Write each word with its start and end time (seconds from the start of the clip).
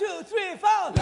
two, 0.00 0.22
three, 0.24 0.56
four. 0.56 0.94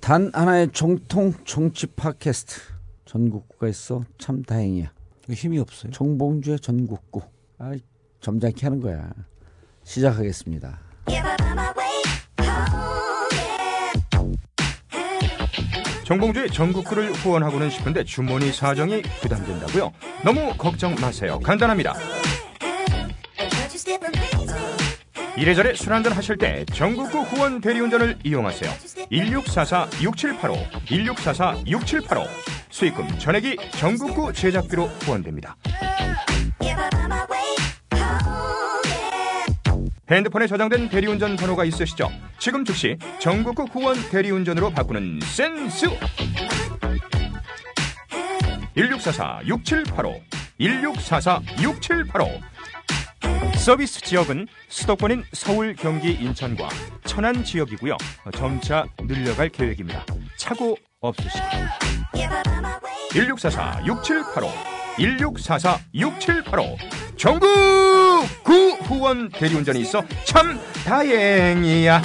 단 0.00 0.30
하나의 0.32 0.70
정통 0.72 1.34
정치 1.44 1.86
팟캐스트 1.88 2.60
전국구가 3.04 3.68
있어 3.68 4.02
참 4.16 4.42
다행이야. 4.42 4.90
힘이 5.28 5.58
없어요. 5.58 5.92
정봉주의 5.92 6.60
전국구. 6.60 7.20
아, 7.58 7.74
점잖게 8.20 8.64
하는 8.64 8.80
거야. 8.80 9.12
시작하겠습니다. 9.84 10.86
정봉주의 16.06 16.50
전국구를 16.50 17.12
후원하고는 17.14 17.68
싶은데 17.68 18.04
주머니 18.04 18.52
사정이 18.52 19.02
부담된다고요? 19.20 19.92
너무 20.24 20.54
걱정 20.56 20.94
마세요. 21.00 21.40
간단합니다. 21.40 21.94
이래저래 25.36 25.74
술 25.74 25.92
한잔 25.92 26.12
하실 26.12 26.38
때 26.38 26.64
전국구 26.72 27.22
후원 27.22 27.60
대리운전을 27.60 28.20
이용하세요. 28.22 28.70
1644-6785, 29.10 30.70
1644-6785. 30.86 32.28
수익금 32.70 33.18
전액이 33.18 33.56
전국구 33.72 34.32
제작비로 34.32 34.86
후원됩니다. 34.86 35.56
핸드폰에 40.10 40.46
저장된 40.46 40.88
대리운전 40.88 41.36
번호가 41.36 41.64
있으시죠? 41.64 42.10
지금 42.38 42.64
즉시 42.64 42.96
전국구 43.18 43.64
후원 43.64 43.96
대리운전으로 44.10 44.70
바꾸는 44.70 45.20
센스! 45.22 45.86
1644-6785, 48.76 50.20
1644-6785. 50.60 52.40
서비스 53.56 54.00
지역은 54.00 54.46
수도권인 54.68 55.24
서울, 55.32 55.74
경기, 55.74 56.12
인천과 56.12 56.68
천안 57.04 57.42
지역이고요. 57.42 57.96
점차 58.32 58.84
늘려갈 59.00 59.48
계획입니다. 59.48 60.06
차고 60.36 60.76
없으시고 61.00 61.44
1644-6785 63.10 64.48
1644-6785 64.98 66.76
전국 67.16 67.48
구 68.44 68.52
후원 68.84 69.30
대리운전이 69.30 69.80
있어 69.80 70.04
참 70.24 70.58
다행이야. 70.84 72.02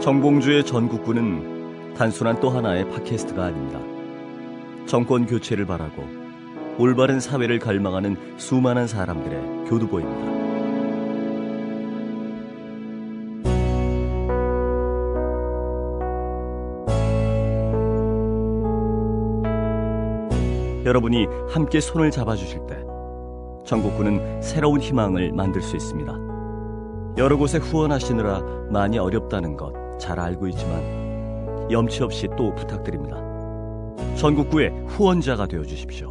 정봉주의 0.00 0.64
전국구는 0.64 1.57
단순한 1.98 2.38
또 2.38 2.48
하나의 2.48 2.88
팟캐스트가 2.90 3.46
아닙니다. 3.46 3.80
정권 4.86 5.26
교체를 5.26 5.66
바라고 5.66 6.04
올바른 6.78 7.18
사회를 7.18 7.58
갈망하는 7.58 8.16
수많은 8.38 8.86
사람들의 8.86 9.68
교두보입니다. 9.68 10.38
여러분이 20.84 21.26
함께 21.50 21.80
손을 21.80 22.12
잡아주실 22.12 22.60
때 22.68 22.78
전국구는 23.66 24.40
새로운 24.40 24.80
희망을 24.80 25.32
만들 25.32 25.60
수 25.60 25.74
있습니다. 25.74 26.16
여러 27.18 27.36
곳에 27.36 27.58
후원하시느라 27.58 28.40
많이 28.70 28.98
어렵다는 28.98 29.56
것 29.56 29.88
잘 29.98 30.18
알고 30.18 30.46
있지만 30.48 30.97
염치 31.70 32.02
없이 32.02 32.28
또 32.36 32.54
부탁드립니다. 32.54 33.16
전국구의 34.16 34.70
후원자가 34.86 35.46
되어 35.46 35.64
주십시오. 35.64 36.08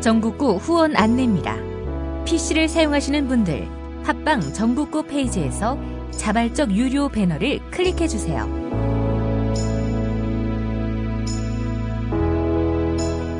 전국구 0.00 0.56
후원 0.56 0.96
안내입니다. 0.96 1.56
PC를 2.24 2.68
사용하시는 2.68 3.28
분들 3.28 3.68
팟빵 4.04 4.40
전국구 4.52 5.04
페이지에서 5.04 5.78
자발적 6.10 6.72
유료 6.72 7.08
배너를 7.08 7.60
클릭해 7.70 8.08
주세요. 8.08 8.48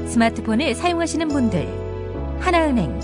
스마트폰을 0.06 0.75
사용하시는 0.75 1.28
분들 1.28 1.66
하나은행 2.38 3.00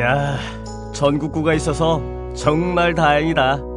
야, 0.00 0.36
전국구가 0.92 1.54
있어서 1.54 2.00
정말 2.34 2.94
다행이다. 2.94 3.67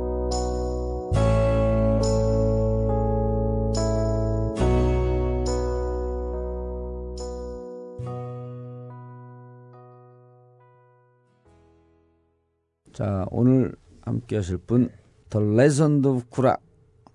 자, 13.01 13.25
오늘 13.31 13.73
함께 14.03 14.35
하실 14.35 14.57
분, 14.57 14.91
The 15.31 15.44
Legend 15.56 16.07
of 16.07 16.25
구라 16.29 16.57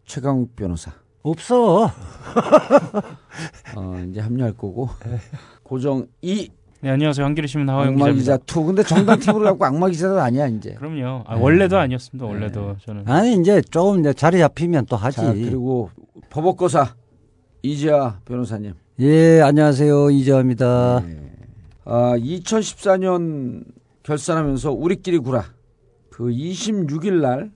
최강욱 0.04 0.56
변호사. 0.56 0.90
없어. 1.22 1.84
어, 3.76 4.04
이제 4.10 4.18
합류할 4.18 4.54
거고. 4.54 4.88
고정 5.62 6.08
2 6.22 6.50
네, 6.80 6.90
안녕하세요. 6.90 7.32
신문 7.46 7.68
하화영 7.68 7.92
악마. 7.92 8.10
기자 8.10 8.36
2. 8.36 8.64
근데 8.66 8.82
정당 8.82 9.20
팀으로 9.20 9.44
갖고 9.44 9.64
악마 9.64 9.88
기자도 9.88 10.20
아니야, 10.20 10.48
이제. 10.48 10.74
그럼요. 10.74 11.22
아, 11.24 11.36
네. 11.36 11.40
원래도 11.40 11.78
아니었습니다. 11.78 12.26
원래도 12.26 12.74
저는. 12.84 13.04
아니 13.06 13.36
이제 13.36 13.60
조금 13.60 14.00
이제 14.00 14.12
자리 14.12 14.40
잡히면 14.40 14.86
또 14.86 14.96
하지. 14.96 15.18
자, 15.18 15.32
그리고 15.32 15.90
법업거사 16.30 16.96
이지아 17.62 18.22
변호사님. 18.24 18.74
예, 18.98 19.40
안녕하세요. 19.40 20.10
이재화입니다. 20.10 21.02
네. 21.06 21.32
아, 21.84 22.16
2014년 22.18 23.62
결산하면서 24.02 24.72
우리끼리 24.72 25.18
구라. 25.18 25.54
그 26.16 26.28
26일 26.28 27.20
날 27.20 27.52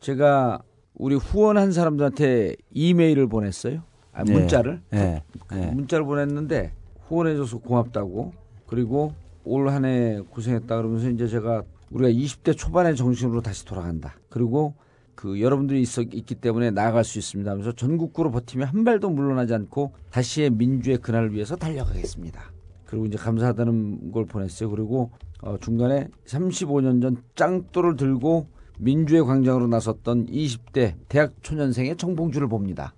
제가 0.00 0.60
우리 0.94 1.14
후원한 1.14 1.70
사람들한테 1.70 2.56
이메일을 2.72 3.28
보냈어요. 3.28 3.84
아, 4.12 4.24
네. 4.24 4.32
문자를. 4.32 4.82
예. 4.94 5.22
예. 5.52 5.66
문자를 5.66 6.04
보냈는데 6.04 6.72
후원해줘서 7.06 7.58
고맙다고. 7.58 8.32
그리고 8.66 9.14
올 9.44 9.68
한 9.68 9.84
해 9.84 10.18
고생했다 10.28 10.76
그러면서 10.76 11.08
이제 11.08 11.28
제가 11.28 11.62
우리가 11.92 12.10
20대 12.10 12.56
초반의 12.56 12.96
정신으로 12.96 13.42
다시 13.42 13.64
돌아간다. 13.64 14.16
그리고 14.28 14.74
그 15.14 15.40
여러분들이 15.40 15.80
있어 15.80 16.02
있기 16.02 16.34
때문에 16.34 16.72
나아갈 16.72 17.04
수 17.04 17.16
있습니다. 17.20 17.48
하면서 17.48 17.70
전국구로 17.70 18.32
버티며 18.32 18.64
한 18.64 18.82
발도 18.82 19.08
물러나지 19.10 19.54
않고 19.54 19.92
다시의 20.10 20.50
민주의 20.50 20.98
그날을 20.98 21.32
위해서 21.32 21.54
달려가겠습니다. 21.54 22.42
그리고 22.86 23.06
이제 23.06 23.16
감사하다는 23.16 24.10
걸 24.10 24.26
보냈어요. 24.26 24.68
그리고 24.68 25.12
어, 25.42 25.56
중간에 25.60 26.08
35년 26.26 27.00
전 27.02 27.16
짱돌을 27.34 27.96
들고 27.96 28.46
민주의 28.78 29.22
광장으로 29.24 29.66
나섰던 29.66 30.26
20대 30.26 30.94
대학 31.08 31.32
초년생의 31.42 31.96
정봉주를 31.96 32.48
봅니다. 32.48 32.94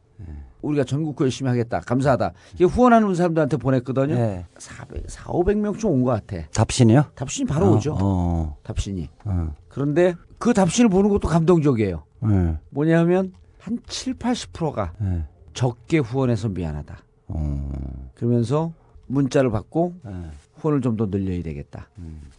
우리가 0.63 0.85
전국구 0.85 1.25
열심히 1.25 1.49
하겠다. 1.49 1.81
감사하다. 1.81 2.33
이게 2.55 2.65
후원하는 2.65 3.13
사람들한테 3.17 3.57
보냈거든요. 3.57 4.15
예. 4.15 4.47
400, 4.59 5.11
4, 5.11 5.25
500명쯤 5.25 5.87
온 5.87 6.05
것 6.05 6.11
같아. 6.13 6.47
답신이요? 6.55 7.07
답신이 7.17 7.49
바로 7.49 7.73
오죠. 7.75 7.97
어. 8.01 8.57
답신이. 8.63 9.09
어. 9.25 9.53
그런데 9.69 10.15
그 10.39 10.55
답신을 10.55 10.89
보는 10.89 11.11
것도 11.11 11.27
감동적이에요. 11.27 12.05
예. 12.31 12.59
뭐냐 12.71 13.01
하면 13.01 13.33
한 13.59 13.81
7, 13.89 14.15
80%가 14.15 14.93
예. 15.03 15.25
적게 15.53 15.99
후원해서 15.99 16.49
미안하다. 16.51 16.97
어. 17.27 17.73
그러면서 18.15 18.73
문자를 19.13 19.51
받고 19.51 19.95
예. 20.07 20.11
후원을 20.57 20.81
좀 20.81 20.97
더 20.97 21.07
늘려야 21.11 21.43
되겠다. 21.43 21.89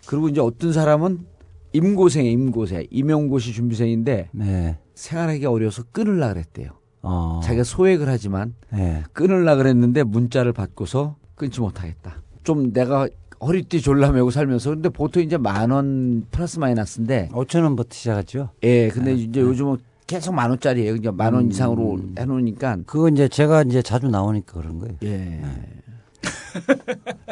그리고 0.07 0.29
이제 0.29 0.39
어떤 0.41 0.71
사람은 0.73 1.25
임고생에 1.73 2.29
임고생 2.29 2.87
임용고시 2.89 3.51
준비생인데 3.53 4.29
네. 4.31 4.77
생활하기 4.95 5.45
어려워서 5.45 5.83
끊을라 5.91 6.33
그랬대요. 6.33 6.69
어. 7.01 7.41
자기가 7.43 7.63
소액을 7.63 8.07
하지만 8.07 8.53
네. 8.71 9.03
끊을라 9.13 9.55
그랬는데 9.55 10.03
문자를 10.03 10.53
받고서 10.53 11.15
끊지 11.35 11.59
못하겠다. 11.61 12.21
좀 12.43 12.71
내가 12.71 13.07
허리띠 13.41 13.81
졸라매고 13.81 14.29
살면서 14.31 14.69
근데 14.69 14.89
보통 14.89 15.21
이제 15.23 15.37
만 15.37 15.71
원 15.71 16.25
플러스 16.31 16.59
마이너스인데 16.59 17.29
5천 17.33 17.63
원부터 17.63 17.89
시작하죠. 17.91 18.49
예 18.63 18.87
근데 18.89 19.13
네. 19.15 19.21
이제 19.23 19.41
요즘은 19.41 19.77
계속 20.07 20.33
만 20.33 20.49
원짜리예요. 20.51 20.95
이제 20.95 21.09
만원 21.11 21.45
음. 21.45 21.49
이상으로 21.51 21.99
해놓으니까 22.17 22.77
그거 22.85 23.09
이제 23.09 23.27
제가 23.27 23.63
이제 23.63 23.81
자주 23.81 24.07
나오니까 24.07 24.53
그런 24.61 24.77
거예요. 24.79 24.95
예 25.03 25.41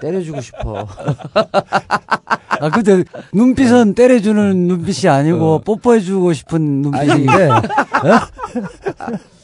때려주고 0.02 0.42
싶어. 0.42 0.88
아, 1.34 2.70
근데 2.70 3.04
눈빛은 3.34 3.96
때려주는 3.96 4.56
눈빛이 4.68 5.10
아니고 5.10 5.62
뽀뽀해주고 5.62 6.34
싶은 6.34 6.82
눈빛인데. 6.82 7.50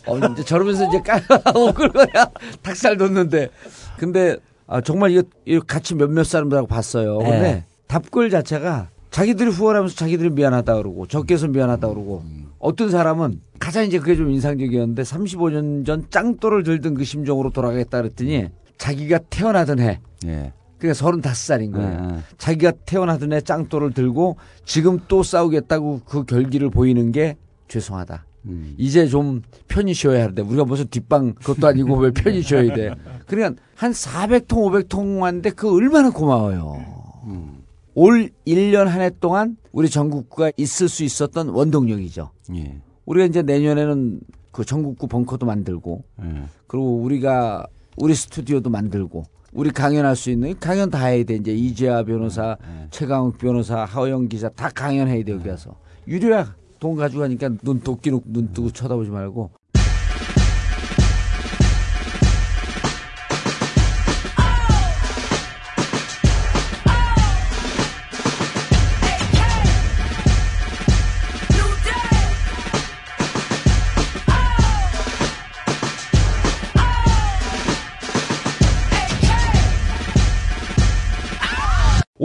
어, 0.07 0.17
이제 0.17 0.43
저러면서 0.43 0.87
이제 0.87 1.01
까 1.01 1.19
먹을 1.53 1.89
거야. 1.89 2.27
닭살 2.61 2.97
돋는데. 2.97 3.49
근데 3.97 4.37
아, 4.67 4.81
정말 4.81 5.11
이거, 5.11 5.23
이거 5.45 5.63
같이 5.65 5.95
몇몇 5.95 6.23
사람들하고 6.25 6.67
봤어요. 6.67 7.17
근데 7.19 7.39
네. 7.41 7.65
답글 7.87 8.29
자체가 8.29 8.89
자기들이 9.09 9.49
후원하면서 9.49 9.95
자기들이 9.95 10.29
미안하다 10.31 10.75
그러고 10.75 11.07
적게 11.07 11.33
해서 11.33 11.47
미안하다 11.47 11.87
그러고 11.87 12.23
어떤 12.59 12.89
사람은 12.91 13.41
가장 13.59 13.85
이제 13.85 13.97
그게 13.97 14.15
좀 14.15 14.29
인상적이었는데 14.29 15.01
35년 15.01 15.85
전 15.85 16.05
짱돌을 16.09 16.63
들던 16.63 16.95
그 16.95 17.03
심정으로 17.03 17.49
돌아가겠다 17.51 18.01
그랬더니 18.01 18.49
자기가 18.77 19.19
태어나던 19.29 19.79
해 19.79 19.99
예. 20.25 20.53
그러니까 20.77 21.05
35살인 21.05 21.71
거예요. 21.73 21.89
네, 22.01 22.07
네. 22.07 22.19
자기가 22.37 22.71
태어나던 22.85 23.33
해 23.33 23.41
짱돌을 23.41 23.93
들고 23.93 24.37
지금 24.63 24.99
또 25.07 25.23
싸우겠다고 25.23 26.01
그 26.05 26.23
결기를 26.23 26.69
보이는 26.69 27.11
게 27.11 27.35
죄송하다. 27.67 28.25
음. 28.45 28.75
이제 28.77 29.07
좀 29.07 29.41
편히 29.67 29.93
쉬어야 29.93 30.21
하는데 30.23 30.41
우리가 30.43 30.65
무슨 30.65 30.87
뒷방 30.87 31.33
그것도 31.33 31.67
아니고 31.67 31.95
왜 31.97 32.11
편히 32.11 32.41
쉬어야 32.43 32.73
돼. 32.73 32.93
그러니까 33.25 33.59
한 33.75 33.91
400통 33.91 34.47
500통 34.47 35.19
왔는데 35.19 35.49
그 35.51 35.73
얼마나 35.73 36.11
고마워요. 36.11 36.77
음. 37.25 37.57
올 37.95 38.29
1년 38.45 38.85
한 38.85 39.01
해 39.01 39.09
동안 39.19 39.57
우리 39.71 39.89
전국구가 39.89 40.51
있을 40.57 40.87
수 40.87 41.03
있었던 41.03 41.49
원동력이죠. 41.49 42.29
예. 42.55 42.77
우리가 43.05 43.25
이제 43.25 43.41
내년에는 43.41 44.19
그 44.51 44.63
전국구 44.63 45.07
벙커도 45.07 45.47
만들고 45.47 46.03
예. 46.23 46.43
그리고 46.67 46.97
우리가 47.01 47.65
우리 47.97 48.13
스튜디오도 48.13 48.69
만들고 48.69 49.23
우리 49.53 49.71
강연할 49.71 50.15
수 50.15 50.29
있는 50.29 50.57
강연 50.59 50.89
다 50.91 51.05
해야 51.07 51.23
돼. 51.23 51.35
이제 51.35 51.51
이재하 51.51 52.03
변호사, 52.03 52.55
네. 52.61 52.87
최강욱 52.91 53.39
변호사, 53.39 53.85
하호영 53.85 54.27
기자 54.29 54.49
다 54.49 54.69
강연해야 54.69 55.23
돼 55.23 55.31
여기 55.31 55.49
와서 55.49 55.75
유료야. 56.07 56.55
돈 56.79 56.95
가지고 56.95 57.21
가니까 57.21 57.49
눈 57.63 57.79
도끼로 57.79 58.21
눈 58.25 58.53
뜨고 58.53 58.69
쳐다보지 58.69 59.09
말고 59.09 59.49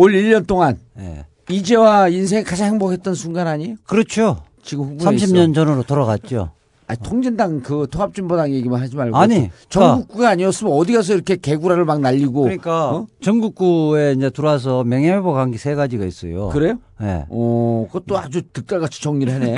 올 0.02 0.12
1년 0.12 0.46
동안 0.46 0.78
예. 0.98 1.24
이재화 1.48 2.08
인생 2.08 2.42
가장 2.44 2.72
행복했던 2.72 3.14
순간 3.14 3.46
아니에요? 3.46 3.76
그렇죠. 3.86 4.42
지금 4.62 4.84
후보에 4.98 5.06
30년 5.16 5.50
있어. 5.50 5.52
전으로 5.64 5.82
돌아갔죠. 5.84 6.50
아니, 6.88 6.98
통진당 7.00 7.60
그 7.62 7.86
통합진보당 7.90 8.52
얘기만 8.52 8.80
하지 8.80 8.96
말고 8.96 9.16
아니, 9.16 9.48
전국구가 9.68 10.30
아니었으면 10.30 10.72
어디 10.72 10.92
가서 10.92 11.14
이렇게 11.14 11.36
개구라를 11.36 11.84
막 11.84 12.00
날리고 12.00 12.42
그러니까 12.42 12.90
어? 12.90 13.06
전국구에 13.20 14.12
이제 14.12 14.30
들어와서 14.30 14.82
명예회복 14.84 15.36
한 15.36 15.50
게 15.52 15.58
세 15.58 15.74
가지가 15.74 16.04
있어요. 16.04 16.48
그래요? 16.48 16.78
예. 17.00 17.24
어, 17.28 17.86
그것도 17.92 18.18
아주 18.18 18.42
득달같이 18.52 19.00
정리를 19.00 19.32
하네. 19.32 19.56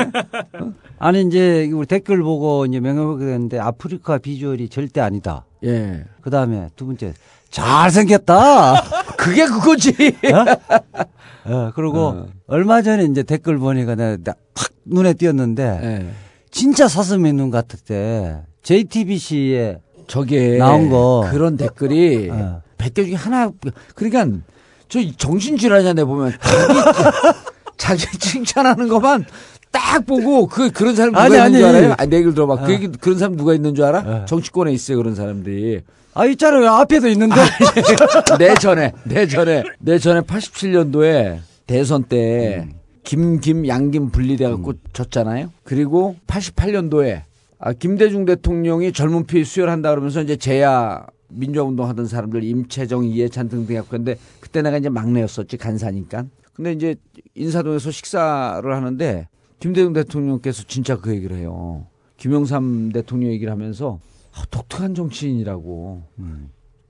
아니 0.99 1.23
이제 1.23 1.71
우리 1.73 1.87
댓글 1.87 2.23
보고 2.23 2.67
이제 2.67 2.79
명예회복이 2.81 3.25
됐는데 3.25 3.59
아프리카 3.59 4.19
비주얼이 4.19 4.69
절대 4.69 5.01
아니다. 5.01 5.45
예. 5.65 6.05
그 6.21 6.31
다음에 6.31 6.69
두 6.77 6.87
번째 6.87 7.15
잘생겼다. 7.55 8.83
그게 9.17 9.47
그거지. 9.47 9.95
예, 10.01 10.17
그리고 11.75 11.99
어. 12.01 12.27
얼마 12.49 12.83
전에 12.83 13.05
이제 13.05 13.23
댓글 13.23 13.59
보니까 13.59 13.95
내가 13.95 14.17
나- 14.25 14.35
확 14.57 14.71
눈에 14.85 15.15
띄었는데 15.15 15.63
예. 15.83 16.07
진짜 16.51 16.89
사슴의 16.89 17.33
눈 17.33 17.51
같았대. 17.51 18.43
JTBC에 18.63 19.79
저게 20.09 20.57
나온 20.59 20.91
거. 20.91 21.27
그런 21.31 21.57
댓글이 21.57 22.29
어. 22.31 22.63
100개 22.79 23.07
중에 23.07 23.15
하나 23.15 23.51
그러니까 23.95 24.39
저 24.89 24.99
정신질환자네 25.17 26.05
보면 26.05 26.33
자기, 26.41 26.75
자기 28.05 28.19
칭찬하는 28.19 28.89
것만 28.89 29.25
딱 29.71 30.05
보고 30.07 30.47
그 30.49 30.71
그런 30.73 30.95
사람 30.97 31.13
누가 31.13 31.23
아니, 31.25 31.37
있는 31.37 31.53
줄 31.61 31.65
아니. 31.69 31.79
알아요? 31.79 31.95
아니, 31.99 32.11
내 32.11 32.17
얘기를 32.17 32.35
들어봐. 32.35 32.55
어. 32.55 32.67
그 32.67 32.73
얘기 32.73 32.89
그런 32.89 33.17
사람 33.19 33.37
누가 33.37 33.55
있는 33.55 33.75
줄 33.77 33.85
알아? 33.85 33.99
어. 34.01 34.25
정치권에 34.25 34.73
있어요 34.73 34.97
그런 34.99 35.15
사람들이. 35.15 35.83
아 36.15 36.27
있잖아요 36.27 36.69
앞에도 36.71 37.09
있는데 37.09 37.35
내 38.39 38.55
전에 38.55 38.93
내 39.05 39.27
전에 39.27 39.65
내 39.81 39.99
전에 39.99 40.21
87년도에 40.21 41.41
대선 41.67 42.05
때 42.05 42.69
김김 43.05 43.69
양김 43.69 44.11
분리돼 44.11 44.49
갖고 44.49 44.75
졌잖아요. 44.93 45.53
그리고 45.63 46.17
88년도에 46.27 47.23
아, 47.59 47.73
김대중 47.73 48.25
대통령이 48.25 48.93
젊은 48.93 49.27
피 49.27 49.45
수혈한다 49.45 49.91
그러면서 49.91 50.23
이제 50.23 50.37
제야 50.37 51.07
민주화운동 51.29 51.89
하던 51.89 52.07
사람들 52.07 52.43
임채정 52.43 53.05
이해찬 53.05 53.49
등등 53.49 53.77
해갖고 53.77 53.91
근데 53.91 54.17
그때 54.41 54.63
내가 54.63 54.79
이제 54.79 54.89
막내였었지 54.89 55.57
간사니까. 55.57 56.25
근데 56.53 56.73
이제 56.73 56.97
인사동에서 57.35 57.91
식사를 57.91 58.73
하는데 58.73 59.29
김대중 59.61 59.93
대통령께서 59.93 60.63
진짜 60.67 60.97
그 60.97 61.15
얘기를 61.15 61.37
해요. 61.37 61.87
김영삼 62.17 62.93
대통령 62.93 63.33
얘기를 63.33 63.53
하면서 63.53 63.99
아, 63.99 64.14
독특한 64.51 64.95
정치인이라고. 64.95 66.03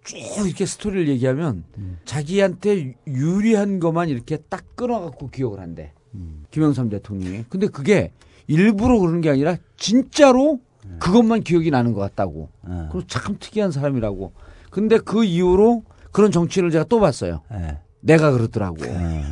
쭉 0.04 0.46
이렇게 0.46 0.66
스토리를 0.66 1.08
얘기하면 1.08 1.64
자기한테 2.04 2.94
유리한 3.06 3.80
것만 3.80 4.08
이렇게 4.08 4.36
딱 4.48 4.64
끊어갖고 4.76 5.30
기억을 5.30 5.60
한대. 5.60 5.92
김영삼 6.50 6.90
대통령이. 6.90 7.44
근데 7.48 7.66
그게 7.66 8.12
일부러 8.46 8.98
그러는 8.98 9.20
게 9.20 9.30
아니라 9.30 9.56
진짜로 9.76 10.60
그것만 10.98 11.42
기억이 11.42 11.70
나는 11.70 11.92
것 11.92 12.00
같다고. 12.00 12.50
어. 12.62 12.88
그리고 12.92 13.06
참 13.06 13.36
특이한 13.40 13.72
사람이라고. 13.72 14.32
근데 14.70 14.98
그 14.98 15.24
이후로 15.24 15.82
그런 16.12 16.30
정치인을 16.30 16.70
제가 16.70 16.84
또 16.84 17.00
봤어요. 17.00 17.42
예, 17.52 17.78
내가 18.00 18.30
그러더라고. 18.32 18.84
예. 18.84 19.24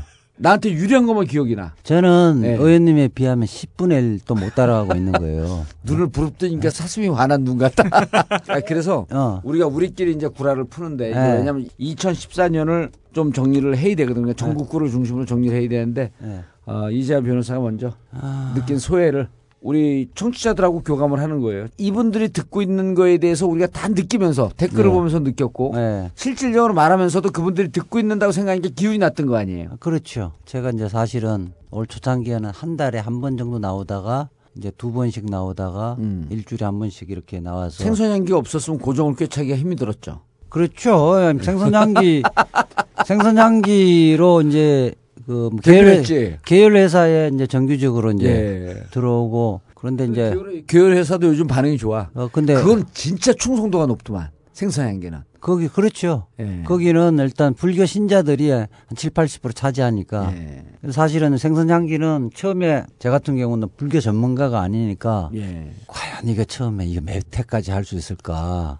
나한테 0.42 0.72
유리한 0.72 1.06
것만 1.06 1.26
기억이 1.26 1.54
나. 1.54 1.72
저는 1.84 2.40
네. 2.42 2.54
의원님에 2.56 3.08
비하면 3.08 3.46
10분의 3.46 4.20
1도 4.24 4.38
못 4.38 4.52
따라가고 4.56 4.94
있는 4.96 5.12
거예요. 5.12 5.64
눈을 5.84 6.08
부릅뜨니까 6.08 6.68
사슴이 6.68 7.06
화난 7.08 7.44
눈 7.44 7.58
같다. 7.58 7.84
아, 8.48 8.60
그래서 8.66 9.06
어. 9.12 9.40
우리가 9.44 9.68
우리끼리 9.68 10.12
이제 10.12 10.26
구라를 10.26 10.64
푸는데 10.64 11.10
네. 11.14 11.36
왜냐하면 11.36 11.68
2014년을 11.78 12.90
좀 13.12 13.32
정리를 13.32 13.76
해야 13.76 13.94
되거든요. 13.94 14.22
그러니까 14.24 14.44
전국구를 14.44 14.90
중심으로 14.90 15.26
정리를 15.26 15.56
해야 15.56 15.68
되는데 15.68 16.10
예. 16.24 16.40
어, 16.66 16.90
이재하 16.90 17.20
변호사가 17.20 17.60
먼저 17.60 17.92
아, 18.10 18.52
느낀 18.56 18.78
소외를 18.78 19.28
우리 19.62 20.08
청취자들하고 20.14 20.82
교감을 20.82 21.20
하는 21.20 21.40
거예요. 21.40 21.66
이분들이 21.78 22.30
듣고 22.30 22.62
있는 22.62 22.94
거에 22.94 23.18
대해서 23.18 23.46
우리가 23.46 23.68
다 23.68 23.88
느끼면서 23.88 24.50
댓글을 24.56 24.84
네. 24.86 24.90
보면서 24.90 25.18
느꼈고 25.20 25.72
예. 25.76 26.10
실질적으로 26.16 26.74
말하면서도 26.74 27.30
그분들이 27.30 27.70
듣고 27.70 27.98
있는다고 28.00 28.32
생각하니까 28.32 28.70
기운이 28.74 28.98
났던 28.98 29.26
거 29.26 29.36
아니에요. 29.36 29.76
그렇죠. 29.78 30.32
제가 30.46 30.70
이제 30.70 30.88
사실은 30.88 31.52
올 31.70 31.86
초창기에는 31.86 32.50
한 32.50 32.76
달에 32.76 32.98
한 32.98 33.20
번 33.20 33.36
정도 33.36 33.58
나오다가 33.60 34.28
이제 34.56 34.72
두 34.76 34.92
번씩 34.92 35.26
나오다가 35.30 35.96
음. 36.00 36.26
일주일에 36.28 36.64
한 36.66 36.78
번씩 36.80 37.08
이렇게 37.10 37.38
나와서 37.40 37.84
생선향기가 37.84 38.36
없었으면 38.36 38.80
고정을 38.80 39.14
꿰차기가 39.14 39.56
힘이 39.56 39.76
들었죠. 39.76 40.20
그렇죠. 40.48 41.14
생선향기 41.40 42.22
생선향기로 43.06 44.42
이제 44.42 44.94
그 45.26 45.50
계열. 45.62 46.02
계열 46.44 46.76
회사에 46.76 47.30
이제 47.32 47.46
정규적으로 47.46 48.12
이제 48.12 48.26
예. 48.28 48.90
들어오고 48.90 49.60
그런데 49.74 50.04
이제 50.06 50.34
계열 50.66 50.92
회사도 50.96 51.26
요즘 51.28 51.46
반응이 51.46 51.78
좋아. 51.78 52.08
어 52.14 52.28
근데 52.32 52.54
그건 52.54 52.84
진짜 52.92 53.32
충성도가 53.32 53.86
높더만. 53.86 54.30
생선향기는. 54.52 55.18
거기 55.40 55.66
그렇죠. 55.66 56.26
예. 56.38 56.62
거기는 56.64 57.18
일단 57.18 57.52
불교 57.54 57.84
신자들이 57.84 58.50
한 58.50 58.66
7, 58.94 59.10
80% 59.10 59.54
차지하니까 59.56 60.32
예. 60.36 60.64
사실은 60.92 61.36
생선향기는 61.36 62.30
처음에 62.34 62.84
제 63.00 63.08
같은 63.10 63.36
경우는 63.36 63.68
불교 63.76 63.98
전문가가 63.98 64.60
아니니까 64.60 65.30
예. 65.34 65.72
과연 65.88 66.28
이게 66.28 66.44
처음에 66.44 66.86
이게 66.86 67.00
몇 67.00 67.24
회까지 67.36 67.70
할 67.72 67.84
수 67.84 67.96
있을까? 67.96 68.78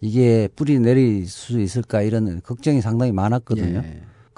이게 0.00 0.48
뿌리 0.56 0.78
내릴 0.78 1.26
수 1.26 1.60
있을까? 1.60 2.00
이런 2.02 2.40
걱정이 2.42 2.80
상당히 2.80 3.12
많았거든요. 3.12 3.82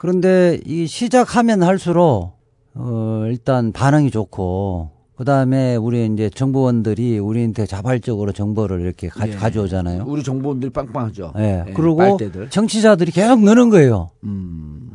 예. 0.01 0.03
그런데 0.03 0.59
이 0.65 0.87
시작하면 0.87 1.63
할수록 1.63 2.33
어, 2.75 3.25
일단 3.27 3.73
반응이 3.73 4.11
좋고, 4.11 4.91
그 5.17 5.25
다음에 5.25 5.77
우리 5.77 6.07
이제 6.07 6.31
정보원들이 6.31 7.19
우리한테 7.19 7.67
자발적으로 7.67 8.33
정보를 8.33 8.81
이렇게 8.81 9.09
가, 9.09 9.29
예. 9.29 9.33
가져오잖아요. 9.33 10.05
우리 10.07 10.23
정보원들이 10.23 10.73
빵빵하죠. 10.73 11.35
예. 11.39 11.65
예, 11.69 11.73
그리고 11.75 11.97
빨대들. 11.97 12.49
청취자들이 12.49 13.13
계속 13.13 13.43
느는 13.43 13.69
거예요. 13.69 14.11
음. 14.25 14.91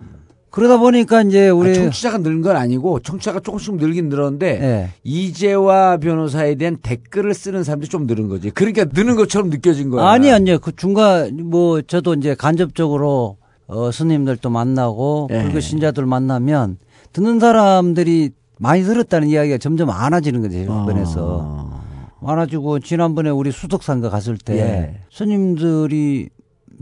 그러다 0.50 0.78
보니까 0.78 1.22
이제 1.22 1.50
우리 1.50 1.72
아, 1.72 1.74
청취자가 1.74 2.20
늘은 2.20 2.42
건 2.42 2.56
아니고 2.56 3.02
청취자가 3.02 3.42
조금씩 3.42 3.76
늘긴 3.76 4.08
늘었는데 4.08 4.48
예. 4.48 4.90
이재화 5.04 5.98
변호사에 5.98 6.56
대한 6.56 6.78
댓글을 6.78 7.34
쓰는 7.34 7.66
사람들이 7.66 7.90
좀 7.90 8.08
늘은 8.08 8.30
거지. 8.30 8.50
그러니까 8.52 8.86
느는 8.86 9.18
것처럼 9.18 9.50
느껴진 9.50 9.90
거야. 9.90 10.08
아니, 10.08 10.32
아니요. 10.32 10.60
그 10.60 10.74
중간, 10.74 11.36
뭐, 11.44 11.82
저도 11.82 12.14
이제 12.14 12.36
간접적으로, 12.36 13.38
어, 13.68 13.92
스님들도 13.92 14.50
만나고, 14.50 15.28
예. 15.32 15.44
불교 15.44 15.60
신자들 15.60 16.06
만나면, 16.06 16.78
듣는 17.14 17.40
사람들이 17.40 18.32
많이 18.60 18.84
들었다는 18.84 19.28
이야기가 19.28 19.58
점점 19.58 19.88
많아지는 19.88 20.42
거죠, 20.42 20.60
주변에서. 20.60 21.40
어. 21.44 21.82
많아지고, 22.22 22.80
지난번에 22.80 23.30
우리 23.30 23.52
수덕상가 23.52 24.10
갔을 24.10 24.38
때, 24.38 24.58
예. 24.58 25.00
스님들이 25.12 26.30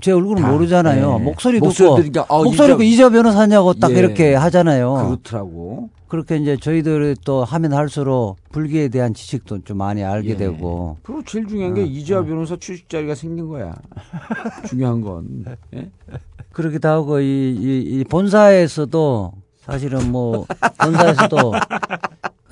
제 0.02 0.12
얼굴은 0.12 0.42
다, 0.42 0.52
모르잖아요. 0.52 1.18
예. 1.20 1.24
목소리 1.24 1.60
목소리 1.60 1.86
듣고, 1.88 1.96
들으니까, 1.98 2.26
어, 2.28 2.44
목소리 2.44 2.74
이제- 2.76 2.86
이재 2.86 3.10
변호사냐고 3.10 3.74
딱 3.74 3.92
예. 3.94 4.00
이렇게 4.00 4.34
하잖아요. 4.36 4.94
그렇더라고. 4.94 5.90
그렇게 6.08 6.38
이제 6.38 6.58
저희들이 6.58 7.16
또 7.26 7.44
하면 7.44 7.74
할수록 7.74 8.36
불교에 8.52 8.90
대한 8.90 9.16
지식도 9.16 9.64
좀 9.64 9.78
많이 9.78 10.04
알게 10.04 10.30
예. 10.32 10.38
되고, 10.38 10.98
그리고 11.02 11.24
제일 11.26 11.48
중요한 11.48 11.72
어, 11.72 11.76
게 11.76 11.84
이재화 11.86 12.24
변호사 12.24 12.56
취직 12.58 12.88
자리가 12.90 13.16
생긴 13.16 13.48
거야. 13.48 13.74
중요한 14.68 15.02
건. 15.02 15.46
예? 16.54 16.56
그러기도 16.56 16.88
하고 16.88 17.20
이, 17.20 17.24
이, 17.26 18.00
이 18.00 18.04
본사에서도 18.04 19.34
사실은 19.62 20.12
뭐 20.12 20.46
본사에서도 20.80 21.54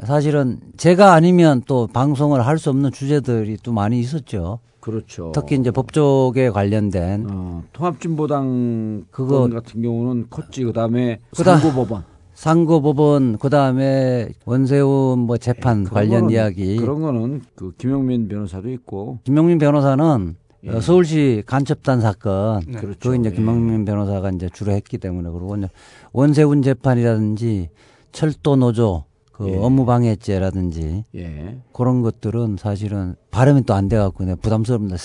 사실은 0.03 0.59
제가 0.77 1.13
아니면 1.13 1.61
또 1.67 1.87
방송을 1.87 2.45
할 2.45 2.57
수 2.57 2.69
없는 2.71 2.91
주제들이 2.91 3.57
또 3.63 3.71
많이 3.71 3.99
있었죠. 3.99 4.59
그렇죠. 4.79 5.31
특히 5.35 5.55
이제 5.57 5.69
법조계 5.69 6.49
관련된 6.49 7.27
어, 7.29 7.63
통합진보당 7.73 9.05
그거- 9.11 9.47
같은 9.47 9.81
경우는 9.83 10.27
컸지. 10.31 10.63
그다음에 10.63 11.19
그다- 11.35 11.59
상고법원 11.59 12.03
상고법원 12.33 13.37
그다음에 13.37 14.29
원세훈 14.45 15.19
뭐 15.19 15.37
재판 15.37 15.83
그런 15.83 15.93
관련 15.93 16.27
거는- 16.27 16.31
이야기. 16.31 16.77
그런 16.77 17.01
거는 17.01 17.41
그 17.55 17.71
김영민 17.77 18.27
변호사도 18.27 18.71
있고. 18.71 19.19
김용민 19.23 19.59
변호사는 19.59 20.35
예. 20.63 20.69
어, 20.69 20.79
서울시 20.81 21.43
간첩단 21.45 22.01
사건 22.01 22.61
그렇죠. 22.65 22.99
그거 22.99 23.15
이제 23.15 23.29
예. 23.29 23.33
김용민 23.33 23.85
변호사가 23.85 24.29
이제 24.29 24.49
주로 24.53 24.71
했기 24.73 24.97
때문에 24.97 25.29
그리고 25.29 25.55
이제 25.55 25.67
원세훈 26.13 26.61
재판이라든지 26.61 27.69
철도 28.11 28.55
노조 28.55 29.05
그 29.31 29.49
예. 29.49 29.57
업무방해죄라든지 29.57 31.05
예. 31.15 31.57
그런 31.73 32.01
것들은 32.03 32.57
사실은 32.59 33.15
발음이 33.31 33.63
또 33.63 33.73
안 33.73 33.89
돼갖고 33.89 34.23
내가 34.23 34.37
부담스럽니다. 34.39 34.97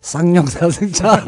쌍용 0.00 0.46
자동차, 0.46 1.22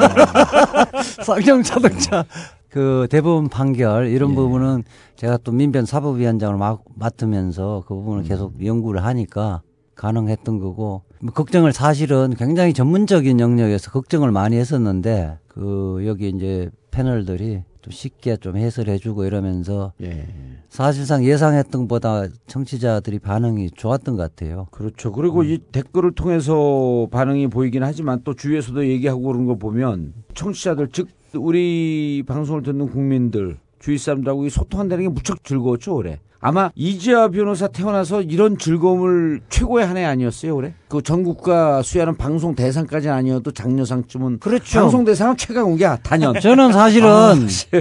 쌍용 1.24 1.62
자동차 1.62 2.24
그 2.70 3.06
대법원 3.10 3.48
판결 3.48 4.06
이런 4.08 4.30
예. 4.30 4.34
부분은 4.34 4.84
제가 5.16 5.38
또 5.44 5.52
민변 5.52 5.84
사법위원장을 5.84 6.56
막, 6.56 6.82
맡으면서 6.94 7.84
그 7.86 7.94
부분을 7.94 8.22
음. 8.22 8.28
계속 8.28 8.64
연구를 8.64 9.04
하니까 9.04 9.62
가능했던 9.94 10.58
거고 10.58 10.74
뭐 10.84 11.02
걱정을 11.32 11.72
사실은 11.72 12.34
굉장히 12.36 12.74
전문적인 12.74 13.40
영역에서 13.40 13.90
걱정을 13.90 14.30
많이 14.30 14.56
했었는데 14.56 15.38
그 15.48 16.02
여기 16.06 16.28
이제 16.28 16.70
패널들이 16.90 17.62
좀 17.80 17.90
쉽게 17.92 18.36
좀 18.38 18.56
해설해주고 18.56 19.24
이러면서 19.24 19.92
예. 20.02 20.26
사실상 20.70 21.24
예상했던 21.24 21.82
것보다 21.82 22.26
청취자들이 22.46 23.18
반응이 23.18 23.70
좋았던 23.72 24.16
것 24.16 24.22
같아요. 24.22 24.66
그렇죠. 24.70 25.12
그리고 25.12 25.40
음. 25.40 25.46
이 25.46 25.58
댓글을 25.58 26.12
통해서 26.12 27.08
반응이 27.10 27.48
보이긴 27.48 27.82
하지만 27.82 28.22
또 28.24 28.34
주위에서도 28.34 28.86
얘기하고 28.86 29.22
그런 29.22 29.44
거 29.44 29.56
보면 29.56 30.14
청취자들 30.34 30.88
즉 30.92 31.08
우리 31.34 32.22
방송을 32.26 32.62
듣는 32.62 32.88
국민들 32.88 33.58
주위 33.78 33.98
사람들하고 33.98 34.46
이 34.46 34.50
소통한다는 34.50 35.04
게 35.04 35.08
무척 35.10 35.44
즐거웠죠 35.44 35.94
올해. 35.94 36.20
아마 36.46 36.70
이재화 36.74 37.28
변호사 37.28 37.68
태어나서 37.68 38.20
이런 38.20 38.58
즐거움을 38.58 39.40
최고의 39.48 39.86
한 39.86 39.96
해 39.96 40.04
아니었어요 40.04 40.54
올해? 40.54 40.74
그 40.88 41.00
전국과 41.00 41.80
수여하는 41.80 42.18
방송 42.18 42.54
대상까지는 42.54 43.14
아니어도 43.14 43.50
장려상쯤은 43.50 44.40
그렇죠. 44.40 44.80
방송 44.80 45.06
대상은 45.06 45.38
최강욱이야 45.38 46.00
단연. 46.02 46.34
저는 46.38 46.70
사실은 46.72 47.08
아, 47.08 47.34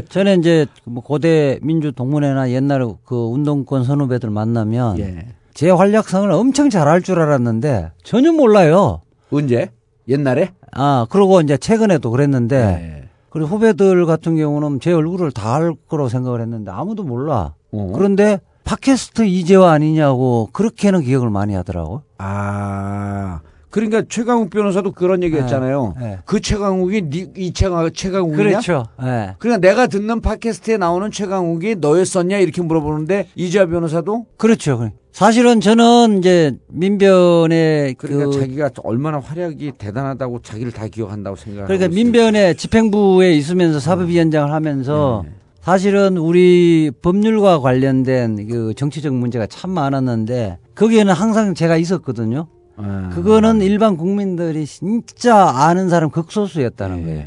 저는 0.08 0.39
이제 0.39 0.65
뭐 0.86 1.03
고대 1.03 1.60
민주 1.62 1.91
동문회나 1.91 2.51
옛날에 2.51 2.86
그 3.03 3.15
운동권 3.17 3.84
선후배들 3.84 4.29
만나면 4.29 4.98
예. 5.00 5.27
제 5.53 5.70
활약상을 5.70 6.32
엄청 6.32 6.70
잘할 6.70 7.01
줄 7.01 7.20
알았는데 7.20 7.91
전혀 8.01 8.32
몰라요. 8.32 9.01
언제? 9.29 9.72
옛날에? 10.08 10.51
아 10.72 11.05
그러고 11.10 11.41
이제 11.41 11.58
최근에도 11.58 12.12
그랬는데 12.12 12.55
예. 12.55 13.10
그리고 13.29 13.50
후배들 13.50 14.05
같은 14.05 14.38
경우는 14.38 14.79
제 14.79 14.93
얼굴을 14.93 15.34
다 15.34 15.55
알 15.55 15.74
거라고 15.89 16.08
생각을 16.08 16.39
했는데 16.39 16.72
아무도 16.72 17.03
몰라. 17.03 17.55
어? 17.74 17.91
그런데 17.93 18.39
팟캐스트 18.63 19.25
이재화 19.25 19.72
아니냐고 19.72 20.50
그렇게는 20.53 21.01
기억을 21.01 21.29
많이 21.29 21.53
하더라고. 21.53 22.01
아, 22.17 23.41
그러니까 23.70 24.03
최강욱 24.08 24.50
변호사도 24.50 24.91
그런 24.91 25.24
얘기 25.24 25.36
했잖아요. 25.36 25.96
네. 26.00 26.20
그 26.25 26.39
최강욱이 26.39 27.10
니, 27.10 27.27
이 27.36 27.53
최강, 27.53 27.91
최강욱이냐? 27.91 28.38
그렇죠. 28.38 28.86
예. 29.01 29.36
그러니까 29.39 29.67
내가 29.67 29.88
듣는 29.88 30.22
팟캐스트에 30.22 30.77
나오는 30.77 31.10
최강욱이 31.10 31.75
너였었냐 31.75 32.38
이렇게 32.38 32.62
물어보는데 32.62 33.29
이재화 33.36 33.65
변호사도 33.65 34.27
그렇죠. 34.38 34.91
사실은 35.12 35.60
저는 35.60 36.20
이제 36.20 36.58
민변의 36.70 37.96
그러니까 37.96 38.25
그 38.29 38.39
자기가 38.39 38.70
얼마나 38.84 39.20
활약이 39.20 39.74
대단하다고 39.77 40.41
자기를 40.41 40.72
다 40.72 40.88
기억한다고 40.88 41.36
생각하고 41.36 41.67
그러니까. 41.67 41.93
민변의 41.93 42.55
집행부에 42.55 43.34
있으면서 43.34 43.79
사법위원장을 43.79 44.51
하면서 44.51 45.24
네. 45.25 45.32
사실은 45.63 46.17
우리 46.17 46.91
법률과 47.01 47.62
관련된 47.62 48.50
그 48.50 48.74
정치적 48.75 49.13
문제가 49.13 49.48
참 49.48 49.72
많았는데 49.72 50.58
거기에는 50.75 51.13
항상 51.13 51.53
제가 51.53 51.77
있었거든요. 51.77 52.48
아. 52.75 53.12
그거는 53.13 53.62
일반 53.62 53.96
국민들이 53.96 54.65
진짜 54.65 55.36
아는 55.38 55.88
사람 55.88 56.10
극소수였다는 56.10 57.05
거예요. 57.05 57.24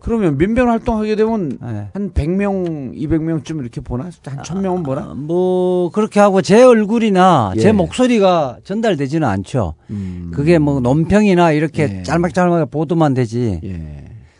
그러면 0.00 0.36
민변 0.36 0.68
활동하게 0.68 1.14
되면 1.14 1.58
예. 1.62 1.88
한 1.94 2.10
100명, 2.10 2.94
200명쯤 2.94 3.60
이렇게 3.60 3.80
보나? 3.80 4.04
한 4.04 4.12
1000명은 4.42 4.84
보나? 4.84 5.00
아, 5.02 5.14
뭐 5.14 5.90
그렇게 5.92 6.18
하고 6.18 6.42
제 6.42 6.62
얼굴이나 6.62 7.52
예. 7.56 7.60
제 7.60 7.72
목소리가 7.72 8.58
전달되지는 8.64 9.26
않죠. 9.26 9.74
음. 9.90 10.32
그게 10.34 10.58
뭐 10.58 10.80
논평이나 10.80 11.52
이렇게 11.52 11.82
예. 11.84 12.02
짤막짤막하게 12.02 12.70
보도만 12.70 13.14
되지. 13.14 13.60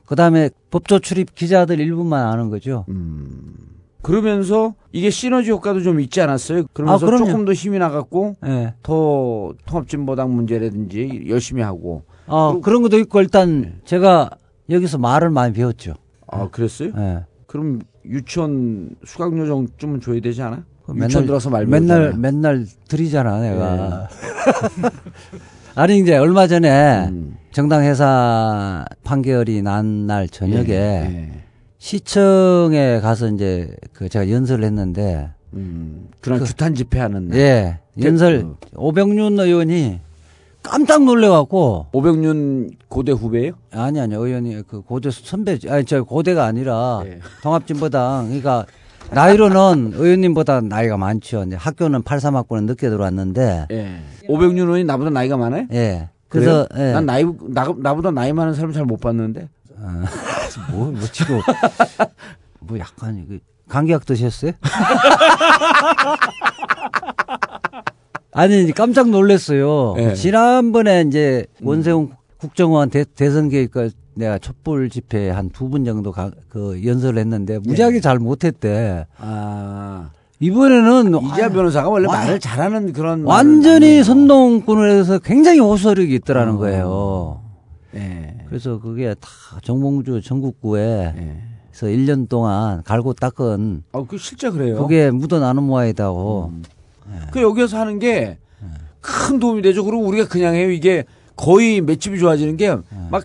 예. 0.05 0.07
그다음에 0.07 0.51
법조 0.71 0.99
출입 1.01 1.35
기자들 1.35 1.81
일부만 1.81 2.27
아는 2.27 2.51
거죠. 2.51 2.85
음. 2.89 3.55
그러면서 4.03 4.75
이게 4.93 5.09
시너지 5.09 5.51
효과도 5.51 5.81
좀 5.81 5.99
있지 5.99 6.21
않았어요? 6.21 6.65
그러면서 6.75 7.07
아. 7.11 7.17
조금 7.17 7.45
더 7.47 7.53
힘이 7.55 7.79
나갔고 7.79 8.37
예. 8.47 8.75
더 8.83 9.53
통합진보당 9.67 10.35
문제라든지 10.35 11.25
열심히 11.29 11.63
하고. 11.63 12.03
어, 12.27 12.51
그리고- 12.53 12.61
그런 12.63 12.83
것도 12.83 12.99
있고 12.99 13.21
일단 13.21 13.81
제가 13.85 14.31
여기서 14.71 14.99
말을 14.99 15.31
많이 15.31 15.53
배웠죠. 15.55 15.95
아 16.27 16.49
그랬어요? 16.51 16.91
예. 16.99 17.25
그럼 17.47 17.81
유치원 18.05 18.91
수강료정쯤은 19.05 20.01
줘야 20.01 20.21
되지 20.21 20.43
않아? 20.43 20.65
그 20.85 20.95
유치원 20.97 21.25
들어서 21.27 21.49
말 21.49 21.65
맨날 21.67 22.01
배우잖아. 22.01 22.19
맨날 22.21 22.67
드리잖아 22.89 23.41
내가. 23.41 24.09
아니 25.77 25.99
이제 25.99 26.17
얼마 26.17 26.47
전에 26.47 27.07
음. 27.09 27.37
정당 27.53 27.83
해산 27.83 28.85
판결이 29.03 29.63
난 29.63 30.07
날 30.07 30.29
저녁에 30.29 30.71
예. 30.71 31.31
시청에 31.79 33.01
가서 33.01 33.29
이제 33.29 33.75
그 33.93 34.09
제가 34.09 34.31
연설을 34.31 34.65
했는데 34.65 35.31
음. 35.55 36.09
그날 36.21 36.39
그- 36.41 36.45
규탄 36.47 36.75
집회하는 36.75 37.29
날. 37.29 37.39
예 37.39 37.79
연설 38.03 38.43
그- 38.43 38.57
오병윤 38.77 39.39
의원이 39.39 40.01
깜짝 40.63 41.05
놀래갖고 41.05 41.87
오병윤 41.93 42.71
고대 42.89 43.13
후배예요? 43.13 43.53
아니 43.73 44.01
아니 44.01 44.15
의원이 44.15 44.63
그 44.67 44.81
고대 44.81 45.11
선배 45.11 45.59
아니 45.69 45.85
저 45.85 46.03
고대가 46.05 46.45
아니라 46.45 47.03
예. 47.07 47.19
통합진보당 47.43 48.27
그러니까 48.27 48.65
나이로는 49.11 49.93
의원님보다 49.95 50.61
나이가 50.63 50.97
많죠. 50.97 51.45
이제 51.47 51.57
학교는 51.57 52.03
83학번에 52.03 52.65
늦게 52.65 52.89
들어왔는데 52.91 53.67
예. 53.71 53.97
오병윤 54.29 54.67
의원이 54.67 54.85
나보다 54.85 55.11
나이가 55.11 55.37
많아요? 55.37 55.67
예. 55.73 56.09
그래서? 56.29 56.67
예. 56.77 56.93
난 56.93 57.07
나이 57.07 57.25
나, 57.49 57.73
나보다 57.77 58.11
나이 58.11 58.33
많은 58.33 58.55
사람 58.55 58.73
잘 58.73 58.85
못 58.85 59.01
봤는데. 59.01 59.49
뭐, 60.71 60.91
뭐 60.91 61.01
지금 61.13 61.41
뭐 62.61 62.79
약간 62.79 63.25
그 63.29 63.39
감기약 63.69 64.07
드셨어요? 64.07 64.53
아니 68.33 68.73
깜짝 68.73 69.11
놀랐어요. 69.11 69.95
예. 69.99 70.15
지난번에 70.15 71.03
이제 71.07 71.47
원세훈 71.63 72.11
국정원 72.49 72.91
대, 72.91 73.05
대선 73.15 73.49
계획과 73.49 73.89
내가 74.15 74.39
촛불 74.39 74.91
집회 74.91 75.31
한 75.31 75.49
두 75.51 75.69
분 75.71 75.85
정도 75.85 76.13
가, 76.13 76.31
그 76.51 76.81
연설을 76.85 77.19
했는데 77.19 77.59
무지하게 77.59 78.01
잘 78.01 78.19
못했대. 78.19 79.07
아. 79.19 80.11
이번에는 80.41 81.15
이재하 81.25 81.49
변호사가 81.49 81.89
원래 81.89 82.07
와- 82.07 82.15
말을 82.19 82.39
잘하는 82.39 82.93
그런 82.93 83.25
완전히. 83.25 84.05
선동꾼을 84.05 84.91
해서 84.91 85.19
굉장히 85.21 85.59
호소력이 85.61 86.15
있더라는 86.17 86.55
어. 86.55 86.59
거예요. 86.59 87.41
예. 87.95 88.37
그래서 88.49 88.79
그게 88.79 89.15
다 89.15 89.29
정봉주 89.63 90.21
전국구에서 90.23 91.15
예. 91.17 91.43
1년 91.83 92.29
동안 92.29 92.83
갈고 92.85 93.15
닦은 93.15 93.85
아, 93.93 94.05
그 94.07 94.19
실제 94.19 94.51
그래요. 94.51 94.77
그게 94.83 95.11
묻어나는 95.11 95.63
모양이다고. 95.63 96.53
음. 96.53 96.63
그 97.33 97.41
여기서 97.41 97.79
하는 97.79 97.99
게 97.99 98.39
큰 99.01 99.39
도움이 99.39 99.61
되죠. 99.61 99.85
그리고 99.85 100.03
우리가 100.07 100.27
그냥 100.29 100.55
해요. 100.55 100.71
이게 100.71 101.05
거의 101.37 101.81
맷집이 101.81 102.19
좋아지는 102.19 102.57
게 102.57 102.77
막 103.11 103.25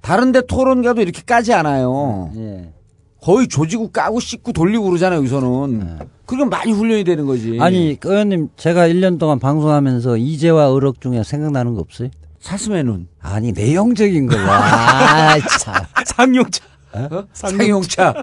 다른데 0.00 0.42
토론 0.48 0.82
가도 0.82 1.00
이렇게 1.00 1.22
까지 1.22 1.52
않아요. 1.52 2.32
예. 2.36 2.72
거의 3.20 3.46
조지고 3.46 3.92
까고 3.92 4.18
씻고 4.18 4.52
돌리고 4.52 4.84
그러잖아요. 4.86 5.18
여기서는. 5.20 5.98
그러니까 6.26 6.56
많이 6.56 6.72
훈련이 6.72 7.04
되는 7.04 7.24
거지. 7.24 7.56
아니, 7.60 7.96
그 8.00 8.10
의원님, 8.10 8.48
제가 8.56 8.88
1년 8.88 9.20
동안 9.20 9.38
방송하면서 9.38 10.16
이재와 10.16 10.64
의혹 10.64 11.00
중에 11.00 11.22
생각나는 11.22 11.74
거 11.74 11.80
없어요? 11.80 12.08
사슴에는 12.40 13.06
아니, 13.20 13.52
내용적인 13.52 14.26
걸로. 14.26 14.42
아, 14.50 15.38
참. 15.60 15.74
상용차. 16.04 16.64
어? 16.94 17.24
상용차. 17.32 18.14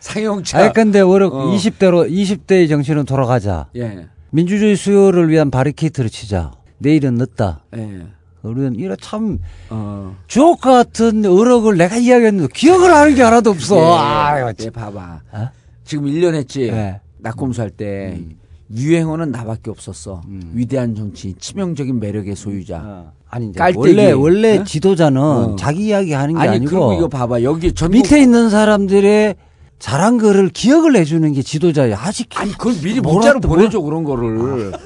상용차. 0.00 0.58
아니, 0.60 0.72
근데 0.74 0.98
의혹 1.00 1.32
어. 1.34 1.50
20대로, 1.54 2.10
20대의 2.10 2.68
정신은 2.68 3.06
돌아가자. 3.06 3.68
예. 3.76 4.06
민주주의 4.30 4.76
수요를 4.76 5.30
위한 5.30 5.50
바리케이트를 5.50 6.10
치자. 6.10 6.52
내일은 6.78 7.14
늦다. 7.14 7.60
예. 7.76 8.02
우리는 8.42 8.74
이래 8.76 8.94
참 9.00 9.38
어. 9.68 10.16
주옥 10.26 10.60
같은 10.60 11.24
의혹을 11.24 11.76
내가 11.76 11.96
이야기했는데 11.96 12.52
기억을 12.54 12.94
하는 12.94 13.14
게 13.14 13.22
하나도 13.22 13.50
없어. 13.50 13.76
예. 13.76 13.80
아유, 13.98 14.52
예, 14.60 14.70
봐봐. 14.70 15.20
어? 15.32 15.50
지금 15.84 16.04
1년 16.06 16.34
했지. 16.34 16.62
예. 16.68 17.00
낙검수 17.18 17.60
할 17.60 17.70
때 17.70 18.14
음. 18.16 18.36
유행어는 18.74 19.30
나밖에 19.32 19.70
없었어. 19.70 20.22
음. 20.28 20.52
위대한 20.54 20.94
정치, 20.94 21.34
치명적인 21.38 21.98
매력의 21.98 22.36
소유자. 22.36 22.80
어. 22.84 23.12
아니 23.28 23.48
이제 23.48 23.58
깔때기. 23.58 23.78
원래 23.78 24.12
원래 24.12 24.58
어? 24.58 24.64
지도자는 24.64 25.20
어. 25.20 25.56
자기 25.56 25.86
이야기 25.88 26.12
하는 26.12 26.34
게 26.34 26.40
아니 26.40 26.56
아니고 26.56 26.70
그리고 26.70 26.92
이거 26.94 27.08
봐봐. 27.08 27.42
여기 27.42 27.72
전국 27.72 27.96
밑에 27.96 28.20
있는 28.22 28.50
사람들의 28.50 29.34
잘한 29.78 30.18
거를 30.18 30.48
기억을 30.48 30.96
해주는 30.96 31.32
게 31.32 31.42
지도자야. 31.42 31.96
아직 32.00 32.28
아니 32.38 32.52
그걸 32.52 32.74
미리 32.82 33.00
문자로 33.00 33.40
또 33.40 33.48
보내줘 33.48 33.80
그런 33.80 34.04
거를. 34.04 34.72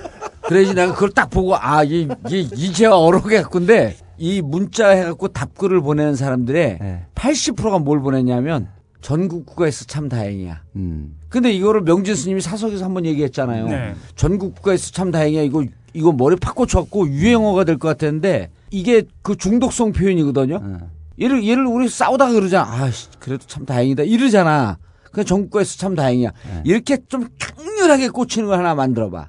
그래야지 0.48 0.74
내가 0.74 0.92
그걸 0.94 1.10
딱 1.10 1.30
보고 1.30 1.56
아 1.56 1.82
이게 1.84 2.08
이제와 2.30 2.98
어록해 2.98 3.42
갖고인데 3.42 3.96
이 4.18 4.40
문자 4.42 4.88
해갖고 4.90 5.28
답글을 5.28 5.80
보내는 5.80 6.14
사람들의 6.14 6.78
예. 6.80 7.06
80%가 7.14 7.78
뭘 7.78 8.00
보냈냐면 8.00 8.68
전국 9.00 9.46
국가에서 9.46 9.84
참 9.86 10.08
다행이야. 10.08 10.62
음. 10.76 11.16
근데 11.28 11.50
이거를 11.52 11.80
명진 11.82 12.14
스님이 12.14 12.40
사석에서 12.40 12.84
한번 12.84 13.04
얘기했잖아요. 13.06 13.66
네. 13.68 13.94
전국 14.14 14.54
국가에서 14.54 14.92
참 14.92 15.10
다행이야. 15.10 15.42
이거 15.42 15.64
이거 15.94 16.12
머리 16.12 16.36
팍 16.36 16.54
꽂혀갖고 16.54 17.08
유행어가 17.08 17.64
될 17.64 17.78
것 17.78 17.88
같았는데 17.88 18.50
이게 18.70 19.02
그 19.22 19.36
중독성 19.36 19.92
표현이거든요. 19.92 20.60
어. 20.62 20.78
얘를 21.20 21.46
얘를 21.46 21.66
우리 21.66 21.88
싸우다가 21.88 22.32
그러잖아. 22.32 22.64
아 22.70 22.90
그래도 23.18 23.44
참 23.46 23.66
다행이다 23.66 24.04
이러잖아. 24.04 24.78
그냥 25.10 25.26
전국에서 25.26 25.78
참 25.78 25.94
다행이야. 25.94 26.30
네. 26.30 26.62
이렇게 26.64 26.98
좀 27.08 27.28
강렬하게 27.40 28.08
꽂히는 28.08 28.48
걸 28.48 28.58
하나 28.58 28.74
만들어 28.74 29.10
봐. 29.10 29.28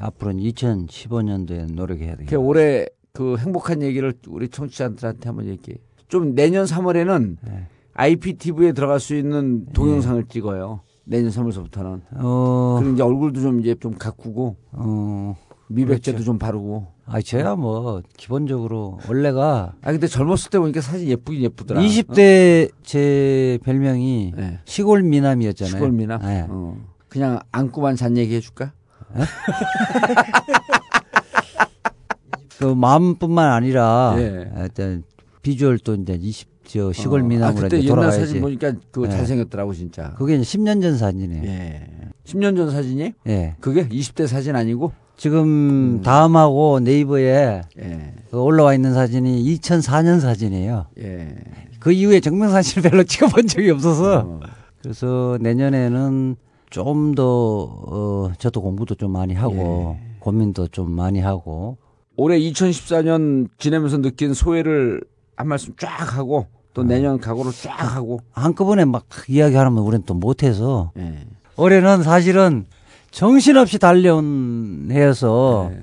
앞으로는 0.00 0.42
2015년도에 0.42 1.72
노력해야 1.72 2.12
그 2.12 2.18
되겠다. 2.18 2.38
올해 2.38 2.86
그 3.12 3.36
행복한 3.36 3.82
얘기를 3.82 4.14
우리 4.28 4.48
청취자들한테 4.48 5.28
한번 5.28 5.46
얘기해. 5.46 5.78
좀 6.08 6.34
내년 6.34 6.64
3월에는 6.64 7.36
네. 7.42 7.66
IPTV에 7.94 8.72
들어갈 8.72 8.98
수 8.98 9.14
있는 9.14 9.66
동영상을 9.72 10.24
찍어요. 10.24 10.80
내년 11.04 11.30
3월서부터는. 11.30 12.00
어, 12.16 12.76
그리고 12.78 12.94
이제 12.94 13.02
얼굴도 13.02 13.40
좀 13.40 13.60
이제 13.60 13.74
좀 13.80 13.94
가꾸고 13.94 14.56
어, 14.72 15.36
미백제도 15.68 16.16
그렇죠. 16.16 16.24
좀 16.24 16.38
바르고. 16.38 16.86
아, 17.06 17.20
저야 17.20 17.56
뭐 17.56 18.02
기본적으로 18.16 18.98
원래가 19.08 19.74
아 19.82 19.90
근데 19.90 20.06
젊었을 20.06 20.50
때 20.50 20.60
보니까 20.60 20.80
사진 20.80 21.08
예쁘긴 21.08 21.42
예쁘더라. 21.42 21.80
20대 21.80 22.70
제 22.84 23.58
별명이 23.64 24.32
어? 24.36 24.40
네. 24.40 24.58
시골 24.64 25.02
미남이었잖아요. 25.02 25.72
시골 25.72 25.90
미남. 25.90 26.20
네. 26.22 26.46
어. 26.48 26.76
그냥 27.08 27.40
안고만 27.50 27.96
잔 27.96 28.16
얘기 28.16 28.36
해줄까? 28.36 28.72
그 32.58 32.64
마음뿐만 32.64 33.50
아니라 33.50 34.14
예. 34.18 34.50
일단 34.58 35.02
비주얼도 35.42 35.94
이제 35.96 36.18
20 36.20 36.50
저 36.72 36.92
시골 36.92 37.22
어. 37.22 37.24
미남으로 37.24 37.66
아, 37.66 37.68
그때 37.68 37.82
옛날. 37.82 38.12
사진 38.12 38.40
보니까 38.40 38.72
그 38.92 39.00
네. 39.00 39.10
잘생겼더라고 39.10 39.74
진짜. 39.74 40.14
그게 40.16 40.36
이제 40.36 40.44
10년 40.44 40.80
전 40.80 40.96
사진이에요. 40.96 41.42
예. 41.44 41.88
10년 42.24 42.56
전 42.56 42.70
사진이에요? 42.70 43.10
예. 43.26 43.56
그게 43.60 43.88
20대 43.88 44.28
사진 44.28 44.54
아니고? 44.54 44.92
지금 45.16 45.96
음. 45.96 46.02
다음하고 46.02 46.78
네이버에 46.80 47.62
예. 47.82 48.14
그 48.30 48.40
올라와 48.40 48.74
있는 48.74 48.94
사진이 48.94 49.42
2004년 49.56 50.20
사진이에요. 50.20 50.86
예. 51.00 51.34
그 51.80 51.90
이후에 51.90 52.20
증명사실 52.20 52.82
별로 52.82 53.02
찍어본 53.02 53.48
적이 53.48 53.70
없어서 53.70 54.20
어. 54.26 54.40
그래서 54.80 55.38
내년에는 55.40 56.36
좀 56.70 57.14
더 57.14 57.24
어, 57.24 58.32
저도 58.38 58.62
공부도 58.62 58.94
좀 58.94 59.12
많이 59.12 59.34
하고 59.34 59.96
예. 59.98 60.16
고민도 60.20 60.68
좀 60.68 60.90
많이 60.92 61.20
하고 61.20 61.76
올해 62.16 62.38
2014년 62.38 63.48
지내면서 63.58 63.98
느낀 63.98 64.34
소회를 64.34 65.02
한 65.36 65.48
말씀 65.48 65.74
쫙 65.76 66.16
하고 66.16 66.46
아. 66.48 66.60
또 66.72 66.84
내년 66.84 67.18
각오를 67.18 67.50
쫙 67.52 67.96
하고. 67.96 68.20
한꺼번에 68.32 68.84
막 68.84 69.04
이야기하면 69.28 69.82
우리는 69.82 70.04
또 70.06 70.14
못해서 70.14 70.92
예. 70.98 71.26
올해는 71.56 72.02
사실은 72.02 72.66
정신없이 73.10 73.78
달려온 73.78 74.88
해여서 74.92 75.70
예. 75.72 75.80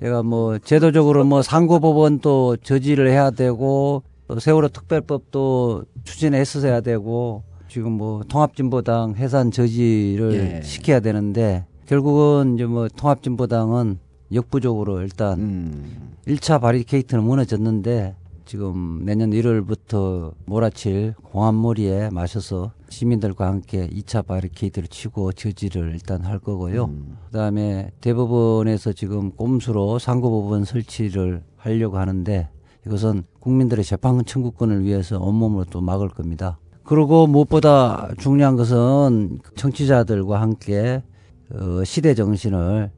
제가 0.00 0.22
뭐 0.22 0.58
제도적으로 0.58 1.24
뭐 1.24 1.42
상고법원 1.42 2.20
또 2.20 2.56
저지를 2.56 3.10
해야 3.10 3.30
되고 3.30 4.02
또 4.28 4.40
세월호 4.40 4.68
특별법도 4.68 5.84
추진했어야 6.04 6.80
되고 6.80 7.42
지금 7.74 7.90
뭐 7.94 8.22
통합진보당 8.28 9.16
해산 9.16 9.50
저지를 9.50 10.34
예. 10.34 10.62
시켜야 10.62 11.00
되는데 11.00 11.66
결국은 11.86 12.54
이제 12.54 12.66
뭐 12.66 12.86
통합진보당은 12.86 13.98
역부족으로 14.32 15.00
일단 15.00 15.40
음. 15.40 16.12
1차 16.28 16.60
바리케이트는 16.60 17.24
무너졌는데 17.24 18.14
지금 18.44 19.00
내년 19.04 19.32
1월부터 19.32 20.34
몰아칠 20.44 21.14
공안몰이에 21.24 22.10
마셔서 22.10 22.70
시민들과 22.90 23.48
함께 23.48 23.88
2차 23.88 24.24
바리케이트를 24.24 24.86
치고 24.86 25.32
저지를 25.32 25.94
일단 25.94 26.22
할 26.22 26.38
거고요. 26.38 26.84
음. 26.84 27.16
그다음에 27.26 27.90
대법원에서 28.00 28.92
지금 28.92 29.32
꼼수로 29.32 29.98
상고법원 29.98 30.64
설치를 30.64 31.42
하려고 31.56 31.98
하는데 31.98 32.48
이것은 32.86 33.24
국민들의 33.40 33.84
재판 33.84 34.24
청구권을 34.24 34.84
위해서 34.84 35.18
온몸으로 35.18 35.64
또 35.64 35.80
막을 35.80 36.10
겁니다. 36.10 36.58
그리고 36.84 37.26
무엇보다 37.26 38.10
중요한 38.18 38.56
것은 38.56 39.40
정치자들과 39.56 40.40
함께 40.40 41.02
어, 41.50 41.82
시대 41.84 42.14
정신을 42.14 42.90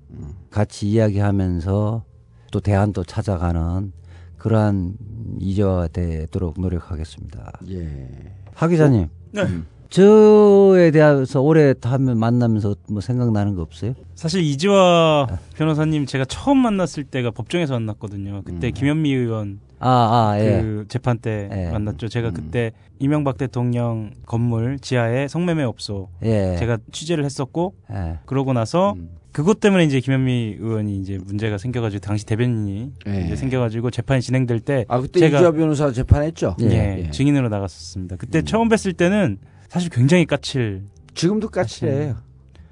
같이 0.51 0.89
이야기하면서 0.89 2.05
또 2.51 2.61
대안도 2.61 3.05
찾아가는 3.05 3.93
그러한 4.39 4.97
이제가 5.41 5.89
되도록 5.89 6.61
노력하겠습니다. 6.61 7.61
예. 7.71 8.09
하 8.55 8.69
기자님, 8.69 9.09
네. 9.33 9.43
저에 9.91 10.91
대해서 10.91 11.41
올해 11.41 11.75
하면 11.83 12.19
만나면서 12.19 12.75
뭐 12.89 13.01
생각나는 13.01 13.55
거 13.55 13.63
없어요? 13.63 13.95
사실 14.15 14.43
이지화 14.43 15.27
변호사님 15.57 16.07
제가 16.07 16.25
처음 16.25 16.59
만났을 16.59 17.05
때가 17.05 17.31
법정에서 17.31 17.75
만났거든요. 17.75 18.43
그때 18.45 18.69
음. 18.69 18.73
김현미 18.73 19.13
의원 19.13 19.61
아, 19.79 20.31
아, 20.33 20.41
예. 20.41 20.63
그 20.63 20.85
재판 20.89 21.19
때 21.19 21.49
예. 21.53 21.71
만났죠. 21.71 22.09
제가 22.09 22.29
음. 22.29 22.35
그때 22.35 22.73
이명박 22.99 23.37
대통령 23.37 24.11
건물 24.25 24.79
지하에 24.79 25.29
성매매 25.29 25.63
업소 25.65 26.09
예. 26.25 26.57
제가 26.59 26.79
취재를 26.93 27.25
했었고 27.25 27.75
예. 27.93 28.19
그러고 28.25 28.53
나서 28.55 28.95
음. 28.97 29.11
그것 29.33 29.61
때문에 29.61 29.85
이제 29.85 30.01
김현미 30.01 30.57
의원이 30.59 30.97
이제 30.99 31.19
문제가 31.23 31.59
생겨가지고 31.59 32.01
당시 32.01 32.25
대변인이 32.25 32.93
예. 33.07 33.21
이제 33.27 33.37
생겨가지고 33.37 33.91
재판이 33.91 34.23
진행될 34.23 34.61
때 34.61 34.87
아 34.89 34.99
그때 34.99 35.21
제가- 35.21 35.37
이주아 35.37 35.51
변호사 35.53 35.93
재판했죠. 35.93 36.57
예. 36.63 36.67
예, 36.71 37.05
예. 37.07 37.11
증인으로 37.11 37.51
나갔었습니다. 37.51 38.17
그때 38.17 38.39
음. 38.39 38.45
처음 38.47 38.69
뵀을 38.71 38.97
때는 38.97 39.37
사실 39.69 39.91
굉장히 39.91 40.25
까칠. 40.27 40.83
지금도 41.15 41.49
까칠해. 41.49 42.15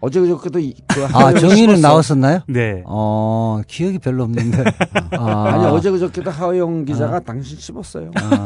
어제 0.01 0.21
그저께도 0.21 0.59
이- 0.59 0.75
그 0.87 1.03
아, 1.07 1.33
정의는. 1.33 1.81
나왔었나요? 1.81 2.41
네. 2.47 2.83
어, 2.85 3.63
기억이 3.67 3.99
별로 3.99 4.25
없는데. 4.25 4.63
아, 5.19 5.45
아니 5.49 5.65
어제 5.65 5.91
그저께도 5.91 6.31
하영 6.31 6.85
기자가 6.85 7.21
당신 7.21 7.57
씹었어요. 7.59 8.11
아, 8.17 8.45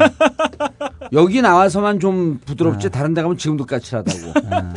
여기 1.13 1.43
나와서만 1.43 1.99
좀 1.99 2.39
부드럽지 2.45 2.87
아. 2.87 2.91
다른 2.91 3.13
데 3.13 3.23
가면 3.23 3.37
지금도 3.39 3.67
까칠하다고. 3.67 4.33
아. 4.51 4.75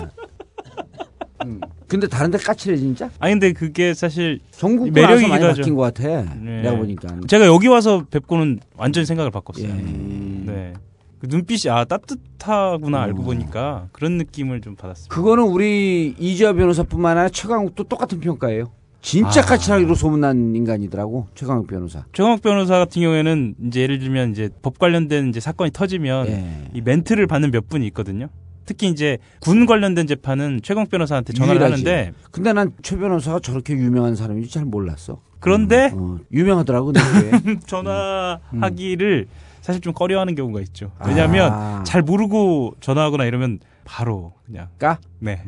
근데 1.88 2.08
다른 2.08 2.32
데 2.32 2.38
까칠해 2.38 2.78
진짜? 2.78 3.10
아니 3.20 3.34
근데 3.34 3.52
그게 3.54 3.94
사실 3.94 4.40
전국 4.52 4.92
나와서 4.92 5.28
많이 5.28 5.44
하죠. 5.44 5.62
바뀐 5.62 5.76
것 5.76 5.82
같아. 5.82 6.08
네. 6.36 6.62
내가 6.62 6.78
보니까. 6.78 7.10
제가 7.28 7.46
여기 7.46 7.68
와서 7.68 8.06
뵙고는 8.10 8.60
완전히 8.78 9.06
생각을 9.06 9.30
바꿨어요. 9.30 9.68
예. 9.68 9.74
네. 9.74 10.74
그 11.22 11.28
눈빛이 11.30 11.72
아 11.72 11.86
따뜻하구나 11.86 12.98
어. 12.98 13.02
알고 13.02 13.22
보니까 13.24 13.88
그런 13.92 14.18
느낌을 14.18 14.62
좀 14.62 14.76
받았습니다. 14.76 15.14
그거는 15.14 15.44
우리 15.44 16.16
이지아 16.18 16.54
변호사뿐만 16.54 17.16
아니라 17.16 17.30
최강욱도 17.30 17.84
똑같은 17.84 18.20
평가예요. 18.20 18.72
진짜 19.02 19.42
아. 19.42 19.46
까칠하기로 19.46 19.94
소문난 19.94 20.56
인간이더라고 20.56 21.28
최강욱 21.36 21.68
변호사. 21.68 22.06
최강욱 22.14 22.42
변호사 22.42 22.80
같은 22.80 23.04
경우에는 23.04 23.56
이제 23.68 23.82
예를 23.82 24.00
들면 24.00 24.32
이제 24.32 24.50
법 24.64 24.80
관련된 24.80 25.30
이제 25.30 25.40
사건이 25.40 25.70
터지면 25.72 26.28
예. 26.28 26.70
이 26.74 26.82
멘트를 26.82 27.28
받는 27.28 27.52
몇 27.52 27.70
분이 27.70 27.86
있거든요. 27.88 28.28
특히 28.66 28.88
이제 28.90 29.20
군 29.42 29.68
관련된 29.68 30.08
재판은 30.08 30.62
최강 30.64 30.88
변호사한테 30.88 31.34
전화를 31.34 31.62
유일하지. 31.62 31.84
하는데 31.86 32.14
근데 32.32 32.54
난 32.54 32.72
최 32.82 32.98
변호사가 32.98 33.40
저렇게 33.42 33.74
유명한 33.74 34.16
사람인지 34.16 34.50
잘 34.50 34.66
몰랐어. 34.66 35.20
그런데 35.40 35.92
어, 35.94 36.18
유명하더라고. 36.32 36.94
전화하기를 37.68 39.28
사실 39.62 39.80
좀 39.82 39.94
꺼려하는 39.94 40.36
경우가 40.36 40.60
있죠. 40.62 40.92
왜냐하면 41.06 41.52
아. 41.54 41.84
잘 41.86 42.02
모르고 42.02 42.76
전화하거나 42.82 43.26
이러면 43.26 43.60
바로 43.86 44.34
그냥 44.46 44.68
까? 44.78 45.00
네 45.20 45.44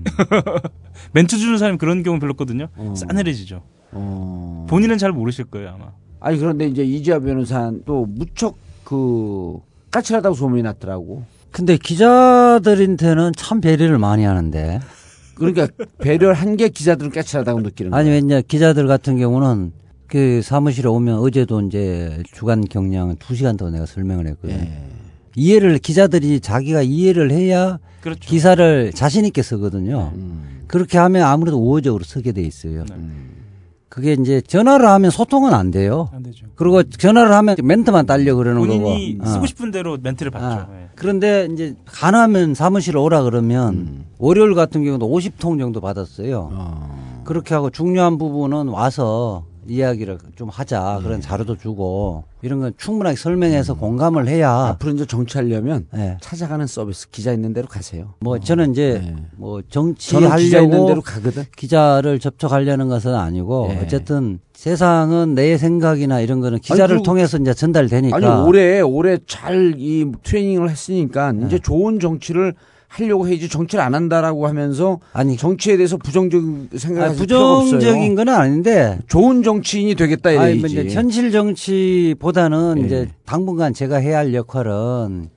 멘트 1.13 1.37
주는 1.37 1.57
사람이 1.57 1.77
그런 1.77 2.03
경우 2.03 2.19
별로거든요. 2.19 2.67
어. 2.75 2.93
싸늘해지죠. 2.95 3.61
어. 3.91 4.65
본인은 4.69 4.97
잘 4.97 5.11
모르실 5.11 5.45
거예요 5.45 5.69
아마. 5.75 5.91
아니 6.19 6.37
그런데 6.37 6.67
이제 6.67 6.83
이지아 6.83 7.19
변호사는 7.19 7.83
또 7.85 8.05
무척 8.05 8.57
그 8.83 9.57
까칠하다고 9.91 10.35
소문이 10.35 10.61
났더라고. 10.63 11.23
근데 11.51 11.77
기자들한테는 11.77 13.31
참 13.37 13.61
배려를 13.61 13.97
많이 13.99 14.23
하는데. 14.23 14.79
그러니까 15.35 15.67
배려를 15.99 16.33
한 16.35 16.55
게 16.55 16.69
기자들은 16.69 17.11
까칠하다고 17.11 17.61
느끼는 17.61 17.91
거야. 17.91 17.99
아니, 17.99 18.09
왜냐, 18.09 18.41
기자들 18.41 18.87
같은 18.87 19.17
경우는 19.17 19.71
그 20.13 20.43
사무실에 20.43 20.87
오면 20.87 21.17
어제도 21.17 21.59
이제 21.61 22.21
주간 22.31 22.63
경량은 22.63 23.15
두 23.15 23.33
시간 23.33 23.57
더 23.57 23.71
내가 23.71 23.87
설명을 23.87 24.27
했거든요. 24.27 24.59
예. 24.59 24.83
이해를, 25.35 25.79
기자들이 25.79 26.39
자기가 26.39 26.83
이해를 26.83 27.31
해야 27.31 27.79
그렇죠. 27.99 28.19
기사를 28.21 28.91
자신 28.93 29.25
있게 29.25 29.41
쓰거든요. 29.41 30.11
음. 30.13 30.65
그렇게 30.67 30.99
하면 30.99 31.23
아무래도 31.23 31.57
우호적으로 31.57 32.03
쓰게 32.03 32.31
돼 32.31 32.43
있어요. 32.43 32.85
네. 32.87 32.95
그게 33.89 34.13
이제 34.13 34.39
전화를 34.39 34.85
하면 34.87 35.09
소통은 35.09 35.51
안 35.51 35.71
돼요. 35.71 36.09
안 36.13 36.21
되죠. 36.21 36.45
그리고 36.53 36.83
전화를 36.83 37.33
하면 37.33 37.55
멘트만 37.63 38.05
딸려 38.05 38.35
그러는 38.35 38.59
본인이 38.59 39.17
거고. 39.17 39.31
쓰고 39.31 39.43
어. 39.45 39.47
싶은 39.47 39.71
대로 39.71 39.97
멘트를 39.99 40.29
받죠. 40.29 40.45
아, 40.45 40.67
예. 40.79 40.89
그런데 40.93 41.47
이제 41.51 41.73
가능하면 41.85 42.53
사무실 42.53 42.97
오라 42.97 43.23
그러면 43.23 43.73
음. 43.73 44.05
월요일 44.19 44.53
같은 44.53 44.83
경우도 44.83 45.09
50통 45.09 45.57
정도 45.57 45.81
받았어요. 45.81 46.49
어. 46.53 47.23
그렇게 47.23 47.55
하고 47.55 47.71
중요한 47.71 48.19
부분은 48.19 48.67
와서 48.67 49.45
이야기를 49.67 50.17
좀 50.35 50.49
하자. 50.49 50.97
예. 50.99 51.03
그런 51.03 51.21
자료도 51.21 51.57
주고 51.57 52.23
이런 52.41 52.59
건 52.59 52.73
충분하게 52.77 53.15
설명해서 53.15 53.73
음. 53.73 53.77
공감을 53.79 54.27
해야. 54.27 54.51
앞으로 54.51 54.93
이제 54.93 55.05
정치하려면 55.05 55.87
예. 55.95 56.17
찾아가는 56.21 56.65
서비스 56.67 57.09
기자 57.09 57.31
있는 57.33 57.53
대로 57.53 57.67
가세요. 57.67 58.13
뭐 58.19 58.39
저는 58.39 58.71
이제 58.71 59.01
네. 59.03 59.15
뭐 59.37 59.61
저는 59.69 59.95
기자 59.95 60.17
있는 60.19 60.29
정치하려고 60.39 60.87
대로 60.87 61.01
가거든. 61.01 61.43
기자를 61.55 62.19
접촉하려는 62.19 62.87
것은 62.89 63.13
아니고 63.15 63.69
예. 63.71 63.79
어쨌든 63.83 64.39
세상은 64.53 65.35
내 65.35 65.57
생각이나 65.57 66.21
이런 66.21 66.39
거는 66.39 66.59
기자를 66.59 66.95
그리고- 66.97 67.03
통해서 67.03 67.37
이제 67.37 67.53
전달되니까 67.53 68.15
아니 68.15 68.25
올해 68.25 68.79
올해 68.81 69.17
잘 69.27 69.73
이 69.77 70.05
트레이닝을 70.23 70.69
했으니까 70.69 71.33
이제 71.45 71.59
좋은 71.59 71.99
정치를 71.99 72.53
하려고 72.93 73.27
해야지 73.27 73.49
정치를 73.49 73.83
안 73.83 73.95
한다라고 73.95 74.45
하면서 74.47 74.99
아니 75.13 75.35
정치에 75.35 75.77
대해서 75.77 75.97
부정적 75.97 76.41
생각하실 76.77 77.01
아니, 77.01 77.17
필요가 77.17 77.57
없어요. 77.57 77.79
부정적인 77.79 78.15
건 78.15 78.29
아닌데 78.29 78.99
좋은 79.07 79.41
정치인이 79.41 79.95
되겠다 79.95 80.29
아니, 80.29 80.37
이래야지. 80.57 80.59
뭐 80.59 80.67
이제 80.67 80.93
현실 80.93 81.31
정치보다는 81.31 82.75
예. 82.81 82.85
이제 82.85 83.09
당분간 83.25 83.73
제가 83.73 83.97
해야 83.97 84.19
할 84.19 84.35
역할은 84.35 85.29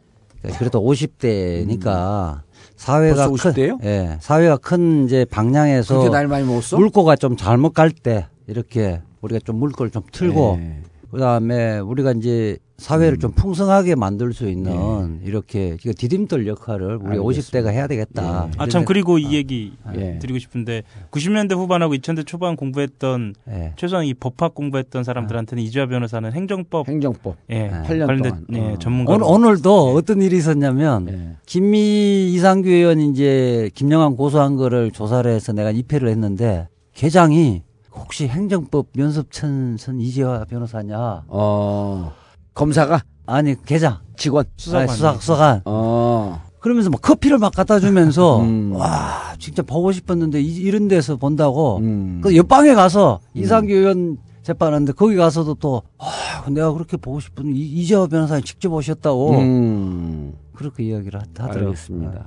그래도 0.58 0.82
50대니까 0.82 2.40
사회가 2.76 3.26
음. 3.26 3.32
50대예요? 3.32 3.80
큰 3.80 3.86
예, 3.88 4.18
사회가 4.20 4.58
큰 4.58 5.06
이제 5.06 5.24
방향에서 5.24 5.94
그렇게 5.98 6.10
나이 6.10 6.26
많이 6.26 6.44
먹었어? 6.46 6.76
물꼬가 6.76 7.16
좀 7.16 7.36
잘못 7.36 7.72
갈 7.72 7.90
때 7.90 8.26
이렇게 8.46 9.00
우리가 9.22 9.40
좀 9.44 9.56
물꼬를 9.56 9.90
좀 9.90 10.02
틀고 10.12 10.58
예. 10.60 10.82
그다음에 11.10 11.78
우리가 11.78 12.12
이제 12.12 12.58
사회를 12.78 13.18
좀 13.18 13.32
풍성하게 13.32 13.94
만들 13.94 14.34
수 14.34 14.48
있는 14.50 15.20
예. 15.22 15.26
이렇게 15.26 15.76
디딤돌 15.78 16.46
역할을 16.46 16.96
우리 16.96 17.18
알겠습니다. 17.18 17.60
50대가 17.60 17.72
해야 17.72 17.86
되겠다. 17.86 18.50
아참 18.58 18.84
그리고 18.84 19.16
이 19.18 19.32
얘기 19.32 19.72
예. 19.94 20.18
드리고 20.18 20.38
싶은데 20.38 20.82
90년대 21.10 21.54
후반하고 21.56 21.94
2000대 21.94 22.26
초반 22.26 22.54
공부했던 22.54 23.34
예. 23.48 23.72
최소한 23.76 24.04
이 24.04 24.12
법학 24.12 24.54
공부했던 24.54 25.04
사람들한테는 25.04 25.62
이주아 25.64 25.86
변호사는 25.86 26.30
행정법 26.30 26.86
행정법. 26.88 27.36
예, 27.50 27.70
팔년 27.86 28.08
관련된 28.08 28.44
동안. 28.46 28.46
예, 28.52 28.74
어. 28.74 28.78
전문가. 28.78 29.14
오늘, 29.14 29.26
오늘도 29.26 29.94
어떤 29.94 30.20
일이 30.20 30.36
있었냐면 30.36 31.08
예. 31.08 31.36
김미 31.46 32.30
이상규 32.34 32.68
의원 32.68 33.00
이제 33.00 33.70
김영환 33.74 34.16
고소한 34.16 34.56
거를 34.56 34.90
조사를 34.90 35.30
해서 35.30 35.52
내가 35.54 35.70
입회를 35.70 36.10
했는데 36.10 36.68
계장이 36.92 37.62
혹시 37.98 38.28
행정법 38.28 38.88
면섭천선 38.94 40.00
이재화 40.00 40.44
변호사냐? 40.44 41.24
어 41.28 42.12
검사가 42.54 43.02
아니 43.26 43.54
계장 43.64 43.98
직원. 44.16 44.44
수사관. 44.56 44.82
아니, 44.88 44.92
수사 44.96 45.14
수사관 45.14 45.62
어. 45.64 46.42
그러면서 46.60 46.90
막 46.90 47.00
커피를 47.00 47.38
막 47.38 47.52
갖다 47.54 47.78
주면서 47.80 48.40
음. 48.42 48.72
와 48.74 49.34
진짜 49.38 49.62
보고 49.62 49.92
싶었는데 49.92 50.40
이, 50.40 50.54
이런 50.56 50.88
데서 50.88 51.16
본다고 51.16 51.78
음. 51.78 52.20
그 52.22 52.36
옆방에 52.36 52.74
가서 52.74 53.20
이상규 53.34 53.72
의원 53.72 54.18
재판하는데 54.42 54.92
거기 54.92 55.16
가서도 55.16 55.54
또 55.54 55.82
아, 55.98 56.48
내가 56.50 56.72
그렇게 56.72 56.96
보고 56.96 57.18
싶은 57.20 57.54
이, 57.54 57.60
이재화 57.60 58.06
변호사님 58.06 58.44
직접 58.44 58.72
오셨다고 58.72 59.38
음. 59.38 60.34
그렇게 60.54 60.84
이야기를 60.84 61.18
하- 61.20 61.24
하더라고요. 61.44 61.66
알겠습니다. 61.68 62.24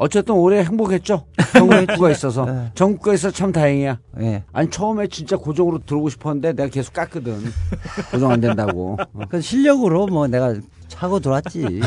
어쨌든 0.00 0.34
올해 0.34 0.64
행복했죠. 0.64 1.26
정국가 1.52 2.10
있어서. 2.10 2.46
네. 2.50 2.70
정국가 2.74 3.12
있어서 3.12 3.34
참 3.34 3.52
다행이야. 3.52 3.98
예. 4.20 4.42
아니 4.50 4.70
처음에 4.70 5.08
진짜 5.08 5.36
고정으로 5.36 5.80
들어오고 5.84 6.08
싶었는데 6.08 6.54
내가 6.54 6.70
계속 6.70 6.94
깠거든. 6.94 7.36
고정 8.10 8.30
안 8.30 8.40
된다고. 8.40 8.96
그 9.28 9.42
실력으로 9.42 10.06
뭐 10.06 10.26
내가 10.26 10.54
차고 10.88 11.20
들어왔지. 11.20 11.80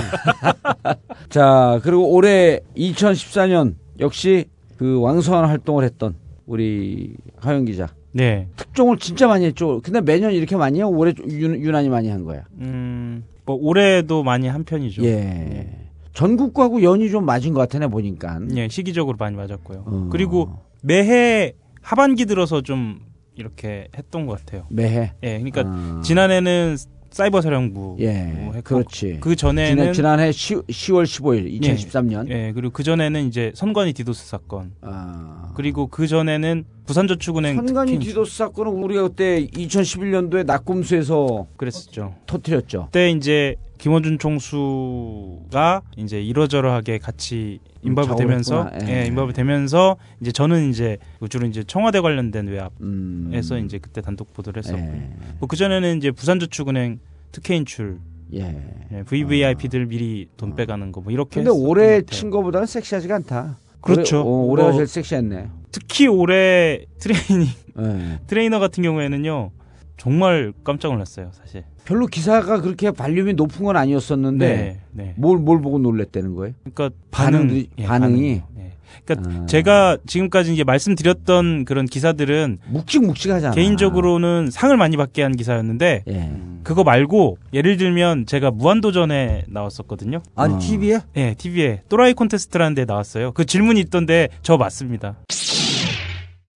자 1.29 1.79
그리고 1.81 2.07
올해 2.13 2.59
2014년 2.77 3.73
역시 3.99 4.45
그 4.77 5.01
왕성한 5.01 5.45
활동을 5.45 5.83
했던 5.83 6.13
우리 6.45 7.15
하영 7.37 7.65
기자. 7.65 7.87
네. 8.11 8.47
특종을 8.57 8.97
진짜 8.99 9.25
많이 9.25 9.45
했죠. 9.45 9.81
근데 9.83 10.01
매년 10.01 10.33
이렇게 10.33 10.55
많이 10.55 10.77
해요? 10.77 10.87
올해 10.87 11.13
유, 11.29 11.45
유난히 11.47 11.89
많이 11.89 12.09
한 12.09 12.23
거야. 12.23 12.43
음, 12.59 13.23
뭐 13.43 13.57
올해도 13.59 14.21
많이 14.21 14.47
한 14.47 14.63
편이죠. 14.63 15.03
예. 15.03 15.82
전국하고 16.13 16.83
연이 16.83 17.09
좀 17.09 17.25
맞은 17.25 17.53
것 17.53 17.67
같네 17.69 17.87
보니까. 17.87 18.39
예, 18.55 18.67
시기적으로 18.69 19.17
많이 19.19 19.35
맞았고요. 19.35 19.83
어. 19.85 20.09
그리고 20.11 20.49
매해 20.81 21.53
하반기 21.81 22.25
들어서 22.25 22.61
좀 22.61 22.99
이렇게 23.35 23.87
했던 23.97 24.25
것 24.25 24.39
같아요. 24.39 24.65
매해. 24.69 25.13
예, 25.23 25.39
그러니까 25.39 25.63
아. 25.65 26.01
지난해는 26.03 26.77
사이버 27.09 27.41
사령부 27.41 27.97
예. 27.99 28.23
뭐 28.23 28.53
했고 28.53 28.75
그렇지. 28.75 29.17
그 29.21 29.35
전에는 29.35 29.75
지난, 29.75 29.93
지난해 29.93 30.31
10, 30.31 30.63
10 30.67 30.93
월 30.93 31.05
15일 31.05 31.61
2013년. 31.61 32.29
예, 32.29 32.51
그리고 32.53 32.71
그 32.73 32.83
전에는 32.83 33.27
이제 33.27 33.51
선관위 33.55 33.93
디도스 33.93 34.27
사건. 34.27 34.71
아. 34.81 35.51
그리고 35.55 35.87
그 35.87 36.07
전에는 36.07 36.63
부산저축은행 36.87 37.55
선관위 37.55 37.99
디도스 37.99 38.35
사건은 38.37 38.71
우리가 38.83 39.03
그때 39.09 39.45
2011년도에 39.47 40.45
나꼼수에서 40.45 41.47
그랬었죠. 41.55 42.15
터뜨렸죠. 42.25 42.85
그때 42.85 43.11
이제 43.11 43.55
김원준 43.83 44.17
총수가 44.17 45.81
이제 45.97 46.21
이러저러하게 46.21 46.99
같이 46.99 47.59
작업을 47.85 48.15
되면서. 48.15 48.69
예, 48.87 49.01
예. 49.01 49.05
임박이 49.07 49.33
되면서 49.33 49.97
이제 50.21 50.31
저는 50.31 50.69
이제 50.69 50.97
주로 51.29 51.45
이제 51.47 51.65
청와대 51.65 51.99
관련된 51.99 52.47
외압에서 52.47 53.55
음. 53.57 53.65
이제 53.65 53.79
그때 53.79 53.99
단독 53.99 54.33
보도를 54.33 54.63
했었고 54.63 54.79
예. 54.81 55.09
뭐그 55.39 55.57
전에는 55.57 55.97
이제 55.97 56.11
부산저축은행 56.11 56.99
특혜 57.33 57.57
인출 57.57 57.99
예. 58.33 58.55
예, 58.93 59.03
VVIP들 59.03 59.87
미리 59.87 60.29
돈 60.37 60.55
빼가는 60.55 60.93
거 60.93 61.01
뭐 61.01 61.11
이렇게 61.11 61.43
근데 61.43 61.49
올해. 61.49 62.01
친 62.03 62.29
거보다는 62.29 62.65
섹시하지가 62.67 63.15
않다. 63.15 63.57
그렇죠. 63.81 64.19
올해, 64.21 64.29
어, 64.29 64.31
올해가 64.45 64.69
뭐- 64.69 64.77
제일 64.77 64.87
섹시했네. 64.87 65.49
특히 65.73 66.07
올해 66.07 66.85
트레이닝 66.99 67.47
예. 67.79 68.19
트레이너 68.27 68.59
같은 68.59 68.81
경우에는요 68.81 69.51
정말 69.97 70.53
깜짝 70.63 70.91
놀랐어요 70.91 71.29
사실. 71.33 71.63
별로 71.85 72.07
기사가 72.07 72.61
그렇게 72.61 72.91
볼륨이 72.91 73.33
높은 73.33 73.65
건 73.65 73.75
아니었었는데 73.77 74.47
네, 74.47 74.79
네. 74.91 75.13
뭘뭘 75.17 75.61
보고 75.61 75.77
놀랬다는 75.79 76.33
거예요? 76.35 76.53
그러니까 76.73 76.89
반응, 77.11 77.47
반응들이- 77.47 77.67
예, 77.77 77.83
반응이? 77.85 78.41
예. 78.57 78.71
그러니까 79.05 79.29
아. 79.41 79.45
제가 79.47 79.97
지금까지 80.05 80.53
이제 80.53 80.63
말씀드렸던 80.63 81.65
그런 81.65 81.85
기사들은 81.85 82.59
묵직묵직하잖아. 82.67 83.53
개인적으로는 83.53 84.49
상을 84.51 84.75
많이 84.77 84.95
받게 84.97 85.23
한 85.23 85.35
기사였는데 85.35 86.03
예. 86.07 86.31
그거 86.63 86.83
말고 86.83 87.37
예를 87.53 87.75
들면 87.77 88.25
제가 88.27 88.51
무한도전에 88.51 89.43
나왔었거든요. 89.47 90.21
아니 90.35 90.53
어. 90.53 90.59
TV에 90.59 90.99
예, 91.17 91.33
TV에 91.37 91.81
또라이 91.89 92.13
콘테스트라는 92.13 92.75
데 92.75 92.85
나왔어요. 92.85 93.31
그 93.33 93.45
질문이 93.45 93.79
있던데 93.81 94.29
저 94.41 94.57
맞습니다. 94.57 95.17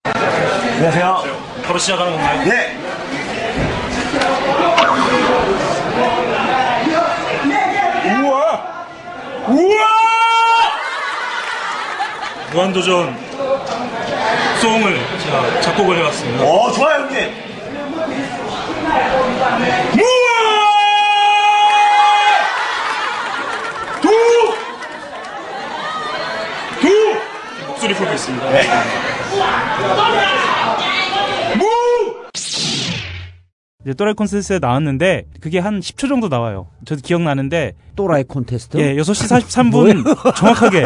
안녕하세요. 0.04 1.16
바로 1.64 1.78
시작하는 1.78 2.12
건가요? 2.12 2.48
네. 2.48 2.87
우와. 9.48 9.86
무한도전 12.52 13.16
송을 14.60 15.18
제가 15.22 15.60
작곡을 15.60 15.98
해왔습니다. 15.98 16.44
어, 16.44 16.72
좋아요, 16.72 17.02
형님. 17.02 17.48
목소리 27.78 27.94
풀고 27.94 28.12
있습니다. 28.12 28.46
이제 33.88 33.94
또라이 33.94 34.12
콘서트에 34.12 34.58
나왔는데 34.58 35.24
그게 35.40 35.58
한 35.58 35.80
10초 35.80 36.08
정도 36.08 36.28
나와요. 36.28 36.66
저도 36.84 37.00
기억나는데 37.02 37.72
또라이 37.96 38.22
콘테스트? 38.24 38.76
예, 38.76 38.94
6시 38.96 39.40
43분 39.40 40.04
정확하게 40.36 40.84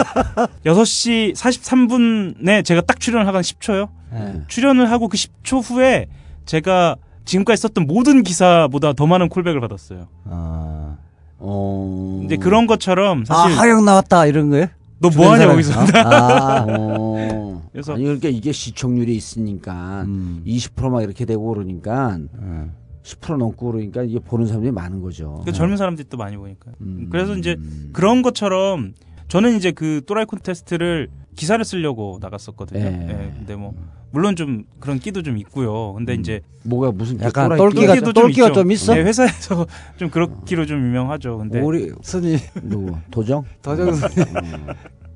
6시 0.64 1.34
43분에 1.34 2.64
제가 2.64 2.82
딱 2.82 3.00
출연을 3.00 3.26
하고 3.26 3.38
한 3.38 3.42
10초요. 3.42 3.88
예. 4.14 4.42
출연을 4.46 4.88
하고 4.88 5.08
그 5.08 5.16
10초 5.16 5.68
후에 5.68 6.06
제가 6.46 6.94
지금까지 7.24 7.60
썼던 7.62 7.88
모든 7.88 8.22
기사보다 8.22 8.92
더 8.92 9.06
많은 9.08 9.28
콜백을 9.28 9.60
받았어요. 9.60 10.06
아, 10.26 10.96
어. 11.38 12.22
이제 12.24 12.36
그런 12.36 12.68
것처럼 12.68 13.24
아 13.28 13.34
사실 13.42 13.58
하영 13.58 13.84
나왔다 13.84 14.26
이런 14.26 14.50
거예요? 14.50 14.66
너 15.00 15.10
뭐하냐 15.10 15.48
거기서 15.48 15.80
아, 16.04 16.66
어. 16.68 17.62
그래서- 17.72 17.94
아니 17.94 18.04
그러니까 18.04 18.28
이게 18.28 18.52
시청률이 18.52 19.16
있으니까 19.16 20.02
음. 20.06 20.42
20%막 20.46 21.02
이렇게 21.02 21.24
되고 21.24 21.52
그러니까 21.52 22.16
음. 22.38 22.72
10% 23.02 23.36
넘고 23.36 23.72
그러니까 23.72 24.02
이게 24.02 24.18
보는 24.18 24.46
사람들이 24.46 24.72
많은 24.72 25.00
거죠. 25.00 25.42
그 25.44 25.52
젊은 25.52 25.76
사람들이 25.76 26.08
또 26.08 26.16
많이 26.16 26.36
보니까. 26.36 26.72
음. 26.80 27.08
그래서 27.10 27.36
이제 27.36 27.56
그런 27.92 28.22
것처럼 28.22 28.94
저는 29.28 29.56
이제 29.56 29.72
그 29.72 30.02
또라이 30.06 30.24
콘테스트를 30.24 31.08
기사를 31.34 31.64
쓰려고 31.64 32.18
나갔었거든요. 32.20 32.80
예. 32.80 33.08
예, 33.08 33.32
근데 33.38 33.56
뭐 33.56 33.74
물론 34.10 34.36
좀 34.36 34.64
그런 34.78 34.98
끼도 34.98 35.22
좀 35.22 35.38
있고요. 35.38 35.94
근데 35.94 36.14
이제 36.14 36.42
뭐가 36.64 36.92
무슨 36.92 37.18
약간 37.20 37.56
똘끼가 37.56 37.94
끼도 37.94 38.12
똘끼가 38.12 38.48
있죠. 38.48 38.60
좀 38.60 38.70
있어? 38.70 38.94
네, 38.94 39.02
회사에서 39.02 39.66
좀 39.96 40.10
그렇기로 40.10 40.66
좀 40.66 40.86
유명하죠. 40.86 41.38
근데 41.38 41.60
우리 41.60 41.90
스님 42.02 42.38
누구 42.62 42.96
도정? 43.10 43.44
도정선 43.62 44.10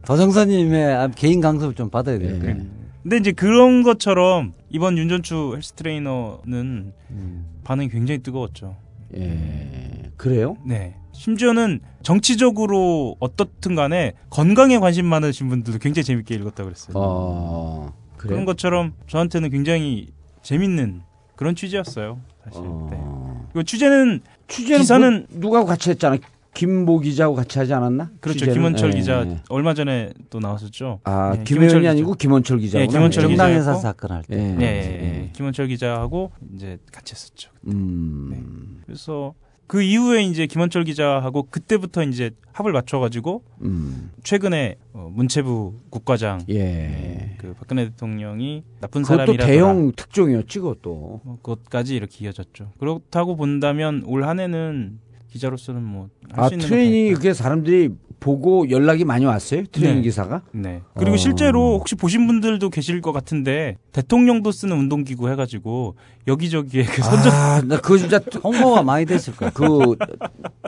도정선님의 0.07 1.11
개인 1.15 1.41
강습을 1.41 1.75
좀 1.75 1.91
받아야 1.91 2.19
될 2.19 2.41
예. 2.43 2.67
근데 3.03 3.19
이제 3.19 3.33
그런 3.33 3.83
것처럼 3.83 4.53
이번 4.77 4.99
윤전추 4.99 5.53
헬스 5.55 5.73
트레이너는 5.73 6.93
음. 7.11 7.47
반응이 7.65 7.89
굉장히 7.89 8.23
뜨거웠죠. 8.23 8.77
예. 9.17 10.11
그래요? 10.19 10.59
네. 10.67 10.97
심지어는 11.13 11.81
정치적으로 12.03 13.17
어떻든 13.19 13.75
간에 13.75 14.13
건강에 14.29 14.79
관심 14.79 15.07
많으신 15.07 15.49
분들도 15.49 15.79
굉장히 15.79 16.05
재밌게 16.05 16.35
읽었다고 16.35 16.65
그랬어요. 16.69 16.93
어. 16.95 17.95
그래요? 18.19 18.33
그런 18.35 18.45
것처럼 18.45 18.93
저한테는 19.07 19.49
굉장히 19.49 20.09
재밌는 20.43 21.01
그런 21.37 21.55
취지였어요. 21.55 22.21
사실. 22.45 22.61
네. 22.61 22.69
어. 22.69 23.49
그 23.55 23.65
취재는 23.65 24.21
취재는 24.47 24.83
기사는- 24.83 25.27
뭐 25.31 25.41
누가 25.41 25.65
같이 25.65 25.89
했잖아. 25.89 26.19
김보 26.57 27.01
기자하고 27.01 27.37
같이 27.37 27.59
하지 27.59 27.75
않았나? 27.75 28.11
그렇죠. 28.21 28.39
취재는? 28.39 28.55
김원철 28.55 28.93
예. 28.95 28.97
기자 28.97 29.27
얼마 29.51 29.75
전에 29.75 30.15
또 30.31 30.41
나왔었죠. 30.41 31.01
아, 31.05 31.35
네, 31.37 31.45
김혜연이 31.45 31.69
김원철 31.69 31.87
아니고 31.91 32.15
김원철 32.15 32.59
기자. 32.61 32.81
예, 32.81 32.87
김원철 32.87 33.25
기자. 33.25 33.29
정당회사 33.29 33.75
기자였고. 33.75 33.81
사건 33.83 34.11
할 34.17 34.23
때. 34.25 34.37
예. 34.39 34.43
네, 34.55 34.65
예, 34.65 35.05
예. 35.25 35.31
김원철 35.35 35.67
기자하고 35.69 36.33
이제 36.55 36.79
같이 36.91 37.13
했었죠. 37.13 37.51
음. 37.67 38.81
그래서 38.87 39.35
그 39.67 39.83
이후에 39.83 40.23
이제 40.23 40.47
김원철 40.47 40.85
기자하고 40.85 41.49
그때부터 41.51 42.05
이제 42.05 42.31
합을 42.53 42.73
맞춰가지고 42.73 43.43
음. 43.63 44.13
최근에 44.23 44.77
어, 44.95 45.11
문체부 45.13 45.75
국과장 45.91 46.41
예. 46.49 47.35
그 47.37 47.53
박근혜 47.53 47.85
대통령이 47.85 48.63
나쁜 48.81 49.03
그것도 49.03 49.19
사람이라 49.19 49.45
대형 49.45 49.93
특종이었지, 49.95 50.61
그것도. 50.61 51.21
뭐 51.23 51.39
그것까지 51.43 51.97
이렇게 51.97 52.25
이어졌죠. 52.25 52.71
그렇다고 52.79 53.37
본다면 53.37 54.03
올 54.07 54.25
한해는 54.25 55.01
기자로서는 55.37 55.83
뭐할 55.83 56.09
아, 56.33 56.49
트레이닝 56.49 57.13
건 57.13 57.15
그게 57.15 57.35
사람들이 57.35 57.91
보고 58.19 58.69
연락이 58.71 59.05
많이 59.05 59.25
왔어요? 59.27 59.65
트레이닝 59.71 60.01
네. 60.01 60.03
기사가? 60.03 60.43
네. 60.53 60.81
그리고 60.97 61.15
어. 61.15 61.17
실제로 61.17 61.79
혹시 61.79 61.95
보신 61.95 62.27
분들도 62.27 62.71
계실 62.71 63.01
것 63.03 63.13
같은데 63.13 63.77
대통령도 63.93 64.53
쓰는 64.53 64.77
운동기구 64.79 65.29
해가지고 65.31 65.97
여기저기에 66.27 66.85
그 66.85 67.03
선전 67.03 67.33
아, 67.33 67.61
나 67.63 67.81
그거 67.81 67.99
진짜 67.99 68.19
홍보가 68.43 68.83
많이 68.83 69.05
됐을 69.05 69.37
거야. 69.37 69.51
그 69.51 69.97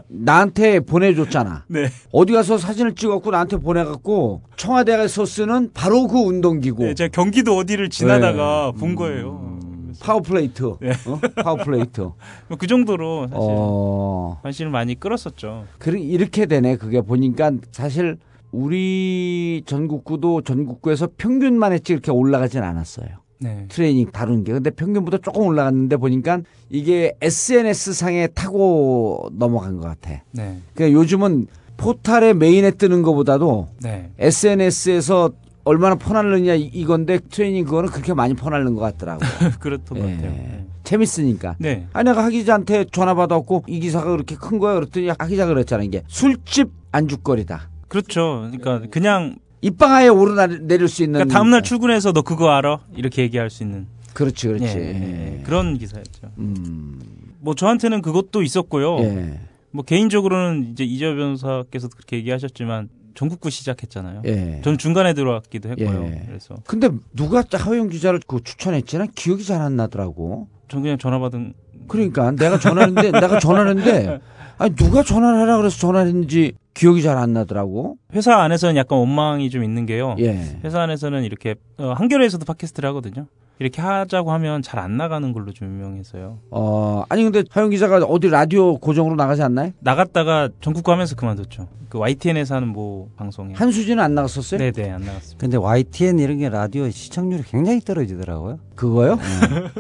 나한테 0.09 0.81
보내줬잖아. 0.81 1.65
네. 1.69 1.89
어디 2.13 2.33
가서 2.35 2.59
사진을 2.59 2.95
찍었고 2.95 3.31
나한테 3.31 3.57
보내갖고 3.57 4.43
청와대에서 4.57 5.25
쓰는 5.25 5.71
바로 5.73 6.07
그 6.07 6.19
운동기구 6.19 6.85
네, 6.85 6.95
제가 6.95 7.09
경기도 7.13 7.57
어디를 7.57 7.89
지나다가 7.89 8.73
네. 8.75 8.81
본 8.81 8.95
거예요. 8.95 9.59
그래서 9.89 10.05
파워플레이트, 10.05 10.75
네. 10.81 10.91
어? 11.07 11.21
파워플레이트. 11.43 12.11
뭐그 12.49 12.67
정도로 12.69 13.29
사실 13.29 13.39
어, 13.41 14.39
관심을 14.43 14.71
많이 14.71 14.95
끌었었죠. 14.99 15.65
그래 15.79 15.99
이렇게 16.01 16.47
되네. 16.47 16.77
그게 16.77 17.01
보니까 17.01 17.53
사실 17.73 18.19
우리 18.53 19.63
전국구도 19.67 20.43
전국구에서 20.43 21.09
평균만 21.17 21.73
했지 21.73 21.93
이렇게 21.93 22.11
올라가진 22.11 22.63
않았어요. 22.63 23.09
네. 23.41 23.67
트레이닝 23.69 24.11
다룬 24.11 24.45
게. 24.45 24.53
근데 24.53 24.71
평균보다 24.71 25.19
조금 25.19 25.43
올라갔는데 25.47 25.97
보니까 25.97 26.41
이게 26.71 27.15
SNS 27.21 27.95
상에 27.95 28.27
타고 28.27 29.31
넘어간 29.33 29.77
것 29.77 29.85
같아. 29.85 30.23
네. 30.33 30.59
그러니까 30.75 30.99
요즘은 30.99 31.47
포탈에 31.77 32.35
메인에 32.35 32.73
뜨는 32.73 33.03
것보다도 33.03 33.69
네. 33.81 34.11
SNS에서 34.19 35.31
얼마나 35.69 35.97
퍼날르냐 35.97 36.55
이- 36.55 36.71
이건데 36.73 37.19
트레이닝 37.19 37.67
그거는 37.67 37.91
그렇게 37.91 38.15
많이 38.15 38.33
퍼날른 38.33 38.75
것 38.75 38.81
같더라고. 38.81 39.21
그렇던 39.61 39.99
예. 39.99 40.01
것 40.03 40.09
같아요. 40.11 40.31
네. 40.31 40.67
재밌으니까. 40.83 41.57
네. 41.59 41.87
아 41.93 42.03
내가 42.03 42.25
하 42.25 42.31
기자한테 42.31 42.87
전화 42.91 43.13
받았고 43.15 43.65
이 43.67 43.79
기사가 43.79 44.11
그렇게 44.11 44.35
큰 44.35 44.59
거야 44.59 44.75
그랬더니 44.75 45.09
하 45.09 45.15
기자 45.27 45.45
그랬잖아 45.45 45.83
이게 45.83 46.03
술집 46.09 46.71
안주거리다. 46.93 47.69
그렇죠. 47.89 48.49
그러니까 48.51 48.89
그냥 48.91 49.37
입방아에 49.61 50.09
오르내릴 50.09 50.89
수 50.89 51.03
있는. 51.03 51.19
그러니까 51.19 51.35
다음날 51.35 51.63
출근해서 51.63 52.13
너 52.13 52.23
그거 52.23 52.49
알아? 52.51 52.81
이렇게 52.97 53.21
얘기할 53.23 53.51
수 53.51 53.63
있는 53.63 53.87
그렇지 54.15 54.47
그렇지. 54.47 54.65
예, 54.65 54.81
예, 54.81 55.37
예. 55.39 55.43
그런 55.45 55.77
기사였죠. 55.77 56.31
음. 56.39 56.99
뭐 57.41 57.55
저한테는 57.55 58.01
그것도 58.01 58.43
있었고요. 58.43 59.01
예. 59.01 59.41
뭐 59.71 59.85
개인적으로는 59.85 60.71
이제 60.73 60.85
이재 60.85 61.15
변호사께서 61.15 61.89
그렇게 61.89 62.17
얘기하셨지만 62.17 62.89
전국구 63.19 63.51
시작했잖아요. 63.51 64.23
예. 64.27 64.61
전 64.63 64.79
중간에 64.79 65.13
들어왔기도 65.13 65.71
했고요. 65.71 66.05
예. 66.05 66.23
그래서 66.25 66.55
근데 66.69 66.89
누가 67.17 67.43
하영 67.53 67.89
기자를 67.89 68.21
그 68.29 68.41
추천했지나 68.45 69.07
기억이 69.17 69.43
잘 69.43 69.61
안 69.61 69.75
나더라고. 69.75 70.47
전 70.69 70.83
그냥 70.83 70.99
전화 70.99 71.19
받은 71.19 71.53
그러니까 71.89 72.31
내가 72.31 72.61
전화했는데 72.61 73.11
내가 73.11 73.41
전화했는데 73.41 74.21
아니 74.59 74.75
누가 74.77 75.03
전화를 75.03 75.41
하라 75.41 75.57
그래서 75.57 75.79
전화했는지 75.79 76.53
기억이 76.75 77.03
잘 77.03 77.19
안 77.19 77.33
나더라고. 77.33 77.97
회사 78.15 78.37
안에서는 78.37 78.77
약간 78.77 79.01
원망이 79.01 79.51
좀 79.51 79.65
있는 79.65 79.85
게요. 79.85 80.15
예. 80.21 80.61
회사 80.63 80.81
안에서는 80.83 81.25
이렇게 81.25 81.57
어, 81.77 81.95
한겨레에서도 81.95 82.45
팟캐스트를 82.45 82.89
하거든요. 82.91 83.27
이렇게 83.61 83.83
하자고 83.83 84.31
하면 84.33 84.63
잘 84.63 84.79
안 84.79 84.97
나가는 84.97 85.33
걸로 85.33 85.53
좀 85.53 85.69
유명해서요. 85.69 86.39
어 86.53 87.03
아니 87.09 87.25
근데 87.25 87.43
하영 87.51 87.71
기자가 87.71 87.97
어디 87.99 88.29
라디오 88.29 88.79
고정으로 88.79 89.17
나가지 89.17 89.43
않나요? 89.43 89.73
나갔다가 89.81 90.49
전국구 90.61 90.93
하면서 90.93 91.17
그만뒀죠. 91.17 91.67
그 91.89 91.99
YTN에서 91.99 92.55
하는 92.55 92.69
뭐 92.69 93.09
방송에. 93.17 93.55
한수진은 93.55 94.03
안 94.03 94.15
나갔었어요? 94.15 94.61
네네 94.61 94.91
안 94.91 95.01
나갔습니다. 95.03 95.39
근데 95.41 95.57
YTN 95.57 96.19
이런 96.21 96.39
게 96.39 96.49
라디오 96.49 96.89
시청률이 96.89 97.43
굉장히 97.45 97.81
떨어지더라고요. 97.81 98.61
그거요? 98.77 99.19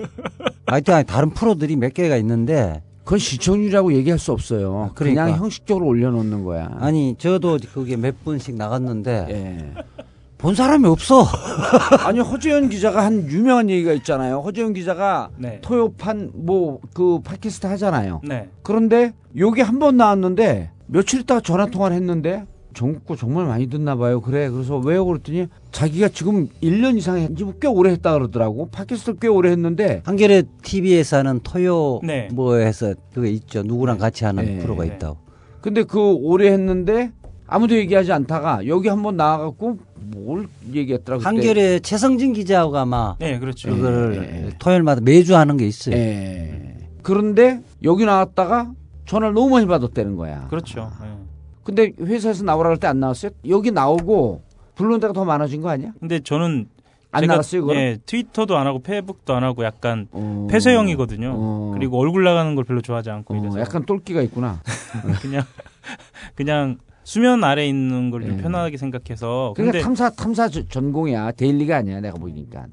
YTN 0.67 0.97
아니 0.97 1.07
다른 1.07 1.31
프로들이 1.31 1.77
몇 1.77 1.95
개가 1.95 2.17
있는데 2.17 2.83
그건 3.05 3.21
시청률이라고 3.21 3.93
얘기할 3.95 4.19
수 4.19 4.33
없어요. 4.33 4.91
그러니까. 4.95 5.25
그냥 5.27 5.39
형식적으로 5.41 5.87
올려놓는 5.87 6.45
거야. 6.45 6.71
아니 6.81 7.15
저도 7.19 7.59
그게 7.73 7.97
몇 7.97 8.23
분씩 8.25 8.57
나갔는데 8.57 9.27
예. 9.31 9.83
본 10.39 10.55
사람이 10.55 10.87
없어. 10.87 11.25
아니 12.07 12.21
허재현 12.21 12.69
기자가 12.69 13.05
한 13.05 13.29
유명한 13.29 13.69
얘기가 13.71 13.93
있잖아요. 13.95 14.39
허재현 14.41 14.73
기자가 14.73 15.31
네. 15.37 15.59
토요판 15.63 16.31
뭐 16.35 16.79
그 16.95 17.21
팟캐스트 17.25 17.67
하잖아요. 17.67 18.21
네. 18.25 18.49
그런데 18.63 19.13
여기 19.37 19.61
한 19.61 19.79
번 19.79 19.97
나왔는데 19.97 20.71
며칠 20.87 21.21
있다가 21.21 21.41
전화 21.41 21.67
통화를 21.67 21.97
했는데 21.97 22.45
전국구 22.75 23.17
정말 23.17 23.47
많이 23.47 23.69
듣나 23.69 23.97
봐요. 23.97 24.21
그래. 24.21 24.49
그래서 24.49 24.77
왜요? 24.79 25.05
그랬더니 25.07 25.47
자기가 25.73 26.09
지금 26.09 26.49
1년 26.63 26.97
이상 26.97 27.19
했지 27.19 27.45
꽤 27.61 27.67
오래 27.67 27.91
했다 27.91 28.13
그러더라고. 28.13 28.69
팟캐스트 28.71 29.17
꽤 29.21 29.27
오래 29.29 29.51
했는데 29.51 30.03
한겨레 30.05 30.45
TV에서 30.63 31.17
하는 31.19 31.41
토요 31.43 31.99
네. 32.05 32.29
뭐 32.33 32.55
해서 32.57 32.95
그게 33.13 33.31
있죠. 33.31 33.63
누구랑 33.65 33.99
같이 33.99 34.25
하는 34.25 34.45
네. 34.45 34.59
프로가 34.59 34.85
네. 34.85 34.95
있다고. 34.95 35.17
근데 35.61 35.83
그 35.83 35.99
오래 36.01 36.53
했는데 36.53 37.11
아무도 37.47 37.75
얘기하지 37.77 38.13
않다가 38.13 38.67
여기 38.67 38.89
한번 38.89 39.17
나와 39.17 39.39
갖고 39.39 39.79
뭘 40.11 40.49
얘기했더라. 40.73 41.19
그때. 41.19 41.27
한겨레 41.29 41.81
최성진 41.81 42.33
기자하고 42.33 42.77
아마 42.77 43.17
네, 43.19 43.39
그렇죠. 43.39 43.69
그거를 43.71 44.17
예, 44.31 44.47
예. 44.47 44.51
토요일마다 44.59 45.01
매주 45.03 45.37
하는 45.37 45.57
게 45.57 45.67
있어요. 45.67 45.95
예. 45.97 46.77
그런데 47.03 47.61
여기 47.83 48.05
나왔다가 48.05 48.73
전화를 49.07 49.35
너무 49.35 49.51
많이 49.51 49.67
받았다는 49.67 50.17
거야. 50.17 50.47
그렇죠. 50.49 50.91
네. 51.03 51.09
근데 51.65 51.93
회사에서 52.01 52.45
나오라 52.45 52.71
할 52.71 52.77
때 52.79 52.87
안 52.87 53.01
나왔어요? 53.01 53.31
여기 53.49 53.71
나오고 53.71 54.43
부르는 54.75 55.01
데가 55.01 55.13
더 55.13 55.25
많아진 55.25 55.61
거 55.61 55.69
아니야? 55.71 55.93
근데 56.01 56.21
저는 56.21 56.69
안 57.11 57.23
제가, 57.23 57.33
나갔어요, 57.35 57.63
그거? 57.63 57.75
예, 57.75 57.99
트위터도 58.05 58.57
안 58.57 58.67
하고 58.67 58.81
페이북도 58.81 59.35
안 59.35 59.43
하고 59.43 59.65
약간 59.65 60.09
어. 60.13 60.47
폐쇄형이거든요. 60.51 61.33
어. 61.35 61.71
그리고 61.75 61.99
얼굴 61.99 62.23
나가는 62.25 62.55
걸 62.55 62.65
별로 62.65 62.81
좋아하지 62.83 63.11
않고 63.11 63.35
어, 63.35 63.59
약간 63.61 63.85
똘끼가 63.85 64.21
있구나. 64.23 64.61
그냥 65.23 65.43
그냥 66.35 66.77
수면 67.09 67.43
아래 67.43 67.67
있는 67.67 68.11
걸좀 68.11 68.33
예. 68.33 68.37
편하게 68.43 68.77
생각해서 68.77 69.55
그러니까 69.57 69.73
근데 69.73 69.83
탐사 69.83 70.11
탐사 70.11 70.47
저- 70.49 70.67
전공이야. 70.69 71.33
데일리가 71.33 71.79
아니야. 71.79 72.01
내가 72.01 72.19
보니까. 72.19 72.67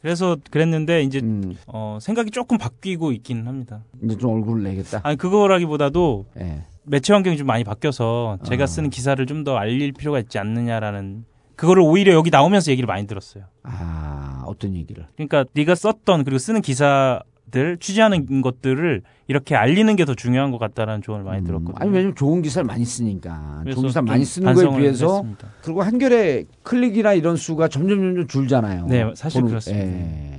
그래서 0.00 0.36
그랬는데 0.52 1.02
이제 1.02 1.18
음, 1.20 1.56
어, 1.66 1.98
생각이 2.00 2.30
조금 2.30 2.58
바뀌고 2.58 3.10
있기는 3.10 3.48
합니다. 3.48 3.82
이제 4.04 4.16
좀 4.16 4.34
얼굴을 4.34 4.62
내겠다. 4.62 5.00
아니 5.02 5.16
그거라기보다도 5.16 6.26
예. 6.38 6.62
매체 6.84 7.12
환경이 7.12 7.36
좀 7.36 7.48
많이 7.48 7.64
바뀌어서 7.64 8.38
제가 8.44 8.64
아. 8.64 8.66
쓰는 8.68 8.88
기사를 8.88 9.24
좀 9.26 9.42
더 9.42 9.56
알릴 9.56 9.90
필요가 9.90 10.20
있지 10.20 10.38
않느냐라는 10.38 11.24
그거를 11.56 11.82
오히려 11.82 12.12
여기 12.12 12.30
나오면서 12.30 12.70
얘기를 12.70 12.86
많이 12.86 13.08
들었어요. 13.08 13.44
아 13.64 14.44
어떤 14.46 14.76
얘기를? 14.76 15.06
그러니까 15.16 15.44
네가 15.54 15.74
썼던 15.74 16.22
그리고 16.22 16.38
쓰는 16.38 16.60
기사 16.62 17.20
들 17.52 17.76
취재하는 17.78 18.40
것들을 18.42 19.02
이렇게 19.28 19.54
알리는 19.54 19.94
게 19.94 20.04
더 20.04 20.14
중요한 20.14 20.50
것 20.50 20.58
같다라는 20.58 21.02
조언을 21.02 21.24
많이 21.24 21.42
음, 21.42 21.44
들었거든요. 21.44 21.76
아니 21.78 21.90
왜냐면 21.92 22.16
좋은 22.16 22.42
기사를 22.42 22.66
많이 22.66 22.84
쓰니까. 22.84 23.62
좋은 23.72 23.86
기사 23.86 24.00
좀 24.00 24.06
많이 24.06 24.24
쓰는 24.24 24.52
거에 24.54 24.76
비해서 24.78 25.16
했습니다. 25.18 25.48
그리고 25.62 25.82
한겨레 25.82 26.46
클릭이나 26.64 27.12
이런 27.12 27.36
수가 27.36 27.68
점점 27.68 28.00
점점 28.00 28.26
줄잖아요. 28.26 28.86
네, 28.86 29.12
사실 29.14 29.42
보는- 29.42 29.48
그렇습니다. 29.48 29.86
예. 29.86 30.38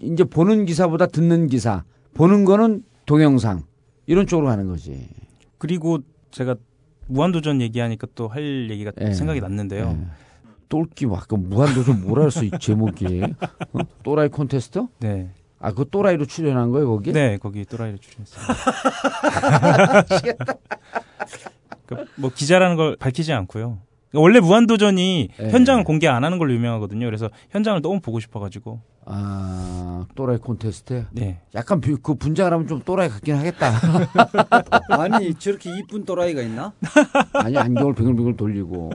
이제 0.00 0.24
보는 0.24 0.64
기사보다 0.64 1.06
듣는 1.06 1.48
기사, 1.48 1.84
보는 2.14 2.44
거는 2.44 2.84
동영상 3.06 3.64
이런 4.06 4.26
쪽으로 4.26 4.46
가는 4.48 4.66
거지. 4.68 5.08
그리고 5.58 5.98
제가 6.30 6.54
무한도전 7.08 7.60
얘기하니까 7.60 8.06
또 8.14 8.28
할 8.28 8.70
얘기가 8.70 8.92
예. 9.00 9.12
생각이 9.12 9.40
났는데요. 9.40 9.98
예. 10.00 10.06
똘끼 10.68 11.04
뭐 11.06 11.18
아까 11.18 11.36
무한도전 11.36 12.02
뭐라 12.06 12.24
했어 12.24 12.44
이 12.44 12.50
제목이 12.58 13.22
어? 13.72 13.78
또라이 14.04 14.28
콘테스트? 14.28 14.86
네. 15.00 15.30
아 15.62 15.72
그 15.72 15.86
또라이로 15.90 16.26
출연한 16.26 16.70
거예요 16.72 16.88
거기? 16.88 17.12
네, 17.12 17.38
거기 17.38 17.64
또라이를 17.64 17.98
출연했습니다. 17.98 18.54
그뭐 22.16 22.30
기자라는 22.34 22.76
걸 22.76 22.96
밝히지 22.96 23.32
않고요. 23.32 23.78
원래 24.14 24.40
무한도전이 24.40 25.28
예. 25.40 25.48
현장을 25.50 25.84
공개 25.84 26.06
안 26.06 26.22
하는 26.24 26.38
걸로 26.38 26.52
유명하거든요. 26.52 27.06
그래서 27.06 27.30
현장을 27.50 27.80
너무 27.80 28.00
보고 28.00 28.20
싶어가지고. 28.20 28.80
아 29.06 30.06
또라이 30.14 30.36
콘테스트. 30.38 31.06
네. 31.12 31.40
약간 31.54 31.80
비- 31.80 31.96
그 32.02 32.14
분장을 32.14 32.52
하면 32.52 32.66
좀 32.66 32.82
또라이 32.84 33.08
같긴 33.08 33.36
하겠다. 33.36 33.72
아니 35.00 35.34
저렇게 35.34 35.70
이쁜 35.78 36.04
또라이가 36.04 36.42
있나? 36.42 36.72
아니 37.32 37.56
안경을 37.56 37.94
빙글빙글 37.94 38.36
돌리고. 38.36 38.90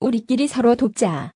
우리끼리 0.00 0.48
서로 0.48 0.74
돕자. 0.74 1.32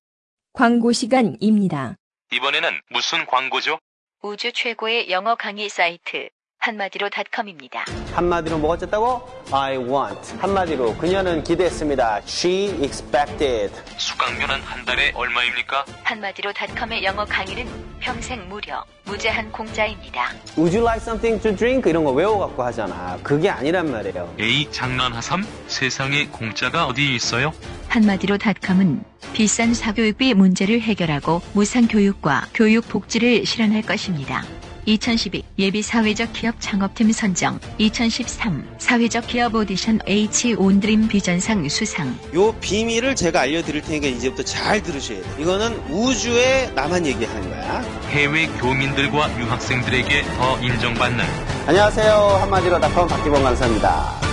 광고 0.53 0.91
시간입니다. 0.91 1.95
이번에는 2.31 2.81
무슨 2.89 3.25
광고죠? 3.25 3.79
우주 4.21 4.51
최고의 4.51 5.09
영어 5.09 5.35
강의 5.35 5.67
사이트 5.69 6.29
한마디로 6.59 7.09
닷컴입니다. 7.09 7.85
한마디로 8.13 8.57
뭐가 8.57 8.77
쨌다고? 8.77 9.27
I 9.51 9.77
want. 9.77 10.35
한마디로 10.39 10.95
그녀는 10.97 11.41
기대했습니다. 11.43 12.17
She 12.27 12.83
expected. 12.83 13.73
수강료는 13.97 14.61
한 14.61 14.83
달에 14.85 15.11
얼마입니까? 15.15 15.85
한마디로 16.03 16.51
닷컴의 16.51 17.03
영어 17.05 17.23
강의는 17.25 17.65
평생 18.01 18.47
무료, 18.49 18.83
무제한 19.05 19.49
공짜입니다. 19.53 20.31
Would 20.57 20.75
you 20.77 20.81
like 20.81 21.01
something 21.01 21.41
to 21.41 21.55
drink? 21.55 21.89
이런 21.89 22.03
거 22.03 22.11
외워갖고 22.11 22.61
하잖아. 22.61 23.17
그게 23.23 23.49
아니란 23.49 23.89
말이에요. 23.89 24.35
에이 24.37 24.69
장난하삼? 24.71 25.43
세상에 25.67 26.27
공짜가 26.27 26.85
어디 26.87 27.15
있어요? 27.15 27.53
한마디로 27.89 28.37
닷컴은 28.37 29.03
비싼 29.33 29.73
사교육비 29.73 30.33
문제를 30.35 30.79
해결하고 30.81 31.41
무상 31.53 31.87
교육과 31.87 32.47
교육 32.53 32.87
복지를 32.87 33.45
실현할 33.45 33.81
것입니다. 33.81 34.43
2012 34.85 35.43
예비 35.59 35.81
사회적 35.81 36.33
기업 36.33 36.55
창업팀 36.59 37.11
선정, 37.11 37.59
2013 37.77 38.65
사회적 38.79 39.27
기업 39.27 39.53
오디션 39.53 39.99
H 40.07 40.55
온드림 40.55 41.07
비전상 41.07 41.67
수상, 41.69 42.17
요 42.33 42.53
비밀을 42.59 43.15
제가 43.15 43.41
알려드릴 43.41 43.81
테니까 43.81 44.07
이제부터 44.07 44.43
잘 44.43 44.81
들으셔야 44.81 45.21
돼요. 45.21 45.35
이거는 45.39 45.75
우주에 45.89 46.71
나만 46.73 47.05
얘기하는 47.05 47.49
거야. 47.49 47.81
해외 48.09 48.47
교민들과 48.47 49.39
유학생들에게 49.39 50.23
더 50.37 50.59
인정받는 50.59 51.23
안녕하세요. 51.67 52.13
한마디로 52.41 52.79
닷컴 52.79 53.07
박기범 53.07 53.43
강사입니다. 53.43 54.28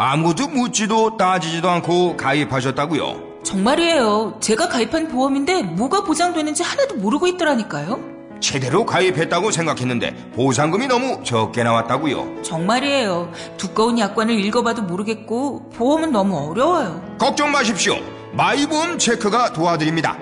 아무도 0.00 0.46
묻지도 0.46 1.16
따지지도 1.16 1.68
않고 1.68 2.16
가입하셨다고요? 2.16 3.42
정말이에요. 3.42 4.36
제가 4.38 4.68
가입한 4.68 5.08
보험인데 5.08 5.64
뭐가 5.64 6.04
보장되는지 6.04 6.62
하나도 6.62 6.94
모르고 6.94 7.26
있더라니까요. 7.26 7.98
제대로 8.38 8.86
가입했다고 8.86 9.50
생각했는데 9.50 10.30
보상금이 10.36 10.86
너무 10.86 11.20
적게 11.24 11.64
나왔다고요? 11.64 12.42
정말이에요. 12.44 13.32
두꺼운 13.56 13.98
약관을 13.98 14.38
읽어봐도 14.38 14.82
모르겠고 14.82 15.70
보험은 15.70 16.12
너무 16.12 16.48
어려워요. 16.48 17.02
걱정 17.18 17.50
마십시오. 17.50 17.96
마이보험 18.34 18.98
체크가 18.98 19.52
도와드립니다. 19.52 20.16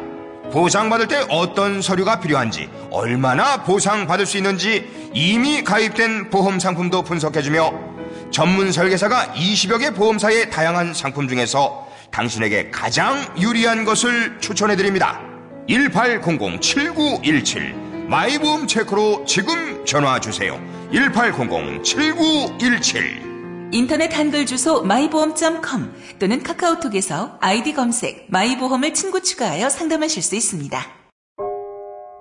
보상받을 0.52 1.06
때 1.06 1.26
어떤 1.28 1.82
서류가 1.82 2.20
필요한지, 2.20 2.70
얼마나 2.90 3.62
보상받을 3.62 4.24
수 4.24 4.38
있는지 4.38 4.88
이미 5.12 5.62
가입된 5.62 6.30
보험 6.30 6.58
상품도 6.60 7.02
분석해주며 7.02 7.95
전문 8.30 8.72
설계사가 8.72 9.34
20여 9.34 9.78
개 9.78 9.90
보험사의 9.90 10.48
다양한 10.50 10.94
상품 10.94 11.28
중에서 11.28 11.86
당신에게 12.10 12.70
가장 12.70 13.22
유리한 13.38 13.84
것을 13.84 14.40
추천해 14.40 14.74
드립니다. 14.76 15.20
1800-7917 15.68 18.08
마이보험 18.08 18.66
체크로 18.66 19.26
지금 19.26 19.84
전화 19.84 20.18
주세요. 20.20 20.58
1800-7917 20.92 23.26
인터넷 23.72 24.16
한글 24.16 24.46
주소 24.46 24.82
마이보험.com 24.82 25.92
또는 26.20 26.40
카카오톡에서 26.42 27.38
아이디 27.40 27.74
검색 27.74 28.26
마이보험을 28.30 28.94
친구 28.94 29.20
추가하여 29.20 29.68
상담하실 29.68 30.22
수 30.22 30.36
있습니다. 30.36 30.80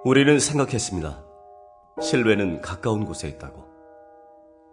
우리는 0.04 0.40
생각했습니다. 0.40 1.24
실외는 2.02 2.62
가까운 2.62 3.06
곳에 3.06 3.28
있다고. 3.28 3.65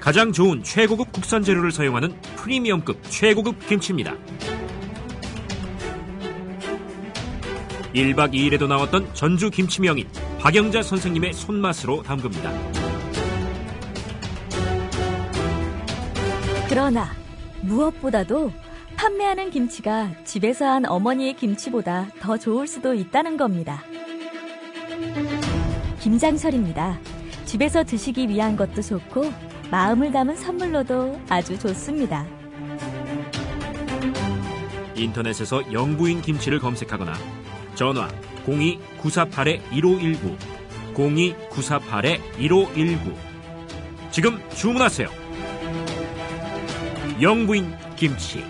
가장 0.00 0.32
좋은 0.32 0.62
최고급 0.62 1.12
국산 1.12 1.42
재료를 1.42 1.70
사용하는 1.70 2.18
프리미엄급 2.36 3.02
최고급 3.04 3.66
김치입니다. 3.68 4.14
1박 7.94 8.32
2일에도 8.32 8.66
나왔던 8.66 9.12
전주 9.14 9.50
김치 9.50 9.82
명인 9.82 10.08
박영자 10.38 10.82
선생님의 10.82 11.34
손맛으로 11.34 12.02
담급니다. 12.02 12.50
그러나 16.68 17.10
무엇보다도 17.62 18.52
판매하는 18.96 19.50
김치가 19.50 20.10
집에서 20.24 20.66
한 20.66 20.86
어머니의 20.86 21.34
김치보다 21.34 22.08
더 22.20 22.38
좋을 22.38 22.66
수도 22.66 22.94
있다는 22.94 23.36
겁니다. 23.36 23.82
김장철입니다. 26.00 26.98
집에서 27.44 27.84
드시기 27.84 28.28
위한 28.28 28.56
것도 28.56 28.80
좋고 28.80 29.49
마음을 29.70 30.10
담은 30.10 30.34
선물로도 30.36 31.20
아주 31.28 31.56
좋습니다. 31.58 32.26
인터넷에서 34.96 35.72
영부인 35.72 36.20
김치를 36.20 36.58
검색하거나 36.58 37.14
전화 37.74 38.08
02-948-1519 38.46 40.36
02-948-1519 40.94 43.14
지금 44.10 44.38
주문하세요. 44.50 45.08
영부인 47.22 47.72
김치 47.96 48.44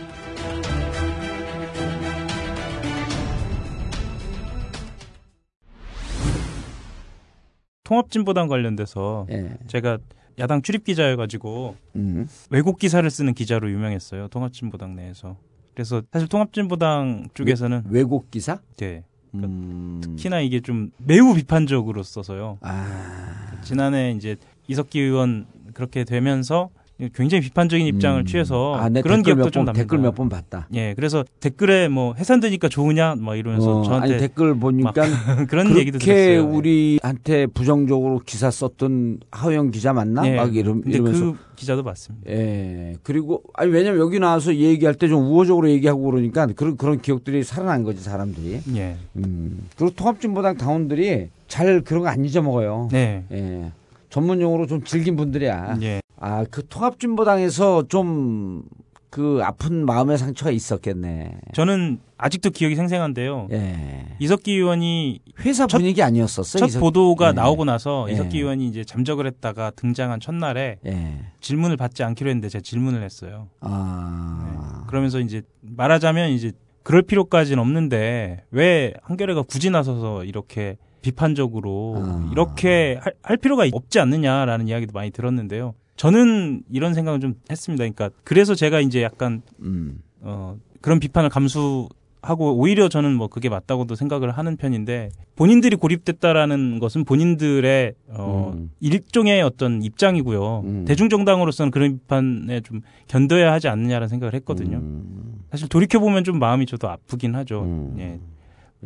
통합진보당 7.85 8.49
관련돼서 8.49 9.27
예. 9.31 9.57
제가 9.67 9.99
야당 10.41 10.63
출입 10.63 10.85
기자여가지고 10.85 11.77
음. 11.97 12.27
왜곡 12.51 12.79
기사를 12.79 13.09
쓰는 13.09 13.35
기자로 13.35 13.71
유명했어요. 13.71 14.29
통합진보당 14.29 14.97
내에서. 14.97 15.37
그래서 15.75 16.03
사실 16.13 16.29
통합진보당 16.29 17.29
쪽에서는 17.35 17.85
왜곡 17.89 18.31
기사? 18.31 18.61
네. 18.77 19.05
그러니까 19.31 19.53
음. 19.53 20.01
특히나 20.03 20.41
이게 20.41 20.61
좀 20.61 20.91
매우 20.99 21.35
비판적으로 21.35 22.03
써서요. 22.03 22.59
아. 22.63 23.61
지난해 23.63 24.13
이제 24.13 24.37
이석기 24.67 24.99
의원 24.99 25.47
그렇게 25.75 26.05
되면서 26.05 26.71
굉장히 27.15 27.43
비판적인 27.43 27.87
입장을 27.87 28.21
음. 28.21 28.27
취해서 28.27 28.75
아, 28.77 28.89
내 28.89 29.01
그런 29.03 29.23
기억도 29.23 29.45
몇좀 29.45 29.61
번, 29.61 29.67
납니다. 29.67 29.83
댓글 29.83 29.99
몇 29.99 30.15
번 30.15 30.29
봤다. 30.29 30.69
예, 30.75 30.95
그래서 30.95 31.25
댓글에 31.41 31.89
뭐 31.89 32.15
해산되니까 32.15 32.69
좋으냐 32.69 33.15
막 33.19 33.37
이러면서 33.37 33.81
어, 33.81 33.83
저한테 33.83 34.09
아니 34.15 34.19
댓글 34.21 34.55
보니까 34.55 34.93
막 34.95 34.97
그런 35.49 35.67
그렇게 35.67 35.81
얘기도 35.81 35.99
들었어요. 35.99 36.47
우리한테 36.49 37.47
부정적으로 37.47 38.21
기사 38.25 38.51
썼던 38.51 39.21
하영 39.31 39.71
기자 39.71 39.93
맞나? 39.93 40.27
예, 40.27 40.37
막 40.37 40.55
이러, 40.55 40.77
이러면서 40.87 41.33
그 41.33 41.39
기자도 41.57 41.83
맞습니다. 41.83 42.31
예. 42.31 42.95
그리고 43.03 43.43
아니 43.55 43.71
왜냐면 43.71 44.01
여기 44.01 44.19
나와서 44.19 44.55
얘기할 44.55 44.95
때 44.95 45.09
좀 45.11 45.25
우호적으로 45.25 45.69
얘기하고 45.71 46.03
그러니까 46.03 46.47
그런 46.55 46.77
그런 46.77 47.01
기억들이 47.01 47.43
살아난 47.43 47.83
거지 47.83 48.03
사람들이. 48.03 48.61
예. 48.77 48.97
음. 49.17 49.67
그리고 49.77 49.93
통합진보당 49.95 50.57
당원들이 50.57 51.29
잘 51.49 51.81
그런 51.81 52.03
거 52.03 52.09
안 52.09 52.25
잊어먹어요. 52.25 52.89
네. 52.93 53.25
예. 53.33 53.73
전문 54.09 54.41
용어로 54.41 54.67
좀 54.67 54.83
질긴 54.85 55.17
분들이야. 55.17 55.79
예. 55.83 56.01
아, 56.21 56.45
그 56.51 56.67
통합진보당에서 56.69 57.85
좀 57.89 58.63
그 59.11 59.41
아픈 59.43 59.85
마음의 59.87 60.19
상처가 60.19 60.53
있었겠네. 60.53 61.33
저는 61.53 61.99
아직도 62.17 62.51
기억이 62.51 62.77
생생한데요. 62.77 63.49
예. 63.51 64.07
이석기 64.21 64.53
의원이 64.53 65.19
회사 65.41 65.67
첫- 65.67 65.79
분위기 65.79 66.01
아니었었어? 66.01 66.61
첫 66.61 66.67
이석- 66.67 66.79
보도가 66.81 67.31
예. 67.31 67.33
나오고 67.33 67.65
나서 67.65 68.07
예. 68.09 68.13
이석기 68.13 68.39
의원이 68.39 68.69
이제 68.69 68.85
잠적을 68.85 69.27
했다가 69.27 69.73
등장한 69.75 70.21
첫날에 70.21 70.79
예. 70.87 71.25
질문을 71.41 71.77
받지 71.77 72.05
않기로 72.05 72.31
했는데 72.31 72.49
제가 72.49 72.63
질문을 72.63 73.03
했어요. 73.03 73.49
아. 73.59 74.85
그러면서 74.87 75.19
이제 75.19 75.43
말하자면 75.63 76.31
이제 76.31 76.53
그럴 76.85 77.03
필요까지는 77.03 77.61
없는데 77.61 78.45
왜 78.53 78.95
한겨레가 79.03 79.43
굳이 79.43 79.71
나서서 79.71 80.23
이렇게 80.23 80.77
비판적으로 81.03 81.97
아. 81.99 82.29
이렇게 82.31 83.01
할, 83.03 83.15
할 83.25 83.37
필요가 83.39 83.65
없지 83.73 83.99
않느냐라는 83.99 84.69
이야기도 84.69 84.93
많이 84.93 85.11
들었는데요. 85.11 85.75
저는 85.97 86.63
이런 86.71 86.95
생각을 86.95 87.21
좀 87.21 87.35
했습니다. 87.51 87.83
그러니까 87.83 88.11
그래서 88.25 88.55
제가 88.55 88.81
이제 88.81 89.03
약간 89.03 89.43
음. 89.61 90.03
어, 90.21 90.57
그런 90.81 90.99
비판을 90.99 91.29
감수하고 91.29 92.57
오히려 92.57 92.89
저는 92.89 93.15
뭐 93.15 93.29
그게 93.29 93.49
맞다고도 93.49 93.95
생각을 93.95 94.31
하는 94.31 94.57
편인데 94.57 95.11
본인들이 95.37 95.77
고립됐다라는 95.77 96.79
것은 96.79 97.05
본인들의 97.05 97.95
어, 98.09 98.53
음. 98.55 98.71
일종의 98.81 99.43
어떤 99.43 99.83
입장이고요. 99.83 100.63
음. 100.65 100.85
대중정당으로서는 100.87 101.71
그런 101.71 101.99
비판에 101.99 102.61
좀 102.61 102.81
견뎌야 103.09 103.53
하지 103.53 103.69
않느냐라는 103.69 104.09
생각을 104.09 104.35
했거든요. 104.35 104.79
음. 104.79 105.43
사실 105.51 105.69
돌이켜 105.69 105.99
보면 105.99 106.25
좀 106.25 106.39
마음이 106.39 106.67
저도 106.67 106.89
아프긴 106.89 107.35
하죠. 107.35 107.63
음. 107.63 107.97
예. 107.99 108.21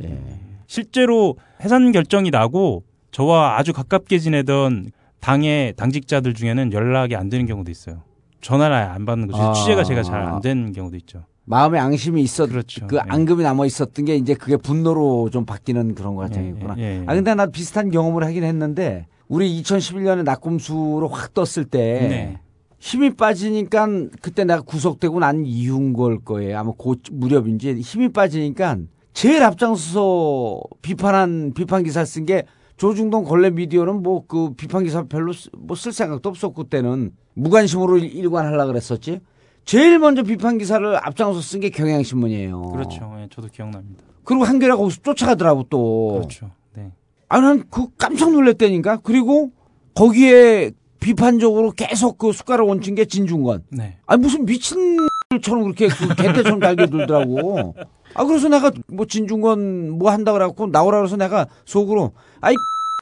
예. 0.03 0.21
실제로 0.67 1.37
해산 1.61 1.93
결정이 1.93 2.31
나고 2.31 2.83
저와 3.11 3.59
아주 3.59 3.73
가깝게 3.73 4.19
지내던 4.19 4.91
당의 5.25 5.73
당직자들 5.77 6.35
중에는 6.35 6.75
연락이 6.75 7.17
안 7.17 7.31
되는 7.31 7.47
경우도 7.47 7.71
있어요. 7.71 8.03
전화를 8.43 8.77
아예 8.77 8.85
안 8.85 9.07
받는 9.07 9.27
거죠. 9.29 9.43
아. 9.43 9.53
취재가 9.55 9.83
제가 9.83 10.03
잘 10.03 10.21
안 10.21 10.43
되는 10.43 10.71
경우도 10.73 10.99
있죠. 10.99 11.25
마음에 11.47 11.79
앙심이 11.79 12.21
있었 12.21 12.47
그렇죠. 12.51 12.87
그 12.87 12.97
예. 12.97 13.01
앙금이 13.09 13.43
남아 13.43 13.65
있었던 13.65 14.05
게 14.05 14.17
이제 14.17 14.35
그게 14.35 14.59
분노로 14.59 15.31
좀 15.31 15.47
바뀌는 15.47 15.95
그런 15.95 16.15
과정이구나. 16.15 16.75
예, 16.77 16.83
예, 16.83 17.01
예. 17.01 17.05
아 17.07 17.15
근데 17.15 17.35
나 17.35 17.47
비슷한 17.47 17.91
경험을 17.91 18.23
하긴 18.23 18.45
했는데 18.45 19.07
우리 19.27 19.63
2011년에 19.63 20.25
낙곰수로 20.25 21.09
확 21.09 21.33
떴을 21.33 21.65
때 21.71 21.81
네. 22.07 22.41
힘이 22.79 23.15
빠지니까 23.15 23.87
그때 24.21 24.45
내가 24.45 24.61
구속되고 24.61 25.21
난 25.21 25.47
이후인 25.47 25.95
걸 25.95 26.19
거예요. 26.19 26.59
아마 26.59 26.73
그 26.79 26.97
무렵인지 27.11 27.81
힘이 27.81 28.11
빠지니까 28.11 28.77
제일 29.15 29.43
앞장서서 29.43 30.61
비판한 30.83 31.53
비판 31.55 31.83
기사 31.83 32.05
쓴 32.05 32.27
게 32.27 32.45
조중동 32.77 33.25
걸레 33.25 33.51
미디어는 33.51 34.03
뭐 34.03 34.27
그 34.27 34.55
비판 34.55 34.85
기사 34.85 35.05
별로 35.05 35.33
뭐 35.57 35.77
쓸 35.77 35.93
생각도 35.93 36.29
없었고 36.29 36.65
그때는 36.65 37.13
무관심으로 37.35 37.99
일- 37.99 38.15
일관하려 38.17 38.67
그랬었지. 38.67 39.21
제일 39.65 39.99
먼저 39.99 40.23
비판 40.23 40.59
기사를 40.59 40.97
앞장서 41.07 41.41
쓴 41.41 41.61
게 41.61 41.71
경향신문이에요. 41.71 42.63
그렇죠. 42.73 43.15
예, 43.21 43.29
저도 43.31 43.49
기억납니다. 43.49 44.03
그리고 44.25 44.45
한겨레가 44.45 44.77
거기서 44.77 45.01
쫓아가더라고 45.03 45.65
또. 45.71 46.13
그렇죠. 46.15 46.51
네. 46.75 46.93
아, 47.29 47.41
난 47.41 47.65
그 47.71 47.87
깜짝 47.97 48.31
놀랐다니까. 48.33 48.99
그리고 48.99 49.51
거기에 49.95 50.73
비판적으로 51.01 51.71
계속 51.73 52.19
그 52.19 52.33
숟가락 52.33 52.69
얹힌 52.69 52.95
게 52.95 53.05
진중권. 53.05 53.65
네. 53.71 53.99
아니 54.07 54.21
무슨 54.23 54.45
미친처럼 54.47 55.63
그렇게 55.75 55.89
그 55.89 56.09
개떼처럼 56.15 56.61
달게 56.61 56.87
들더라고. 56.87 57.75
아 58.15 58.25
그래서 58.25 58.49
내가 58.49 58.71
뭐 58.89 59.07
진중권 59.07 59.91
뭐 59.91 60.11
한다 60.11 60.33
그래갖고 60.33 60.67
나오라 60.69 60.99
그래서 60.99 61.17
내가 61.17 61.47
속으로 61.65 62.13
아이 62.41 62.55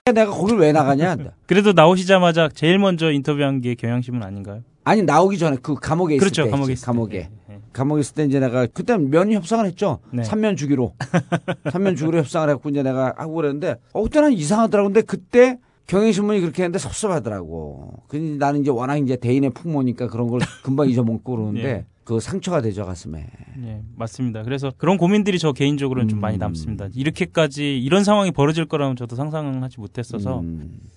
내가 0.13 0.31
거길 0.33 0.57
왜 0.57 0.73
나가냐. 0.73 1.17
그래도 1.47 1.73
나오시자마자 1.73 2.49
제일 2.53 2.79
먼저 2.79 3.13
인터뷰한 3.13 3.61
게 3.61 3.75
경향신문 3.75 4.23
아닌가요? 4.23 4.63
아니 4.85 5.03
나오기 5.03 5.39
전에 5.39 5.59
그 5.63 5.75
감옥에 5.77 6.17
있을 6.17 6.25
그렇죠, 6.25 6.45
때 6.45 6.51
감옥에 6.51 6.73
있을 6.73 6.83
때. 6.83 6.87
감옥에 6.87 7.29
감옥에 7.73 8.01
있을 8.01 8.15
때 8.17 8.25
이제 8.25 8.41
내가 8.41 8.67
그때 8.67 8.97
면 8.97 9.33
협상을 9.33 9.65
했죠 9.65 10.01
네. 10.13 10.25
삼면 10.25 10.57
주기로 10.57 10.93
삼면 11.71 11.95
주기로 11.97 12.19
협상을 12.19 12.51
했고 12.51 12.69
이제 12.71 12.83
내가 12.83 13.15
하고 13.17 13.35
그랬는데 13.35 13.77
어 13.93 14.03
그때는 14.03 14.33
이상하더라고 14.33 14.89
근데 14.89 15.03
그때 15.03 15.59
경향신문이 15.87 16.41
그렇게 16.41 16.65
했는데 16.65 16.79
섭섭하더라고 16.81 17.93
그 18.09 18.17
나는 18.17 18.63
이제 18.63 18.71
워낙 18.71 18.97
이제 18.97 19.15
대인의 19.17 19.51
풍모니까 19.51 20.09
그런 20.09 20.27
걸 20.27 20.41
금방 20.65 20.89
잊어먹고 20.89 21.37
그러는데 21.37 21.63
예. 21.71 21.85
그 22.05 22.19
상처가 22.19 22.61
되죠 22.61 22.85
가슴에 22.85 23.27
예, 23.65 23.83
맞습니다. 23.97 24.43
그래서 24.43 24.73
그런 24.77 24.97
고민들이 24.97 25.39
저 25.39 25.53
개인적으로는 25.53 26.09
좀 26.09 26.19
음. 26.19 26.21
많이 26.21 26.39
남습니다. 26.39 26.89
이렇게까지 26.95 27.79
이런 27.79 28.03
상황이 28.03 28.31
벌어질 28.31 28.65
거라면 28.65 28.97
저도 28.97 29.15
상상하지 29.15 29.79
못했어서 29.79 30.43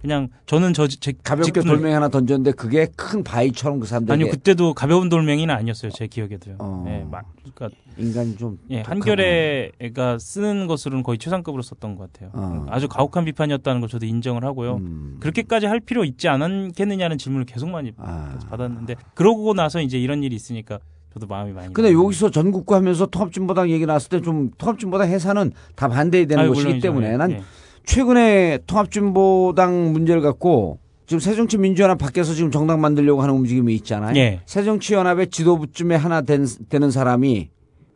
그냥 0.02 0.30
저는 0.46 0.74
저제 0.74 1.12
음. 1.12 1.20
가볍게 1.24 1.62
돌멩이 1.62 1.94
하나 1.94 2.10
던졌는데 2.10 2.54
그게 2.54 2.88
큰 2.96 3.24
바위처럼 3.24 3.80
그 3.80 3.88
사람들이 3.88 4.14
아니요 4.14 4.32
그때도 4.32 4.74
가벼운 4.74 5.10
돌멩이는 5.10 5.54
아니었어요 5.54 5.92
제 5.92 6.08
기억에도요. 6.08 6.56
어. 6.60 6.86
예, 6.88 7.06
막 7.10 7.26
그러니까 7.54 7.70
인간이 7.98 8.36
좀 8.38 8.58
예. 8.70 8.82
한겨레가 8.82 10.18
쓰는 10.20 10.68
것으로는 10.68 11.04
거의 11.04 11.18
최상급으로 11.18 11.62
썼던 11.62 11.96
것 11.96 12.12
같아요. 12.12 12.32
어. 12.34 12.66
아주 12.70 12.88
가혹한 12.88 13.26
비판이었다는 13.26 13.82
걸 13.82 13.90
저도 13.90 14.06
인정을 14.06 14.44
하고요. 14.44 14.76
음. 14.78 15.18
그렇게까지 15.20 15.66
할 15.66 15.80
필요 15.80 16.04
있지 16.04 16.28
않겠느냐는 16.28 17.18
질문을 17.18 17.46
계속 17.46 17.70
많이 17.70 17.92
아. 17.98 18.38
받았는데 18.50 18.96
그러고 19.14 19.54
나서 19.54 19.82
이제 19.82 19.98
이런 20.00 20.24
일이 20.24 20.36
있으니까 20.36 20.80
저도 21.14 21.28
마음이 21.28 21.54
많이. 21.54 21.74
근데 21.74 21.94
여기서 21.94 22.30
전국구 22.32 22.76
하면서 22.76 23.06
통합진보당 23.06 23.70
얘기 23.70 23.86
나왔을 23.86 24.10
때 24.10 24.20
좀 24.22 24.52
통합진보당 24.58 25.08
해산은 25.10 25.52
다 25.76 25.88
반대해야 25.88 26.28
되는 26.28 26.44
아유, 26.44 26.50
것이기 26.50 26.64
물론이죠. 26.66 26.88
때문에 26.88 27.14
예, 27.14 27.18
난 27.18 27.32
예. 27.32 27.42
최근에 27.86 28.60
통합진보당 28.68 29.94
문제를 29.94 30.22
갖고 30.22 30.80
지금 31.06 31.20
새정치민주연합 31.20 32.00
밖에서 32.00 32.34
지금 32.34 32.50
정당 32.50 32.82
만들려고 32.82 33.22
하는 33.22 33.36
움직임이 33.36 33.76
있잖아요. 33.76 34.16
예. 34.16 34.42
새정치연합의 34.46 35.28
지도부쯤에 35.30 35.96
하나 35.96 36.22
된, 36.22 36.48
되는 36.68 36.90
사람이 36.90 37.50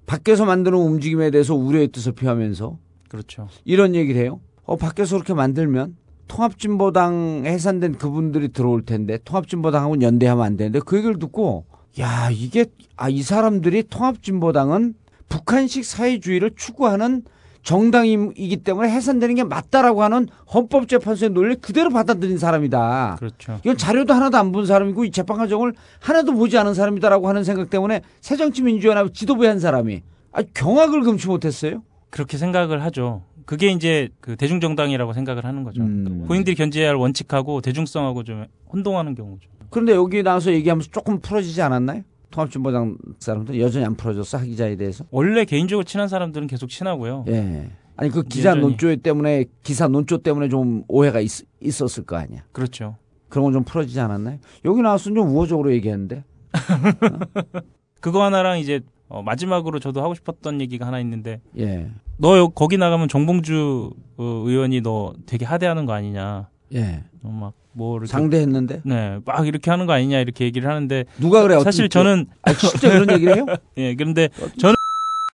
밖에서 0.09 0.43
만드는 0.43 0.75
움직임에 0.75 1.29
대해서 1.29 1.53
우려의 1.53 1.89
뜻을 1.89 2.13
표하면서 2.13 2.79
그렇죠. 3.09 3.47
이런 3.63 3.93
얘기를 3.93 4.19
해요. 4.19 4.39
어, 4.63 4.75
밖에서 4.75 5.17
그렇게 5.17 5.35
만들면 5.35 5.97
통합진보당 6.27 7.43
해산된 7.45 7.99
그분들이 7.99 8.49
들어올 8.49 8.83
텐데 8.83 9.19
통합진보당하고 9.23 10.01
연대하면 10.01 10.43
안 10.43 10.57
되는데 10.57 10.79
그 10.83 10.97
얘기를 10.97 11.19
듣고 11.19 11.65
야 11.99 12.29
이게 12.31 12.65
아 12.97 13.09
이 13.09 13.21
사람들이 13.21 13.83
통합진보당은 13.83 14.95
북한식 15.29 15.85
사회주의를 15.85 16.51
추구하는 16.55 17.23
정당이기 17.63 18.57
때문에 18.57 18.89
해산되는 18.89 19.35
게 19.35 19.43
맞다라고 19.43 20.03
하는 20.03 20.27
헌법재판소의 20.53 21.31
논리를 21.31 21.57
그대로 21.61 21.89
받아들인 21.89 22.37
사람이다. 22.37 23.17
그렇죠. 23.19 23.59
이건 23.63 23.77
자료도 23.77 24.13
하나도 24.13 24.37
안 24.37 24.49
본 24.51 24.65
사람이고 24.65 25.05
이 25.05 25.11
재판 25.11 25.37
과정을 25.37 25.73
하나도 25.99 26.33
보지 26.33 26.57
않은 26.57 26.73
사람이다라고 26.73 27.27
하는 27.29 27.43
생각 27.43 27.69
때문에 27.69 28.01
새정치민주연합 28.21 29.13
지도부에 29.13 29.47
한 29.47 29.59
사람이 29.59 30.01
아 30.31 30.41
경악을 30.53 31.01
금치 31.01 31.27
못했어요. 31.27 31.83
그렇게 32.09 32.37
생각을 32.37 32.81
하죠. 32.85 33.23
그게 33.45 33.67
이제 33.71 34.09
그 34.21 34.35
대중정당이라고 34.35 35.13
생각을 35.13 35.45
하는 35.45 35.63
거죠. 35.63 35.81
음. 35.83 36.25
본인들이 36.27 36.55
견제해야 36.55 36.89
할 36.89 36.95
원칙하고 36.95 37.61
대중성하고 37.61 38.23
좀 38.23 38.45
혼동하는 38.71 39.13
경우죠. 39.15 39.49
그런데 39.69 39.93
여기 39.93 40.23
나와서 40.23 40.51
얘기하면서 40.51 40.89
조금 40.91 41.19
풀어지지 41.19 41.61
않았나요? 41.61 42.01
통합진보당 42.31 42.97
사람들 43.19 43.59
여전히 43.59 43.85
안 43.85 43.95
풀어졌어 43.95 44.37
하 44.37 44.43
기자에 44.43 44.75
대해서. 44.75 45.05
원래 45.11 45.45
개인적으로 45.45 45.83
친한 45.83 46.07
사람들은 46.07 46.47
계속 46.47 46.69
친하고요. 46.69 47.25
예. 47.27 47.69
아니 47.95 48.09
그 48.09 48.23
기자 48.23 48.49
여전히. 48.49 48.61
논조 48.67 48.95
때문에 48.97 49.45
기사 49.63 49.87
논조 49.87 50.19
때문에 50.19 50.47
좀 50.49 50.83
오해가 50.87 51.19
있, 51.19 51.29
있었을 51.59 52.05
거 52.05 52.15
아니야. 52.17 52.43
그렇죠. 52.51 52.95
그런 53.29 53.43
건 53.45 53.53
좀 53.53 53.63
풀어지지 53.63 53.99
않았나요? 53.99 54.39
여기 54.65 54.81
나와서 54.81 55.05
좀 55.13 55.29
우호적으로 55.29 55.71
얘기했는데. 55.73 56.23
그거 58.01 58.23
하나랑 58.23 58.59
이제 58.59 58.81
어, 59.07 59.21
마지막으로 59.23 59.79
저도 59.79 60.01
하고 60.03 60.13
싶었던 60.13 60.61
얘기가 60.61 60.85
하나 60.87 60.99
있는데 60.99 61.41
예. 61.57 61.89
너 62.17 62.37
여- 62.37 62.47
거기 62.49 62.77
나가면 62.77 63.07
정봉주 63.07 63.91
어, 64.17 64.23
의원이 64.45 64.81
너 64.81 65.13
되게 65.25 65.45
하대하는 65.45 65.85
거 65.85 65.93
아니냐. 65.93 66.49
예. 66.75 67.03
막뭐 67.21 67.97
이렇게 67.97 68.07
상대했는데? 68.07 68.81
네, 68.85 69.19
막 69.25 69.47
이렇게 69.47 69.71
하는 69.71 69.85
거 69.85 69.93
아니냐 69.93 70.19
이렇게 70.19 70.45
얘기를 70.45 70.69
하는데 70.69 71.05
누가 71.19 71.41
그래요? 71.43 71.59
사실 71.61 71.85
어떤- 71.85 72.03
저는 72.03 72.25
아, 72.43 72.53
진짜 72.53 72.89
그런 72.89 73.11
얘기를 73.11 73.35
해요? 73.35 73.45
예, 73.77 73.95
그런데 73.95 74.29
저는 74.59 74.75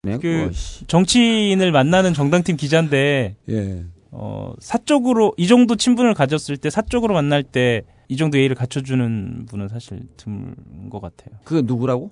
네, 0.03 0.17
그. 0.19 0.51
정치인을 0.87 1.71
만나는 1.71 2.13
정당팀 2.13 2.57
기자인데 2.57 3.35
예. 3.49 3.83
어, 4.11 4.53
사적으로 4.59 5.33
이 5.37 5.47
정도 5.47 5.75
친분을 5.75 6.13
가졌을 6.13 6.57
때 6.57 6.69
사적으로 6.69 7.13
만날 7.13 7.43
때 7.43 7.83
이 8.07 8.17
정도 8.17 8.37
예의를 8.37 8.55
갖춰주는 8.55 9.47
분은 9.49 9.67
사실 9.67 9.99
드문 10.15 10.53
것 10.91 11.01
같아요. 11.01 11.39
그 11.43 11.63
누구라고? 11.65 12.11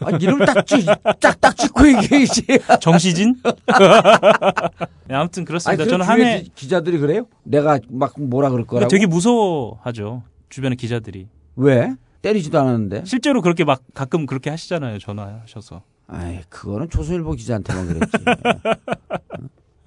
아, 0.00 0.10
이름 0.20 0.38
딱, 0.40 0.66
찌, 0.66 0.84
딱, 1.20 1.40
딱 1.40 1.56
찍고 1.56 1.86
얘기해야지. 1.88 2.42
정시진? 2.80 3.36
네, 5.08 5.14
아무튼 5.14 5.44
그렇습니다. 5.44 5.82
아니, 5.82 5.90
저는 5.90 6.04
주위에 6.06 6.24
한해 6.24 6.42
기- 6.42 6.50
기자들이 6.54 6.98
그래요? 6.98 7.26
내가 7.44 7.78
막 7.90 8.14
뭐라 8.18 8.50
그럴 8.50 8.66
거라고? 8.66 8.88
되게 8.88 9.06
무서워하죠. 9.06 10.22
주변의 10.48 10.76
기자들이. 10.76 11.28
왜? 11.56 11.94
때리지도 12.22 12.58
않았는데. 12.60 13.02
실제로 13.04 13.42
그렇게 13.42 13.64
막 13.64 13.82
가끔 13.94 14.26
그렇게 14.26 14.50
하시잖아요. 14.50 14.98
전화하셔서. 14.98 15.82
아이, 16.08 16.40
그거는 16.48 16.88
조선일보 16.90 17.32
기자한테만 17.32 17.86
그랬지. 17.88 18.12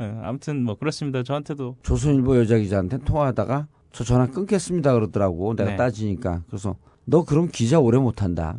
예, 0.01 0.05
아무튼 0.23 0.63
뭐 0.63 0.75
그렇습니다. 0.75 1.23
저한테도 1.23 1.77
조선일보 1.83 2.37
여자 2.39 2.57
기자한테 2.57 2.97
통화하다가 2.99 3.67
저 3.91 4.03
전화 4.03 4.25
끊겠습니다 4.27 4.93
그러더라고. 4.93 5.55
내가 5.55 5.71
네. 5.71 5.75
따지니까. 5.77 6.41
그래서 6.47 6.75
너 7.05 7.23
그럼 7.23 7.47
기자 7.51 7.79
오래 7.79 7.97
못한다. 7.99 8.55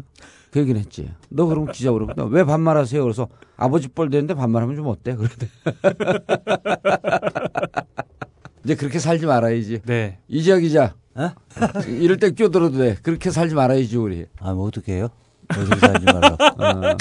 그 0.51 0.61
얘기는 0.61 0.79
했지. 0.81 1.11
너 1.29 1.47
그럼 1.47 1.67
기자 1.73 1.91
못한다. 1.91 2.25
왜 2.25 2.45
반말하세요? 2.45 3.03
그래서 3.03 3.29
아버지 3.57 3.89
뻘 3.89 4.11
되는데 4.11 4.35
반말하면 4.35 4.77
좀 4.77 4.87
어때? 4.87 5.15
그러대. 5.15 5.49
이제 8.65 8.75
그렇게 8.75 8.99
살지 8.99 9.27
말아야지. 9.27 9.83
네. 9.85 10.19
이지아 10.29 10.59
기자. 10.59 10.95
어? 11.15 11.31
이럴 11.87 12.19
때 12.19 12.31
끼어들어도 12.31 12.79
돼. 12.79 12.97
그렇게 13.03 13.31
살지 13.31 13.55
말아야지 13.55 13.97
우리. 13.97 14.27
아, 14.41 14.53
뭐 14.55 14.67
어떻게 14.67 14.95
해요? 14.95 15.09
어떻게 15.51 15.77
살지 15.79 16.05
말라고. 16.05 16.37
어. 16.63 16.97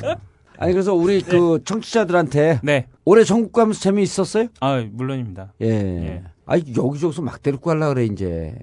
아니 0.57 0.71
그래서 0.71 0.93
우리 0.93 1.21
그 1.21 1.61
청취자들한테 1.65 2.61
네. 2.63 2.87
올해 3.03 3.23
전국 3.23 3.51
가면서 3.51 3.79
재미 3.79 4.03
있었어요? 4.03 4.47
아, 4.61 4.83
물론입니다. 4.89 5.53
예. 5.61 5.67
예. 5.67 6.23
아니 6.45 6.63
여기저기서 6.75 7.21
막 7.21 7.41
데리고 7.41 7.69
가려 7.69 7.89
그래 7.89 8.05
이제. 8.05 8.55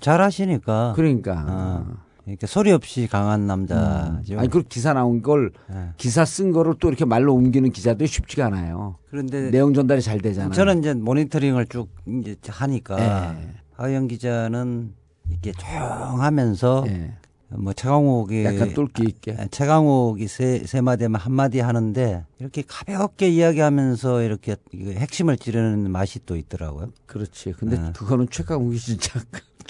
잘 0.00 0.20
하시니까. 0.22 0.94
그러니까. 0.96 1.44
어, 1.46 1.86
이렇게 2.26 2.46
소리 2.46 2.72
없이 2.72 3.08
강한 3.10 3.46
남자죠. 3.46 4.38
아니 4.38 4.48
그 4.48 4.62
기사 4.62 4.92
나온 4.92 5.22
걸 5.22 5.52
예. 5.72 5.90
기사 5.96 6.24
쓴 6.24 6.52
거를 6.52 6.74
또 6.78 6.88
이렇게 6.88 7.04
말로 7.04 7.34
옮기는 7.34 7.70
기자들이 7.70 8.06
쉽지가 8.06 8.46
않아요. 8.46 8.96
그런데 9.10 9.50
내용 9.50 9.74
전달이 9.74 10.02
잘 10.02 10.20
되잖아요. 10.20 10.52
저는 10.52 10.80
이제 10.80 10.94
모니터링을 10.94 11.66
쭉 11.66 11.88
이제 12.06 12.36
하니까 12.46 13.34
예. 13.34 13.54
하영 13.76 14.08
기자는 14.08 14.92
이렇게 15.30 15.52
조용하면서 15.52 16.84
예. 16.88 17.14
뭐 17.52 17.72
최강욱이 17.72 18.44
약간 18.44 18.74
똘끼 18.74 19.02
있게. 19.02 19.36
아, 19.38 19.46
최강욱이 19.50 20.28
세, 20.28 20.62
세 20.66 20.80
마디면 20.80 21.20
한 21.20 21.32
마디 21.32 21.58
하는데 21.58 22.24
이렇게 22.38 22.62
가볍게 22.66 23.28
이야기하면서 23.28 24.22
이렇게 24.22 24.56
핵심을 24.72 25.36
찌르는 25.36 25.90
맛이 25.90 26.24
또 26.26 26.36
있더라고요. 26.36 26.92
그렇지. 27.06 27.52
근데 27.58 27.76
네. 27.76 27.92
그거는 27.92 28.28
최강욱이 28.30 28.78
진짜. 28.78 29.20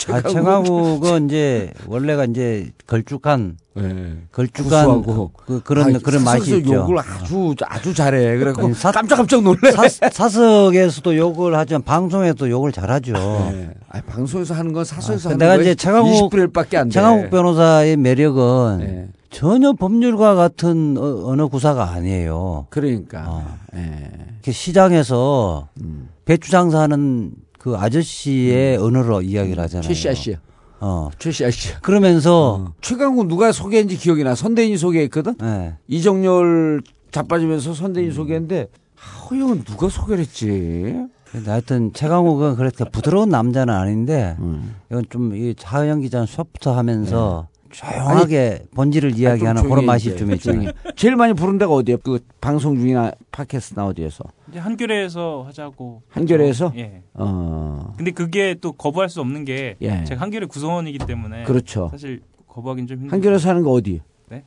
아, 0.08 0.22
최강욱은 0.22 1.26
이제 1.26 1.72
원래가 1.86 2.24
이제 2.24 2.70
걸쭉한 2.86 3.56
예. 3.78 4.16
걸쭉한. 4.32 5.02
그, 5.46 5.62
그런 5.62 5.94
아, 5.96 5.98
그런 6.02 6.24
맛이 6.24 6.38
사석에서 6.40 6.56
있죠. 6.58 6.74
욕을 6.74 6.98
아주 6.98 7.54
아주 7.66 7.94
잘해. 7.94 8.38
그래갖고 8.38 8.66
아니, 8.66 8.74
사- 8.74 8.90
깜짝깜짝 8.92 9.42
놀래. 9.42 9.70
사, 9.72 10.08
사석에서도 10.10 11.16
욕을 11.16 11.56
하지만 11.56 11.82
방송에도 11.82 12.48
욕을 12.50 12.72
잘하죠. 12.72 13.12
예. 13.52 13.70
아니, 13.88 14.02
방송에서 14.04 14.54
하는 14.54 14.72
건 14.72 14.84
사석에서 14.84 15.28
아, 15.28 15.32
하는 15.32 15.38
내가 15.38 15.56
이제 15.56 15.74
최강욱 15.74 16.30
20분의 16.30 16.52
1밖에 16.52 16.76
안 16.76 16.88
돼. 16.88 16.94
최강욱 16.94 17.30
변호사의 17.30 17.96
매력은 17.96 18.78
예. 18.82 19.08
전혀 19.30 19.72
법률과 19.72 20.34
같은 20.34 20.96
어, 20.98 21.28
언어 21.28 21.46
구사가 21.48 21.90
아니에요. 21.90 22.66
그러니까. 22.70 23.24
어. 23.28 23.58
예. 23.76 24.10
이렇게 24.34 24.52
시장에서 24.52 25.68
음. 25.82 26.08
배추 26.24 26.50
장사하는 26.50 27.32
그 27.60 27.76
아저씨의 27.76 28.78
언어로 28.78 29.20
이야기를 29.20 29.62
하잖아요. 29.64 29.86
최씨 29.86 30.08
아씨. 30.08 30.36
어. 30.80 31.10
최씨 31.18 31.44
아씨. 31.44 31.74
그러면서 31.82 32.72
최강욱 32.80 33.28
누가 33.28 33.52
소개했는지 33.52 34.00
기억이 34.00 34.24
나. 34.24 34.34
선대인이 34.34 34.78
소개했거든. 34.78 35.34
예. 35.42 35.74
이정열 35.86 36.80
자빠지면서 37.10 37.74
선대인이 37.74 38.12
소개했는데 38.14 38.68
아, 38.96 39.18
허영은 39.26 39.64
누가 39.64 39.90
소개를 39.90 40.20
했지? 40.20 40.96
하여튼 41.44 41.92
최강욱은 41.92 42.56
그렇게 42.56 42.84
부드러운 42.84 43.28
남자는 43.28 43.74
아닌데 43.74 44.36
음. 44.38 44.76
이건 44.90 45.04
좀이 45.10 45.54
차영 45.56 46.00
기자는 46.00 46.26
소프트하면서 46.26 47.48
조용하게 47.70 48.64
본질을 48.74 49.18
이야기하는 49.18 49.68
그런 49.68 49.86
맛이 49.86 50.08
이제, 50.08 50.16
좀 50.18 50.32
있잖아요. 50.32 50.70
제일 50.96 51.16
많이 51.16 51.32
부른 51.34 51.58
데가 51.58 51.72
어디예요? 51.72 51.98
그 51.98 52.18
방송 52.40 52.76
중이나 52.76 53.12
팟캐스트나 53.30 53.86
어디에서? 53.86 54.24
이제 54.50 54.58
한겨레에서 54.58 55.44
하자고. 55.46 56.02
한겨레에서? 56.10 56.72
예. 56.76 57.02
어. 57.14 57.94
근데 57.96 58.10
그게 58.10 58.56
또 58.60 58.72
거부할 58.72 59.08
수 59.08 59.20
없는 59.20 59.44
게 59.44 59.76
예. 59.80 60.04
제가 60.04 60.20
한겨레 60.20 60.46
구성원이기 60.46 60.98
때문에 60.98 61.44
그렇죠. 61.44 61.88
사실 61.92 62.22
거부하기는 62.48 62.88
좀 62.88 62.98
힘들죠. 62.98 63.14
한겨레 63.14 63.38
사는 63.38 63.62
거 63.62 63.70
어디? 63.70 64.00
네? 64.28 64.44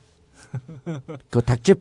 그 1.29 1.41
닭집? 1.41 1.79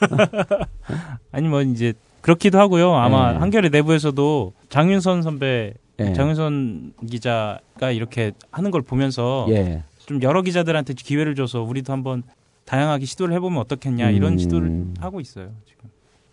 아니 1.32 1.48
뭐 1.48 1.62
이제 1.62 1.94
그렇기도 2.20 2.58
하고요. 2.58 2.94
아마 2.94 3.34
예. 3.34 3.38
한겨레 3.38 3.70
내부에서도 3.70 4.52
장윤선 4.68 5.22
선배, 5.22 5.74
예. 5.98 6.12
장윤선 6.12 6.92
기자가 7.08 7.90
이렇게 7.90 8.32
하는 8.52 8.70
걸 8.70 8.82
보면서 8.82 9.46
예. 9.50 9.82
좀 10.10 10.20
여러 10.22 10.42
기자들한테 10.42 10.94
기회를 10.94 11.36
줘서 11.36 11.62
우리도 11.62 11.92
한번 11.92 12.24
다양하게 12.64 13.04
시도를 13.04 13.32
해보면 13.36 13.60
어떻겠냐 13.60 14.10
이런 14.10 14.32
음. 14.32 14.38
시도를 14.38 14.86
하고 14.98 15.20
있어요. 15.20 15.52
지금. 15.64 15.88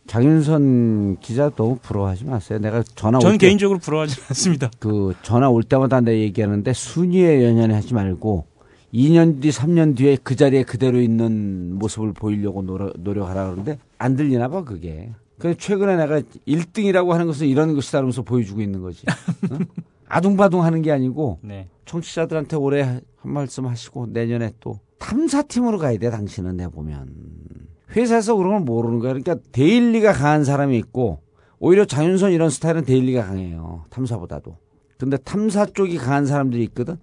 장윤선 0.08 1.18
기자 1.20 1.52
너무 1.52 1.78
부러워하지 1.80 2.26
마세요. 2.26 2.58
내가 2.58 2.82
전화 2.96 3.20
때, 3.20 3.38
개인적으로 3.38 3.78
부러워하지 3.78 4.20
않습니다. 4.30 4.72
그 4.80 5.14
전화 5.22 5.48
올 5.48 5.62
때마다 5.62 6.02
내가 6.02 6.18
얘기하는데 6.18 6.74
순위에 6.74 7.46
연연해 7.46 7.76
하지 7.76 7.94
말고 7.94 8.48
2년 8.96 9.44
뒤, 9.44 9.50
3년 9.50 9.96
뒤에 9.96 10.18
그 10.24 10.36
자리에 10.36 10.64
그대로 10.64 11.00
있는 11.00 11.76
모습을 11.76 12.14
보이려고 12.14 12.64
노력, 12.64 12.94
노력하라 12.98 13.44
그러는데 13.44 13.78
안 14.00 14.16
들리나 14.16 14.48
봐 14.48 14.64
그게. 14.64 15.12
그래서 15.38 15.60
최근에 15.60 15.98
내가 15.98 16.22
1등이라고 16.48 17.10
하는 17.10 17.28
것은 17.28 17.46
이런 17.46 17.76
것이다 17.76 18.02
면서 18.02 18.24
보여주고 18.24 18.60
있는 18.60 18.82
거지. 18.82 19.06
응? 19.52 19.60
아둥바둥 20.08 20.64
하는 20.64 20.82
게 20.82 20.92
아니고 20.92 21.40
네. 21.42 21.68
청취자들한테 21.86 22.56
올해 22.56 22.82
한 22.82 23.02
말씀 23.22 23.66
하시고 23.66 24.08
내년에 24.08 24.54
또 24.60 24.80
탐사팀으로 25.00 25.78
가야 25.78 25.98
돼 25.98 26.10
당신은 26.10 26.58
내 26.58 26.68
보면 26.68 27.14
회사에서 27.96 28.36
그런 28.36 28.52
걸 28.52 28.62
모르는 28.62 29.00
거야 29.00 29.14
그러니까 29.14 29.36
daily가 29.52 30.14
강한 30.14 30.44
사람이 30.44 30.78
있고 30.78 31.22
오히려 31.60 31.86
장윤선 31.86 32.32
이런 32.32 32.50
스타일은 32.50 32.86
daily가 32.86 33.26
강해요 33.26 33.86
탐사보다도 33.90 34.58
근데 34.98 35.18
탐사 35.18 35.66
쪽이 35.66 35.98
강한 35.98 36.26
사람들이 36.26 36.64
있거든 36.66 36.98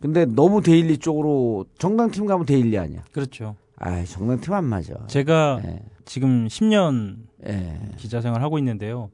근데 0.00 0.24
너무 0.24 0.62
daily 0.62 0.98
쪽으로 0.98 1.66
정당팀 1.78 2.26
가면 2.26 2.46
daily 2.46 2.78
아니야 2.78 3.02
그렇죠. 3.12 3.56
아 3.76 4.02
정당팀 4.04 4.52
안 4.54 4.64
맞아 4.64 4.94
제가 5.06 5.60
예. 5.64 5.82
지금 6.04 6.46
10년 6.48 7.16
예. 7.46 7.78
기자 7.96 8.20
생활 8.20 8.42
하고 8.42 8.58
있는데요. 8.58 9.10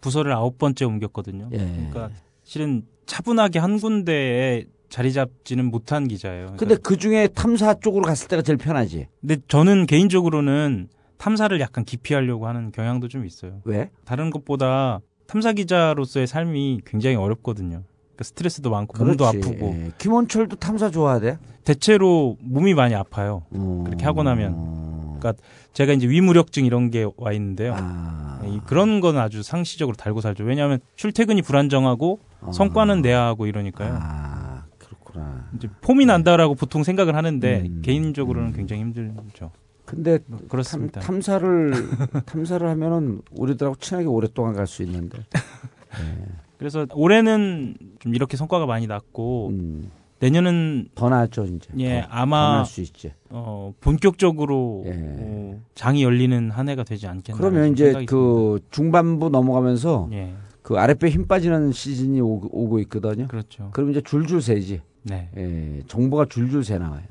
부서를 0.00 0.32
아홉 0.32 0.58
번째 0.58 0.84
옮겼거든요. 0.84 1.48
예. 1.52 1.58
그러니까 1.58 2.10
실은 2.50 2.82
차분하게 3.06 3.60
한 3.60 3.78
군데에 3.78 4.64
자리 4.88 5.12
잡지는 5.12 5.66
못한 5.66 6.08
기자예요. 6.08 6.56
근데 6.58 6.74
그 6.74 6.96
중에 6.96 7.28
탐사 7.28 7.74
쪽으로 7.74 8.02
갔을 8.02 8.26
때가 8.26 8.42
제일 8.42 8.56
편하지 8.56 9.06
근데 9.20 9.36
저는 9.46 9.86
개인적으로는 9.86 10.88
탐사를 11.16 11.60
약간 11.60 11.84
기피하려고 11.84 12.48
하는 12.48 12.72
경향도 12.72 13.06
좀 13.06 13.24
있어요. 13.24 13.60
왜? 13.64 13.90
다른 14.04 14.30
것보다 14.30 14.98
탐사 15.28 15.52
기자로서의 15.52 16.26
삶이 16.26 16.80
굉장히 16.84 17.14
어렵거든요. 17.14 17.84
그러니까 18.16 18.24
스트레스도 18.24 18.68
많고 18.68 18.98
몸도 18.98 19.30
그렇지. 19.30 19.48
아프고 19.48 19.66
예. 19.72 19.92
김원철도 19.98 20.56
탐사 20.56 20.90
좋아하대 20.90 21.38
대체로 21.62 22.36
몸이 22.40 22.74
많이 22.74 22.96
아파요. 22.96 23.44
음. 23.54 23.84
그렇게 23.84 24.04
하고 24.04 24.24
나면 24.24 24.99
그러니까 25.20 25.42
제가 25.72 25.92
이제 25.92 26.08
위무력증 26.08 26.64
이런 26.64 26.90
게 26.90 27.06
와 27.16 27.32
있는데요. 27.32 27.74
아. 27.76 28.40
이- 28.44 28.60
그런 28.66 29.00
건 29.00 29.18
아주 29.18 29.42
상시적으로 29.42 29.96
달고 29.96 30.20
살죠. 30.20 30.44
왜냐하면 30.44 30.80
출퇴근이 30.96 31.42
불안정하고 31.42 32.20
성과는 32.52 33.02
내야 33.02 33.22
하고 33.26 33.46
이러니까요. 33.46 33.98
아 34.00 34.64
그렇구나 34.78 35.48
이제 35.56 35.68
폼이 35.82 36.06
난다라고 36.06 36.54
보통 36.54 36.82
생각을 36.82 37.14
하는데 37.14 37.62
음. 37.66 37.82
개인적으로는 37.84 38.52
굉장히 38.54 38.82
힘들죠. 38.82 39.50
근데 39.84 40.18
뭐 40.26 40.38
그렇습니다. 40.48 41.00
탐, 41.00 41.20
사를 41.20 41.72
탐사를 42.26 42.66
하면은 42.68 43.22
우리들하고 43.32 43.76
친하게 43.76 44.06
오랫동안 44.06 44.54
갈 44.54 44.66
수 44.66 44.82
있는데. 44.84 45.18
그래서 46.58 46.86
올해는 46.92 47.74
좀 47.98 48.14
이렇게 48.14 48.36
성과가 48.36 48.66
많이 48.66 48.86
났고 48.86 49.48
음, 49.48 49.90
내년은 50.20 50.88
더 50.94 51.08
나았죠 51.08 51.44
이제. 51.46 51.70
예 51.78 52.02
더, 52.02 52.06
아마 52.10 52.64
있지. 52.78 53.12
어, 53.30 53.74
본격적으로 53.80 54.84
예. 54.86 54.92
어, 54.94 55.60
장이 55.74 56.02
열리는 56.04 56.50
한 56.50 56.68
해가 56.68 56.84
되지 56.84 57.06
않겠나. 57.08 57.38
그러면 57.38 57.72
이제 57.72 58.04
그 58.06 58.60
중반부 58.70 59.30
넘어가면서 59.30 60.08
예 60.12 60.32
그 60.62 60.78
아랫배 60.78 61.08
힘 61.08 61.26
빠지는 61.26 61.72
시즌이 61.72 62.20
오, 62.20 62.40
오고 62.50 62.78
있거든요. 62.80 63.26
그렇죠. 63.28 63.70
그럼 63.72 63.90
이제 63.90 64.00
줄줄 64.00 64.40
새지. 64.42 64.82
네. 65.02 65.28
예, 65.36 65.82
정보가 65.88 66.26
줄줄 66.26 66.64
새 66.64 66.78
나와요. 66.78 67.02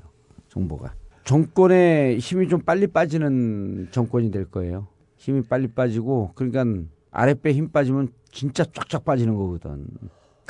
정보가. 0.48 0.94
정권의 1.24 2.20
힘이 2.20 2.48
좀 2.48 2.62
빨리 2.62 2.88
빠지는 2.88 3.90
정권이 3.92 4.32
될 4.32 4.46
거예요. 4.46 4.88
힘이 5.18 5.42
빨리 5.44 5.68
빠지고 5.68 6.32
그러니까 6.36 6.64
아랫배 7.12 7.52
힘 7.52 7.70
빠지면 7.70 8.10
진짜 8.32 8.64
쫙쫙 8.64 9.04
빠지는 9.04 9.36
거거든. 9.36 9.86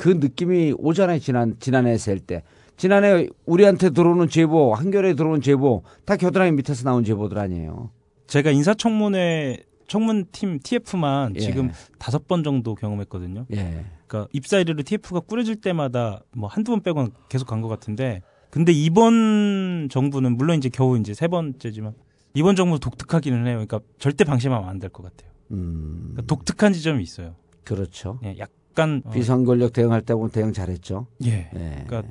그 0.00 0.08
느낌이 0.08 0.72
오잖아요. 0.78 1.18
지난 1.18 1.56
지난해 1.60 1.90
했을 1.90 2.18
때. 2.20 2.42
지난해 2.78 3.28
우리한테 3.44 3.90
들어오는 3.90 4.30
제보, 4.30 4.72
한겨레에 4.72 5.12
들어오는 5.12 5.42
제보 5.42 5.82
다 6.06 6.16
겨드랑이 6.16 6.52
밑에서 6.52 6.84
나온 6.84 7.04
제보들 7.04 7.36
아니에요. 7.36 7.90
제가 8.26 8.50
인사청문회 8.50 9.58
청문팀 9.88 10.60
TF만 10.62 11.36
예. 11.36 11.40
지금 11.40 11.70
다섯 11.98 12.26
번 12.26 12.42
정도 12.42 12.74
경험했거든요. 12.74 13.44
예. 13.52 13.84
그러니까 14.06 14.30
입사이르로 14.32 14.82
TF가 14.84 15.20
꾸려질 15.20 15.56
때마다 15.56 16.22
뭐 16.34 16.48
한두 16.48 16.70
번 16.72 16.80
빼고는 16.82 17.10
계속 17.28 17.46
간 17.46 17.60
것 17.60 17.68
같은데 17.68 18.22
근데 18.48 18.72
이번 18.72 19.88
정부는 19.90 20.38
물론 20.38 20.56
이제 20.56 20.70
겨우 20.70 20.98
이제 20.98 21.12
세 21.12 21.28
번째지만 21.28 21.92
이번 22.32 22.56
정부 22.56 22.80
독특하기는 22.80 23.46
해요. 23.46 23.62
그러니까 23.66 23.80
절대 23.98 24.24
방심하면 24.24 24.66
안 24.66 24.78
될 24.78 24.88
것 24.88 25.02
같아요. 25.02 25.30
음. 25.50 26.12
그러니까 26.14 26.22
독특한 26.22 26.72
지점이 26.72 27.02
있어요. 27.02 27.34
그렇죠. 27.64 28.18
예, 28.24 28.38
약 28.38 28.48
간 28.74 29.02
어, 29.04 29.10
비선권력 29.10 29.72
대응할 29.72 30.02
때 30.02 30.14
보면 30.14 30.30
대응 30.30 30.52
잘했죠. 30.52 31.06
예. 31.24 31.50
예. 31.54 31.84
그러니까 31.86 32.02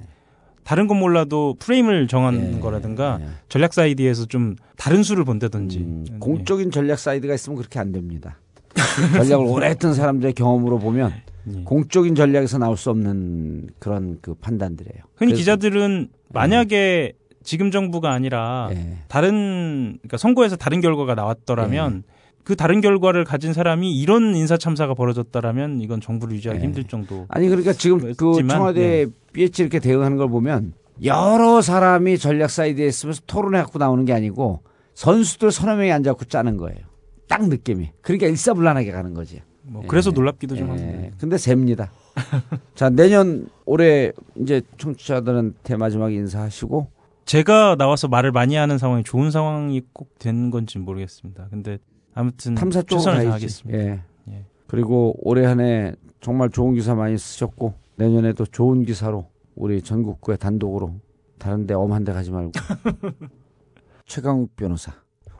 다른 0.64 0.88
건 0.88 1.00
몰라도 1.00 1.56
프레임을 1.58 2.08
정하는 2.08 2.58
예, 2.58 2.60
거라든가 2.60 3.20
전략 3.48 3.74
사이드에서 3.74 4.26
좀 4.26 4.56
다른 4.78 5.02
수를 5.02 5.24
본다든지 5.24 5.80
음, 5.80 6.06
예. 6.12 6.18
공적인 6.20 6.70
전략 6.70 7.00
사이드가 7.00 7.34
있으면 7.34 7.58
그렇게 7.58 7.80
안 7.80 7.92
됩니다. 7.92 8.38
전략을 9.16 9.46
오래 9.48 9.68
했던 9.70 9.94
사람들의 9.94 10.34
경험으로 10.34 10.78
보면 10.78 11.12
예. 11.48 11.64
공적인 11.64 12.14
전략에서 12.14 12.58
나올 12.60 12.78
수 12.78 12.90
없는 12.92 13.70
그런 13.80 14.20
그 14.22 14.36
판단들이에요. 14.36 15.04
흔히 15.16 15.34
기자들은 15.34 16.10
만약에 16.30 17.14
지금 17.44 17.72
정부가 17.72 18.12
아니라 18.12 18.70
예. 18.72 18.98
다른 19.08 19.98
그러니까 20.02 20.18
선거에서 20.18 20.56
다른 20.56 20.82
결과가 20.82 21.16
나왔더라면 21.16 22.04
예. 22.06 22.19
그 22.44 22.56
다른 22.56 22.82
결과를 22.82 23.26
가진 23.26 23.54
사람이 23.54 23.96
이런 23.96 24.36
인사 24.36 24.58
참사가 24.58 24.94
벌어졌다라면 24.94 25.82
이건 25.82 26.02
정부를 26.02 26.36
유지하기 26.36 26.60
예. 26.60 26.64
힘들 26.64 26.84
정도. 26.86 27.26
아니 27.30 27.48
그러니까 27.48 27.74
지금 27.74 28.14
그 28.16 28.48
청와대 28.48 28.82
예. 28.82 29.08
BH 29.34 29.62
이렇게 29.62 29.80
대응하는 29.80 30.18
걸 30.18 30.30
보면 30.30 30.74
여러 31.04 31.62
사람이 31.62 32.18
전략 32.18 32.50
사이드에 32.50 32.88
있으면서 32.88 33.22
토론해 33.28 33.60
갖고 33.62 33.80
나오는 33.80 34.04
게 34.06 34.14
아니고 34.14 34.62
선수들 34.96 35.52
서너 35.52 35.76
명이 35.76 35.92
앉아 35.92 36.12
갖고 36.12 36.26
짜는 36.26 36.58
거예요. 36.58 36.80
딱 37.28 37.48
느낌이. 37.48 37.92
그러니까 38.02 38.28
일사불란하게 38.28 38.92
가는 38.92 39.14
거지. 39.14 39.42
뭐 39.64 39.84
그래서 39.88 40.10
예. 40.10 40.16
놀랍기도 40.16 40.56
좀 40.56 40.68
예. 40.68 40.72
합니다. 40.72 41.16
근데 41.20 41.38
셉니다. 41.38 41.92
자 42.76 42.90
내년 42.90 43.48
올해 43.66 44.12
이제 44.36 44.62
청취자들한테 44.78 45.78
마지막 45.78 46.12
인사하시고 46.12 46.88
제가 47.26 47.76
나와서 47.78 48.08
말을 48.08 48.32
많이 48.32 48.56
하는 48.56 48.80
상황이 48.80 49.04
좋은 49.04 49.30
상황이 49.30 49.84
꼭 49.94 50.18
되는 50.18 50.50
건지 50.50 50.80
는 50.80 50.86
모르겠습니다. 50.86 51.48
근데 51.52 51.78
아무튼 52.20 52.54
탐사 52.56 52.82
쪽으로. 52.82 53.12
다하겠습니다. 53.14 53.80
예. 53.80 54.02
예. 54.30 54.46
그리고 54.68 55.16
올해 55.22 55.46
한 55.46 55.62
해 55.62 55.94
정말 56.20 56.50
좋은 56.50 56.74
기사 56.74 56.94
많이 56.96 57.18
쓰셨고 57.18 57.74
내년에도 57.96 58.46
좋은 58.46 58.84
기사로 58.84 59.26
우리 59.56 59.82
전국구에 59.82 60.36
단독으로 60.36 60.96
다른데 61.38 61.74
엄한데 61.76 62.12
가지 62.12 62.30
말고 62.32 62.52
최강욱 64.06 64.56
변호사 64.58 64.92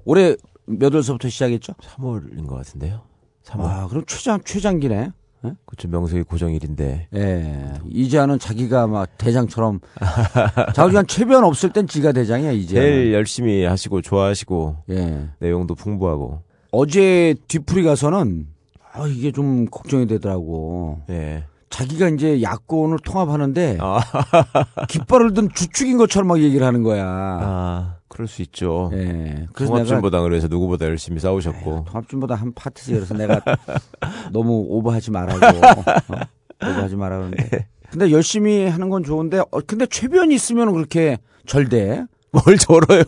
올해 0.06 0.36
몇 0.66 0.94
월서부터 0.94 1.28
시작했죠? 1.28 1.74
3월인 1.74 2.48
것 2.48 2.56
같은데요. 2.56 3.02
3월. 3.44 3.62
아 3.62 3.88
그럼 3.90 4.04
최장 4.08 4.40
최장기네. 4.46 5.12
예? 5.46 5.54
그쵸 5.66 5.88
명색이 5.90 6.24
고정일인데. 6.24 7.08
예. 7.14 7.74
이제는 7.90 8.40
자기가 8.40 8.88
막 8.88 9.10
대장처럼 9.18 9.80
자기가 10.76 11.04
최변 11.04 11.44
없을 11.44 11.72
땐 11.72 11.88
지가 11.88 12.12
대장이야 12.14 12.52
이제. 12.52 12.76
제일 12.76 13.14
열심히 13.14 13.64
하시고 13.66 14.02
좋아하시고 14.02 14.78
예. 14.92 15.30
내용도 15.40 15.76
풍부하고. 15.76 16.42
어제 16.72 17.36
뒤풀이 17.48 17.84
가서는 17.84 18.48
아 18.94 19.08
이게 19.08 19.32
좀 19.32 19.66
걱정이 19.66 20.08
되더라고. 20.08 21.02
예. 21.10 21.44
자기가 21.70 22.10
이제 22.10 22.42
야권을 22.42 22.98
통합하는데 23.04 23.78
아. 23.80 24.00
깃발을 24.90 25.34
든 25.34 25.50
주축인 25.54 25.98
것처럼 25.98 26.28
막 26.28 26.40
얘기를 26.40 26.66
하는 26.66 26.82
거야. 26.82 27.06
아, 27.08 27.96
그럴 28.08 28.28
수 28.28 28.42
있죠. 28.42 28.90
예. 28.94 29.46
그래서 29.54 29.72
통합진보당을 29.74 30.32
위해서 30.32 30.48
누구보다 30.48 30.86
열심히 30.86 31.20
싸우셨고. 31.20 31.86
통합진보다 31.88 32.36
한 32.36 32.54
파트지 32.54 32.94
그래서 32.94 33.14
내가 33.14 33.40
너무 34.34 34.66
오버하지 34.68 35.12
말라고 35.12 35.46
어? 35.46 36.68
오버하지 36.68 36.96
말라 36.96 37.18
그러는데. 37.18 37.68
근데 37.92 38.12
열심히 38.12 38.68
하는 38.68 38.90
건 38.90 39.04
좋은데 39.04 39.40
어, 39.40 39.62
근데 39.66 39.86
최변이 39.86 40.34
있으면 40.36 40.74
그렇게 40.74 41.18
절대 41.46 42.04
뭘 42.32 42.58
절어요? 42.58 43.04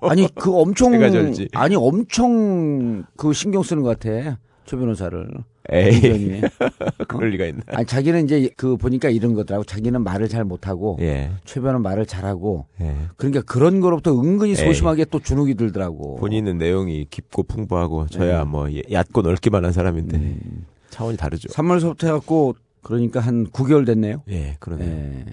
아니 0.00 0.28
그 0.34 0.52
엄청. 0.54 0.92
아니 1.54 1.76
엄청 1.76 3.04
그 3.16 3.32
신경 3.32 3.62
쓰는 3.62 3.82
것 3.82 3.98
같아 3.98 4.38
최 4.64 4.76
변호사를. 4.76 5.28
에이. 5.72 6.42
그럴 7.08 7.30
리가 7.30 7.46
있나? 7.46 7.62
아니 7.66 7.86
자기는 7.86 8.24
이제 8.24 8.50
그 8.56 8.76
보니까 8.76 9.10
이런 9.10 9.34
거더라고. 9.34 9.64
자기는 9.64 10.02
말을 10.02 10.28
잘 10.28 10.44
못하고 10.44 10.96
예. 11.00 11.30
최 11.44 11.60
변은 11.60 11.82
말을 11.82 12.06
잘하고. 12.06 12.66
예. 12.80 12.94
그러니까 13.16 13.42
그런 13.42 13.80
거로부터 13.80 14.12
은근히 14.12 14.50
에이. 14.50 14.56
소심하게 14.56 15.06
또 15.06 15.18
주눅이 15.20 15.54
들더라고. 15.54 16.16
본인은 16.16 16.58
내용이 16.58 17.06
깊고 17.10 17.44
풍부하고 17.44 18.06
저야 18.06 18.38
네. 18.40 18.44
뭐 18.44 18.68
얕고 18.90 19.22
넓기만 19.22 19.64
한 19.64 19.72
사람인데 19.72 20.16
음. 20.16 20.66
차원이 20.90 21.16
다르죠. 21.16 21.48
3월서부터 21.48 22.04
해갖고 22.06 22.54
그러니까 22.82 23.20
한 23.20 23.46
9개월 23.48 23.84
됐네요. 23.86 24.22
예, 24.28 24.56
그러네요. 24.60 24.88
예. 24.88 25.24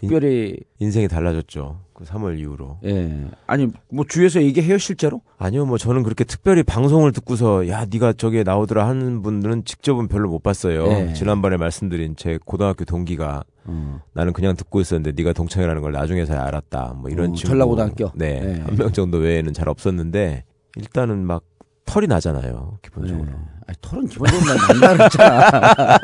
특별히 0.00 0.56
인 0.78 0.90
생이 0.90 1.08
달라졌죠. 1.08 1.80
그 1.94 2.04
3월 2.04 2.38
이후로. 2.38 2.78
예. 2.84 3.24
아니 3.46 3.68
뭐 3.90 4.04
주위에서 4.06 4.42
얘기해요 4.42 4.76
실제로? 4.78 5.22
아니요, 5.38 5.64
뭐 5.64 5.78
저는 5.78 6.02
그렇게 6.02 6.24
특별히 6.24 6.62
방송을 6.62 7.12
듣고서 7.12 7.68
야 7.68 7.86
네가 7.90 8.12
저기에 8.14 8.42
나오더라 8.42 8.86
하는 8.86 9.22
분들은 9.22 9.64
직접은 9.64 10.08
별로 10.08 10.28
못 10.28 10.42
봤어요. 10.42 10.86
예. 10.88 11.12
지난번에 11.14 11.56
말씀드린 11.56 12.14
제 12.16 12.38
고등학교 12.44 12.84
동기가 12.84 13.44
어. 13.64 14.00
나는 14.12 14.32
그냥 14.32 14.54
듣고 14.56 14.80
있었는데 14.80 15.12
네가 15.20 15.32
동창이라는 15.32 15.80
걸 15.80 15.92
나중에서야 15.92 16.42
알았다. 16.44 16.94
뭐 16.98 17.10
이런 17.10 17.30
어, 17.30 17.34
친구. 17.34 17.48
전라고등학교? 17.48 18.12
네, 18.14 18.42
예. 18.44 18.60
한명 18.62 18.92
정도 18.92 19.18
외에는 19.18 19.52
잘 19.54 19.68
없었는데 19.68 20.44
일단은 20.76 21.24
막 21.24 21.42
털이 21.86 22.06
나잖아요. 22.08 22.78
기본적으로. 22.82 23.26
아니, 23.66 23.76
털은 23.80 24.06
기본적으로 24.08 24.54
난다 24.80 24.96
그랬잖아. 24.96 25.98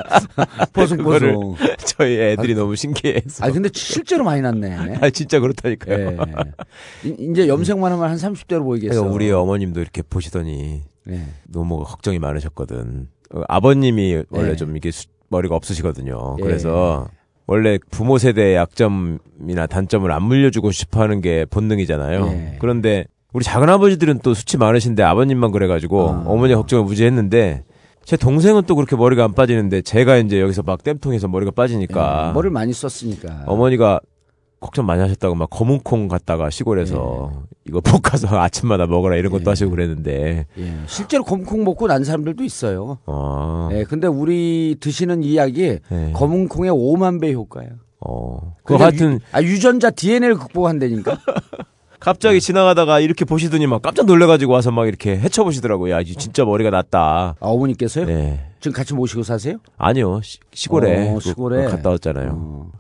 포송포송. 0.73 0.97
그거를 0.99 1.37
저희 1.85 2.19
애들이 2.21 2.55
너무 2.55 2.77
신기해서. 2.77 3.45
아 3.45 3.51
근데 3.51 3.69
실제로 3.73 4.25
많이 4.25 4.41
났네. 4.41 4.97
아 5.03 5.11
진짜 5.11 5.39
그렇다니까요. 5.41 6.11
예. 6.13 6.17
이- 7.09 7.17
이제 7.31 7.49
염색만 7.49 7.93
하면 7.93 8.09
한 8.11 8.17
30대로 8.17 8.63
보이겠어. 8.65 8.95
그러니까 8.95 9.15
우리 9.15 9.31
어머님도 9.31 9.81
이렇게 9.81 10.03
보시더니 10.03 10.83
예. 11.11 11.23
너무 11.49 11.83
걱정이 11.85 12.19
많으셨거든. 12.19 13.09
어, 13.35 13.43
아버님이 13.49 14.23
원래 14.31 14.51
예. 14.51 14.57
좀 14.57 14.77
이게 14.77 14.91
수- 14.91 15.07
머리가 15.29 15.55
없으시거든요. 15.57 16.37
예. 16.39 16.43
그래서 16.43 17.09
원래 17.47 17.79
부모 17.91 18.19
세대의 18.19 18.55
약점이나 18.57 19.67
단점을 19.69 20.11
안 20.11 20.23
물려주고 20.23 20.71
싶어 20.71 21.01
하는 21.03 21.21
게 21.21 21.45
본능이잖아요. 21.47 22.27
예. 22.29 22.57
그런데 22.61 23.05
우리 23.33 23.45
작은 23.45 23.69
아버지들은 23.69 24.21
또 24.23 24.35
수치 24.35 24.59
많으신데 24.59 25.03
아버님만 25.03 25.53
그래가지고 25.53 26.11
아. 26.11 26.25
어머니 26.27 26.55
걱정을 26.55 26.85
무지 26.85 27.05
했는데 27.05 27.65
제 28.05 28.17
동생은 28.17 28.63
또 28.67 28.75
그렇게 28.75 28.97
머리가 28.97 29.25
안 29.25 29.33
빠지는데 29.33 29.83
제가 29.83 30.17
이제 30.19 30.41
여기서 30.41 30.63
막 30.63 30.83
땜통해서 30.83 31.29
머리가 31.29 31.53
빠지니까 31.53 32.29
예. 32.29 32.33
머리를 32.35 32.51
많이 32.51 32.73
썼으니까. 32.73 33.45
어머니가 33.47 34.01
걱정 34.61 34.87
많이 34.87 35.01
하셨다고 35.01 35.35
막 35.35 35.51
검은콩 35.51 36.09
갖다가 36.09 36.51
시골에서 36.51 37.45
이거 37.67 37.81
볶아서 37.81 38.29
아침마다 38.39 38.87
먹어라 38.87 39.17
이런 39.17 39.33
것도 39.33 39.45
예. 39.47 39.51
하시고 39.51 39.71
그랬는데 39.71 40.47
예. 40.59 40.75
실제로 40.87 41.25
검은콩 41.25 41.65
먹고 41.65 41.87
난 41.87 42.05
사람들도 42.05 42.45
있어요. 42.45 42.99
어. 43.07 43.69
예. 43.73 43.85
근데 43.85 44.09
우리 44.09 44.77
드시는 44.79 45.23
이 45.23 45.37
약이 45.37 45.79
네. 45.89 46.13
검은콩의 46.13 46.71
5만 46.71 47.21
배 47.21 47.33
효과예요. 47.33 47.71
어. 48.05 48.57
그 48.65 48.75
하여튼 48.75 49.15
유, 49.15 49.19
아, 49.33 49.43
유전자 49.43 49.91
DNA를 49.91 50.37
극복한다니까. 50.37 51.19
갑자기 52.03 52.41
지나가다가 52.41 52.99
이렇게 53.01 53.25
보시더니 53.25 53.67
막 53.67 53.81
깜짝 53.81 54.07
놀래가지고 54.07 54.53
와서 54.53 54.71
막 54.73 54.87
이렇게 54.89 55.17
헤쳐보시더라고요. 55.19 55.93
야, 55.95 56.01
이 56.01 56.05
진짜 56.07 56.45
머리가 56.45 56.71
났다. 56.71 57.37
아, 57.39 57.47
어머니께서요? 57.47 58.07
네. 58.07 58.51
지금 58.61 58.75
같이 58.75 58.93
모시고 58.95 59.23
사세요? 59.23 59.57
아니요, 59.79 60.21
시, 60.23 60.39
시골에. 60.53 61.11
어, 61.11 61.15
그- 61.15 61.21
시골에? 61.21 61.65
갔다 61.67 61.91
왔잖아요. 61.91 62.31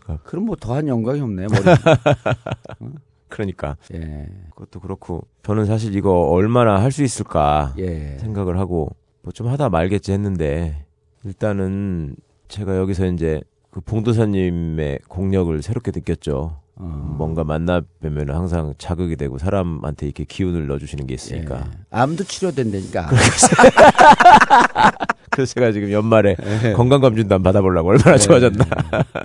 어. 0.08 0.18
그럼 0.24 0.46
뭐 0.46 0.56
더한 0.58 0.88
영광이 0.88 1.20
없네, 1.20 1.46
머리. 1.46 1.62
그러니까. 3.28 3.76
예. 3.94 4.28
그것도 4.50 4.80
그렇고, 4.80 5.26
저는 5.42 5.64
사실 5.66 5.94
이거 5.96 6.12
얼마나 6.12 6.80
할 6.82 6.90
수 6.92 7.02
있을까 7.02 7.74
예. 7.78 8.16
생각을 8.20 8.58
하고, 8.58 8.94
뭐 9.22 9.32
좀 9.32 9.48
하다 9.48 9.68
말겠지 9.70 10.12
했는데, 10.12 10.84
일단은 11.24 12.16
제가 12.48 12.76
여기서 12.76 13.06
이제 13.06 13.40
그 13.70 13.80
봉도사님의 13.80 15.00
공력을 15.08 15.62
새롭게 15.62 15.92
느꼈죠. 15.94 16.58
어. 16.76 17.14
뭔가 17.18 17.44
만나 17.44 17.82
뵈면 18.00 18.30
항상 18.30 18.74
자극이 18.78 19.16
되고 19.16 19.36
사람한테 19.38 20.06
이렇게 20.06 20.24
기운을 20.24 20.66
넣어주시는 20.66 21.06
게 21.06 21.14
있으니까. 21.14 21.56
예. 21.56 21.62
암도 21.90 22.24
치료된다니까. 22.24 23.10
그래서 25.30 25.54
제가 25.54 25.72
지금 25.72 25.92
연말에 25.92 26.36
예. 26.64 26.72
건강검진도 26.72 27.34
한번 27.34 27.52
받아보려고 27.52 27.90
얼마나 27.90 28.18
좋아졌나. 28.18 28.64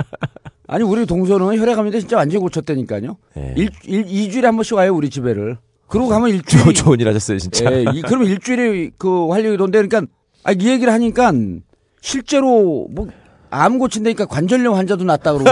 아니, 0.68 0.84
우리 0.84 1.06
동서는 1.06 1.58
혈액암인데 1.58 2.02
진짜 2.02 2.18
완전히 2.18 2.42
고쳤다니까요. 2.42 3.18
예. 3.38 3.54
일, 3.56 3.70
일, 3.86 4.06
2주일에 4.06 4.44
한 4.44 4.56
번씩 4.56 4.76
와요, 4.76 4.94
우리 4.94 5.10
집에를. 5.10 5.58
그러고 5.88 6.10
가면 6.10 6.30
일주일 6.30 6.74
좋은 6.84 7.00
일 7.00 7.08
하셨어요, 7.08 7.40
진짜. 7.40 7.72
예, 7.72 7.86
이, 7.94 8.02
그러면 8.02 8.28
일주일에 8.28 8.92
그 8.98 9.30
활력이 9.30 9.58
돈대 9.58 9.82
그러니까 9.82 10.12
아, 10.44 10.52
이 10.52 10.68
얘기를 10.68 10.92
하니까 10.92 11.32
실제로 12.02 12.88
뭐 12.92 13.08
암 13.50 13.80
고친다니까 13.80 14.26
관절염 14.26 14.76
환자도 14.76 15.04
낫다 15.04 15.34
그러고 15.34 15.50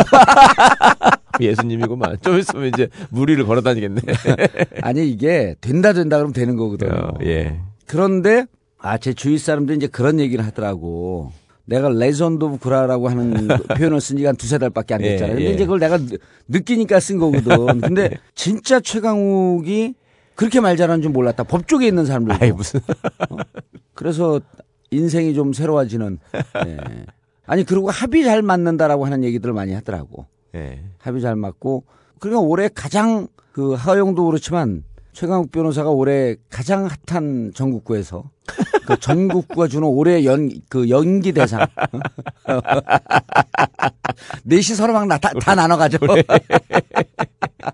예수님이구만. 1.40 2.18
좀 2.24 2.38
있으면 2.40 2.68
이제 2.68 2.90
무리를 3.10 3.44
걸어 3.46 3.62
다니겠네. 3.62 4.02
아니 4.82 5.10
이게 5.10 5.56
된다 5.62 5.94
된다 5.94 6.18
그러면 6.18 6.34
되는 6.34 6.56
거거든요. 6.56 6.92
어, 6.92 7.14
예. 7.24 7.60
그런데 7.88 8.46
아 8.78 8.98
제 8.98 9.14
주위 9.14 9.38
사람들이 9.38 9.78
이제 9.78 9.88
그런 9.88 10.20
얘기를 10.20 10.46
하더라고. 10.46 11.32
내가 11.68 11.90
Legend 11.90 12.44
of 12.46 12.60
구라라고 12.60 13.10
하는 13.10 13.48
표현을 13.78 14.00
쓴 14.00 14.18
지가 14.18 14.30
한 14.30 14.36
두세 14.36 14.60
달밖에 14.60 14.94
안 14.94 15.02
예, 15.02 15.10
됐잖아요. 15.12 15.36
근데 15.36 15.50
예. 15.50 15.54
이제 15.56 15.66
그걸 15.66 15.80
내가 15.80 15.98
느- 15.98 16.18
느끼니까 16.48 17.00
쓴 17.00 17.18
거거든. 17.18 17.82
근데 17.82 18.12
진짜 18.36 18.80
최강욱이 18.80 19.96
그렇게 20.36 20.60
말 20.60 20.78
잘하는 20.78 21.02
줄 21.02 21.12
몰랐다. 21.12 21.44
법조계에 21.46 21.88
있는 21.88 22.06
사람들도. 22.06 22.38
아이 22.44 22.52
무슨 22.52 22.82
어? 23.30 23.38
그래서 23.96 24.40
인생이 24.92 25.34
좀 25.34 25.54
새로워지는. 25.54 26.20
예. 26.68 26.78
아니 27.48 27.64
그리고 27.64 27.90
합이 27.90 28.24
잘 28.24 28.44
맞는다라고 28.44 29.06
하는 29.06 29.24
얘기들을 29.24 29.54
많이 29.54 29.74
하더라고. 29.74 30.28
예. 30.56 30.84
합이 31.00 31.22
잘 31.22 31.36
맞고 31.36 31.84
그러니까 32.20 32.42
올해 32.42 32.70
가장 32.74 33.28
그 33.52 33.74
하영도 33.74 34.26
그렇지만 34.26 34.84
최강욱 35.14 35.52
변호사가 35.52 35.92
올해 35.92 36.36
가장 36.50 36.90
핫한 37.08 37.52
전국구에서 37.56 38.30
그 38.86 39.00
전국구가 39.00 39.68
주는 39.68 39.88
올해 39.88 40.26
연 40.26 40.50
그 40.70 40.90
연기 40.90 41.32
대상 41.32 41.66
넷이 44.44 44.76
서로 44.76 44.94
막 44.94 45.08
다, 45.08 45.32
다 45.40 45.56
나눠 45.56 45.78
가죠. 45.78 45.98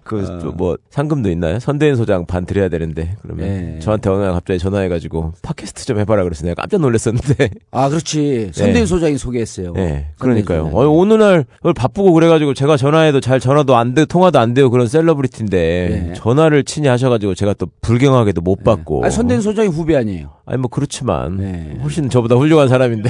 그뭐 0.03 0.77
상금도 0.89 1.29
있나요? 1.31 1.59
선대인 1.59 1.95
소장 1.95 2.25
반 2.25 2.45
드려야 2.45 2.69
되는데 2.69 3.15
그러면 3.21 3.75
예. 3.75 3.79
저한테 3.79 4.09
어느 4.09 4.23
날 4.23 4.33
갑자기 4.33 4.59
전화해가지고 4.59 5.33
팟캐스트 5.41 5.85
좀 5.85 5.99
해봐라 5.99 6.23
그래서 6.23 6.43
내가 6.45 6.61
깜짝 6.61 6.81
놀랐었는데. 6.81 7.49
아 7.71 7.89
그렇지 7.89 8.51
선대인 8.53 8.85
소장이 8.85 9.17
소개했어요. 9.17 9.73
예, 9.77 10.07
그러니까요. 10.19 10.69
어, 10.73 10.99
어느 11.01 11.13
날 11.13 11.45
그걸 11.57 11.73
바쁘고 11.73 12.13
그래가지고 12.13 12.53
제가 12.53 12.77
전화해도 12.77 13.19
잘 13.19 13.39
전화도 13.39 13.75
안 13.75 13.93
돼, 13.93 14.05
통화도 14.05 14.39
안 14.39 14.53
돼요 14.53 14.69
그런 14.69 14.87
셀러브리티인데 14.87 16.09
예. 16.09 16.13
전화를 16.13 16.63
친히 16.63 16.87
하셔가지고 16.87 17.35
제가 17.35 17.53
또 17.55 17.67
불경하게도 17.81 18.41
못 18.41 18.63
받고. 18.63 19.03
아니, 19.03 19.11
선대인 19.13 19.41
소장이 19.41 19.69
후배 19.69 19.95
아니에요. 19.95 20.31
아니 20.45 20.57
뭐 20.59 20.69
그렇지만 20.69 21.37
네. 21.37 21.77
훨씬 21.81 22.09
저보다 22.09 22.35
훌륭한 22.35 22.67
사람인데. 22.67 23.09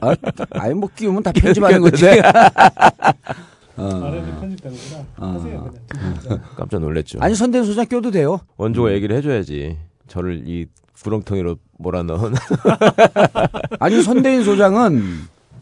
아, 0.00 0.14
아니 0.52 0.74
뭐 0.74 0.88
끼우면 0.94 1.22
다 1.22 1.32
편집하는 1.32 1.80
거지. 1.82 2.06
네. 3.76 3.82
어. 3.84 4.38
편집되는구나. 4.40 5.04
어. 5.16 5.70
깜짝 6.56 6.80
놀랐죠. 6.80 7.18
아니 7.20 7.34
선대인 7.34 7.64
소장 7.64 7.86
껴도 7.86 8.10
돼요. 8.10 8.40
원조가 8.56 8.88
음. 8.90 8.94
얘기를 8.94 9.16
해줘야지. 9.16 9.76
저를 10.06 10.42
이 10.46 10.66
구렁텅이로 11.02 11.56
몰아넣은. 11.78 12.34
아니 13.80 14.02
선대인 14.02 14.44
소장은 14.44 15.02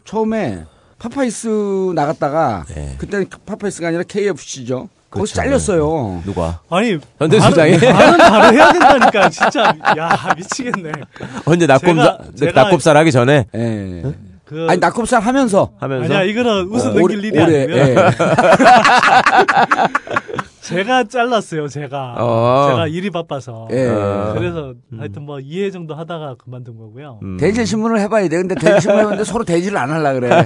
처음에 0.05 0.65
파파이스 0.99 1.93
나갔다가 1.95 2.65
그때는 2.99 3.27
파파이스가 3.47 3.89
아니라 3.89 4.03
KFC죠. 4.05 4.89
거기서 5.11 5.35
그렇죠. 5.35 5.35
잘렸어요. 5.35 6.23
누가? 6.25 6.61
아니 6.71 6.99
선대인 7.19 7.39
소장이? 7.41 7.77
말은 7.77 8.19
바로 8.19 8.57
해야 8.57 8.73
된다니까 8.73 9.29
진짜 9.29 9.75
야 9.99 10.35
미치겠네. 10.37 10.93
언제 11.45 11.67
제가- 11.67 12.55
나꼽살 12.55 12.97
하기 12.97 13.13
전에. 13.13 13.47
예. 13.55 14.03
그 14.53 14.67
아니 14.69 14.79
나꼽살 14.79 15.23
하면서 15.23 15.73
하면서 15.81 16.05
아니야 16.15 16.23
이거는 16.25 16.67
웃어 16.69 16.91
어, 16.91 16.95
넘길 16.95 17.25
일이 17.25 17.41
올해, 17.41 17.63
아니고요. 17.63 17.77
예. 17.77 17.95
제가 20.61 21.05
잘랐어요 21.05 21.67
제가 21.69 22.15
어. 22.19 22.67
제가 22.71 22.87
일이 22.87 23.11
바빠서 23.11 23.67
예. 23.73 23.87
그래서 24.37 24.75
하여튼 24.97 25.23
뭐 25.23 25.39
2회 25.39 25.73
정도 25.73 25.95
하다가 25.95 26.37
그만둔 26.37 26.77
거고요. 26.77 27.19
음. 27.23 27.37
대질 27.39 27.67
신문을 27.67 27.99
해봐야 28.01 28.29
돼. 28.29 28.37
근데 28.37 28.55
대질 28.55 28.81
신문 28.81 28.99
해봤는데 29.01 29.25
서로 29.25 29.45
대질을 29.45 29.77
안 29.77 29.91
하려 29.91 30.21
그래. 30.21 30.31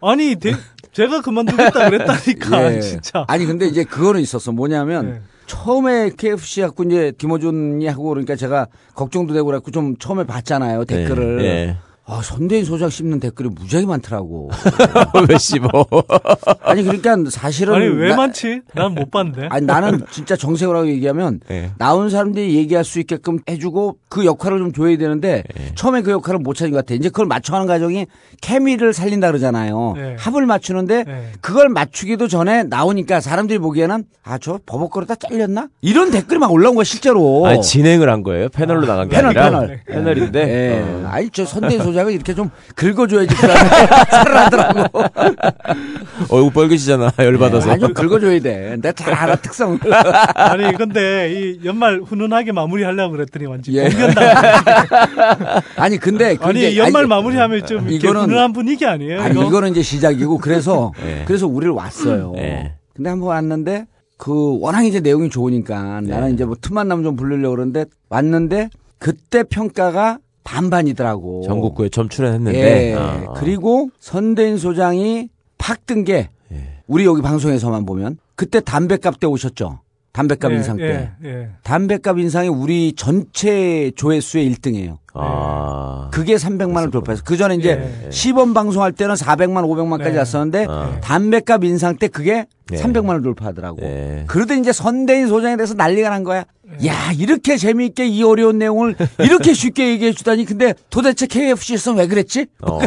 아니 0.00 0.36
대- 0.36 0.54
제가 0.92 1.20
그만두겠다 1.20 1.90
그랬다니까 1.90 2.74
예. 2.76 2.80
진짜. 2.80 3.24
아니 3.28 3.44
근데 3.44 3.66
이제 3.66 3.84
그거는 3.84 4.20
있었어. 4.22 4.52
뭐냐면 4.52 5.16
예. 5.16 5.20
처음에 5.46 6.10
KFC 6.16 6.62
갖고 6.62 6.84
이제 6.84 7.12
김호준이 7.18 7.86
하고 7.86 8.04
그러니까 8.08 8.34
제가 8.36 8.66
걱정도 8.94 9.34
되고 9.34 9.46
그래갖고 9.46 9.70
좀 9.70 9.96
처음에 9.98 10.24
봤잖아요 10.24 10.86
댓글을. 10.86 11.44
예. 11.44 11.76
아 12.08 12.20
선대인 12.22 12.64
소장 12.64 12.88
씹는 12.88 13.18
댓글이 13.18 13.48
무지하게 13.48 13.86
많더라고. 13.88 14.48
왜 15.28 15.36
씹어? 15.38 15.66
아니 16.62 16.84
그러니까 16.84 17.16
사실은 17.30 17.74
아니 17.74 17.86
왜 17.86 18.10
나- 18.10 18.16
많지? 18.16 18.60
난 18.74 18.94
못 18.94 19.10
봤는데. 19.10 19.48
아니 19.50 19.66
나는 19.66 20.02
진짜 20.12 20.36
정색을 20.36 20.86
얘기하면 20.86 21.40
예. 21.50 21.72
나온 21.78 22.08
사람들이 22.08 22.54
얘기할 22.54 22.84
수 22.84 23.00
있게끔 23.00 23.40
해주고 23.48 23.96
그 24.08 24.24
역할을 24.24 24.58
좀 24.58 24.72
줘야 24.72 24.96
되는데 24.96 25.42
예. 25.58 25.74
처음에 25.74 26.02
그 26.02 26.12
역할을 26.12 26.38
못 26.38 26.54
찾은 26.54 26.70
것 26.70 26.76
같아. 26.76 26.94
이제 26.94 27.08
그걸 27.08 27.26
맞춰가는 27.26 27.66
과정이 27.66 28.06
케미를 28.40 28.92
살린다 28.92 29.26
그러잖아요. 29.26 29.94
네. 29.96 30.14
합을 30.16 30.46
맞추는데 30.46 31.02
네. 31.04 31.32
그걸 31.40 31.68
맞추기도 31.70 32.28
전에 32.28 32.62
나오니까 32.62 33.20
사람들이 33.20 33.58
보기에는 33.58 34.04
아 34.22 34.38
저 34.38 34.60
버벅거리다 34.64 35.16
잘렸나? 35.16 35.68
이런 35.80 36.10
댓글이 36.12 36.38
막 36.38 36.52
올라온 36.52 36.76
거야 36.76 36.84
실제로. 36.84 37.46
아니 37.46 37.60
진행을 37.62 38.08
한 38.08 38.22
거예요? 38.22 38.48
패널로 38.50 38.86
나간 38.86 39.08
게 39.08 39.16
패널, 39.16 39.36
아니라 39.36 39.60
패널. 39.60 39.80
패널인데. 39.86 40.40
예. 40.40 40.80
어. 41.04 41.08
아니 41.10 41.30
저 41.30 41.44
선대인 41.44 41.82
소장 41.82 41.95
을 42.04 42.12
이렇게 42.12 42.34
좀 42.34 42.50
긁어줘야지 42.74 43.34
그 43.34 43.40
사람이 43.46 43.70
살아나더라고. 44.10 45.02
얼굴 46.30 46.52
빨개지잖아 46.52 47.12
열받아서. 47.18 47.70
아니 47.70 47.80
좀 47.80 47.94
긁어줘야 47.94 48.38
돼. 48.40 48.76
내가 48.80 48.92
잘 48.92 49.14
알아 49.14 49.36
특성. 49.36 49.78
아니 50.34 50.72
근데 50.76 51.32
이 51.32 51.60
연말 51.64 52.00
훈훈하게 52.04 52.52
마무리하려고 52.52 53.12
그랬더니 53.12 53.46
완전 53.46 53.74
예. 53.74 53.88
공견다. 53.88 54.20
아니 55.76 55.96
근데 55.98 56.36
아니 56.40 56.76
연말 56.78 57.02
아니, 57.02 57.08
마무리하면 57.08 57.66
좀 57.66 57.86
이거는- 57.88 58.24
훈훈한 58.24 58.52
분위기 58.52 58.84
아니에요? 58.86 59.20
아니 59.22 59.34
이거? 59.38 59.44
이거는 59.48 59.70
이제 59.70 59.82
시작이고 59.82 60.38
그래서 60.38 60.92
예. 61.04 61.24
그래서 61.26 61.46
우리를 61.46 61.72
왔어요. 61.72 62.32
예. 62.36 62.74
근데 62.94 63.10
한번 63.10 63.28
왔는데 63.30 63.86
그 64.18 64.58
워낙 64.60 64.82
이제 64.84 65.00
내용이 65.00 65.28
좋으니까 65.30 66.00
예. 66.04 66.08
나는 66.08 66.34
이제 66.34 66.44
뭐 66.44 66.56
틈만 66.60 66.88
나면 66.88 67.04
좀 67.04 67.16
부르려고 67.16 67.54
그러는데 67.54 67.84
왔는데 68.08 68.70
그때 68.98 69.42
평가가 69.42 70.18
반반이더라고. 70.46 71.42
전국구에 71.42 71.88
점 71.90 72.08
출연했는데. 72.08 72.90
예. 72.90 72.94
아. 72.94 73.34
그리고 73.36 73.90
선대인 73.98 74.56
소장이 74.56 75.28
팍 75.58 75.84
뜬게 75.84 76.30
예. 76.52 76.56
우리 76.86 77.04
여기 77.04 77.20
방송에서만 77.20 77.84
보면 77.84 78.18
그때 78.36 78.60
담배값 78.60 79.20
때 79.20 79.26
오셨죠. 79.26 79.80
담배값 80.12 80.52
예, 80.52 80.56
인상 80.56 80.76
때. 80.76 81.10
예, 81.24 81.28
예. 81.28 81.48
담배값 81.62 82.18
인상이 82.18 82.48
우리 82.48 82.94
전체 82.94 83.90
조회수의 83.96 84.50
1등이에요. 84.52 84.98
아. 85.18 86.08
그게 86.12 86.36
300만 86.36 86.76
원을 86.76 86.90
돌파해서 86.90 87.22
그 87.24 87.36
전에 87.36 87.54
이제 87.56 88.02
예. 88.06 88.10
시범 88.10 88.54
방송할 88.54 88.92
때는 88.92 89.14
400만, 89.14 89.64
500만까지 89.64 90.12
네. 90.12 90.18
왔었는데 90.18 90.66
아. 90.68 90.98
담배값 91.00 91.64
인상 91.64 91.96
때 91.96 92.08
그게 92.08 92.46
예. 92.72 92.76
300만 92.76 93.08
원을 93.08 93.22
돌파하더라고. 93.22 93.78
예. 93.82 94.24
그러더니 94.26 94.60
이제 94.60 94.72
선대인 94.72 95.28
소장에 95.28 95.56
대해서 95.56 95.74
난리가 95.74 96.10
난 96.10 96.24
거야. 96.24 96.44
야 96.84 97.12
이렇게 97.16 97.56
재미있게 97.56 98.06
이 98.06 98.22
어려운 98.24 98.58
내용을 98.58 98.96
이렇게 99.20 99.54
쉽게 99.54 99.88
얘기해 99.90 100.12
주다니 100.12 100.44
근데 100.44 100.74
도대체 100.90 101.26
KFC에서는 101.26 102.00
왜 102.00 102.08
그랬지? 102.08 102.46
어. 102.62 102.80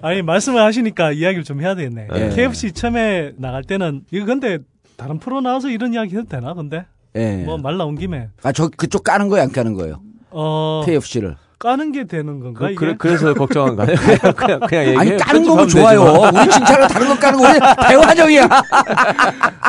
아니 0.00 0.22
말씀을 0.22 0.62
하시니까 0.62 1.12
이야기를 1.12 1.44
좀 1.44 1.60
해야 1.60 1.74
되겠네. 1.74 2.08
예. 2.14 2.28
KFC 2.30 2.72
처음에 2.72 3.32
나갈 3.36 3.62
때는 3.62 4.02
이거 4.10 4.24
근데 4.24 4.58
다른 4.96 5.18
프로 5.18 5.40
나와서 5.40 5.68
이런 5.68 5.92
이야기 5.92 6.16
해도 6.16 6.26
되나? 6.28 6.54
근데 6.54 6.86
예. 7.16 7.42
뭐 7.44 7.58
말 7.58 7.76
나온 7.76 7.94
김에 7.96 8.28
아 8.42 8.52
저 8.52 8.68
그쪽 8.68 9.04
까는 9.04 9.28
거야 9.28 9.42
안 9.42 9.52
까는 9.52 9.74
거예요? 9.74 10.00
어 10.30 10.82
KFC를. 10.86 11.36
까는 11.58 11.92
게 11.92 12.04
되는 12.08 12.40
건가 12.40 12.58
그, 12.60 12.66
이게? 12.66 12.74
그래, 12.74 12.94
그래서 12.98 13.32
걱정한 13.34 13.76
거 13.76 13.82
아니야? 13.82 13.94
그냥, 13.96 14.34
그냥, 14.34 14.60
그냥 14.60 14.84
얘기해. 14.86 14.98
아니 14.98 15.16
까는 15.16 15.44
거면 15.46 15.68
좋아요. 15.68 16.00
우리 16.34 16.50
칭찬을 16.50 16.88
다른 16.88 17.06
거 17.08 17.14
까는 17.18 17.38
거 17.38 17.48
우리 17.50 17.60
대화정이야. 17.88 18.48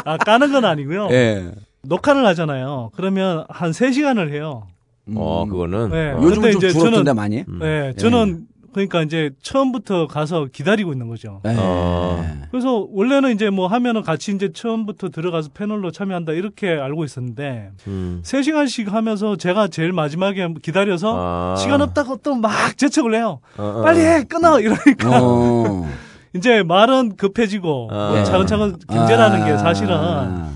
아 0.05 0.17
까는 0.17 0.51
건 0.51 0.65
아니고요. 0.65 1.09
예. 1.11 1.51
녹화를 1.83 2.25
하잖아요. 2.27 2.91
그러면 2.95 3.45
한 3.49 3.71
3시간을 3.71 4.31
해요. 4.31 4.67
어, 5.15 5.45
그거는. 5.47 5.89
네. 5.91 6.11
어. 6.13 6.21
요즘은 6.23 6.51
좀 6.53 6.61
줄었던데 6.61 7.11
저는- 7.11 7.15
많이. 7.15 7.43
네, 7.59 7.93
저는 7.97 8.45
그러니까 8.73 9.01
이제 9.01 9.31
처음부터 9.41 10.07
가서 10.07 10.47
기다리고 10.51 10.91
있는 10.91 11.07
거죠. 11.07 11.41
예. 11.45 11.55
어. 11.57 12.23
그래서 12.51 12.87
원래는 12.91 13.31
이제 13.33 13.49
뭐 13.49 13.67
하면은 13.67 14.01
같이 14.01 14.31
이제 14.33 14.51
처음부터 14.53 15.09
들어가서 15.09 15.49
패널로 15.53 15.91
참여한다 15.91 16.33
이렇게 16.33 16.69
알고 16.69 17.03
있었는데 17.05 17.71
음. 17.87 18.21
세시간씩 18.23 18.91
하면서 18.93 19.35
제가 19.37 19.67
제일 19.69 19.91
마지막에 19.93 20.47
기다려서 20.61 21.53
아. 21.53 21.55
시간 21.55 21.81
없다고 21.81 22.17
또 22.17 22.33
막 22.35 22.77
재촉을 22.77 23.15
해요. 23.15 23.39
어, 23.57 23.63
어. 23.63 23.81
빨리 23.83 24.01
해 24.01 24.23
끊어 24.23 24.59
이러니까 24.59 25.19
어. 25.21 25.87
이제 26.35 26.63
말은 26.63 27.15
급해지고 27.15 27.89
아. 27.91 28.11
뭐 28.11 28.23
차근차근 28.23 28.77
경제라는 28.89 29.41
아. 29.43 29.45
게 29.45 29.57
사실은 29.57 29.95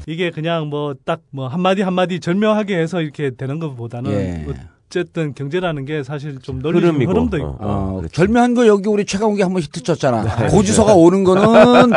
이게 0.07 0.32
그냥 0.32 0.68
뭐 0.70 0.95
딱뭐 1.05 1.47
한마디 1.47 1.84
한마디 1.84 2.20
절묘하게 2.20 2.78
해서 2.78 3.01
이렇게 3.01 3.32
되는 3.38 3.59
것보다는 3.59 4.11
예. 4.11 4.45
뭐 4.88 5.02
어쨌든 5.02 5.34
경제라는 5.34 5.86
게 5.86 6.04
사실 6.04 6.40
좀 6.40 6.62
널리 6.62 6.80
흐름이고, 6.80 7.12
흐름도 7.12 7.38
있고. 7.38 7.48
어, 7.60 8.02
어, 8.04 8.08
절묘한 8.12 8.54
거 8.54 8.68
여기 8.68 8.88
우리 8.88 9.06
최강욱이 9.06 9.42
한번 9.42 9.62
히트 9.62 9.84
쳤잖아. 9.84 10.24
네. 10.24 10.48
고주서가 10.48 10.94
오는 10.94 11.24
거는 11.24 11.92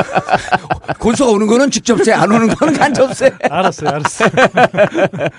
고주서가 0.99 1.32
오는 1.32 1.47
거는 1.47 1.70
직접세 1.70 2.12
안 2.12 2.30
오는 2.30 2.49
거는 2.49 2.74
간접세. 2.74 3.32
알았어요, 3.49 3.91
알았어요. 3.91 4.30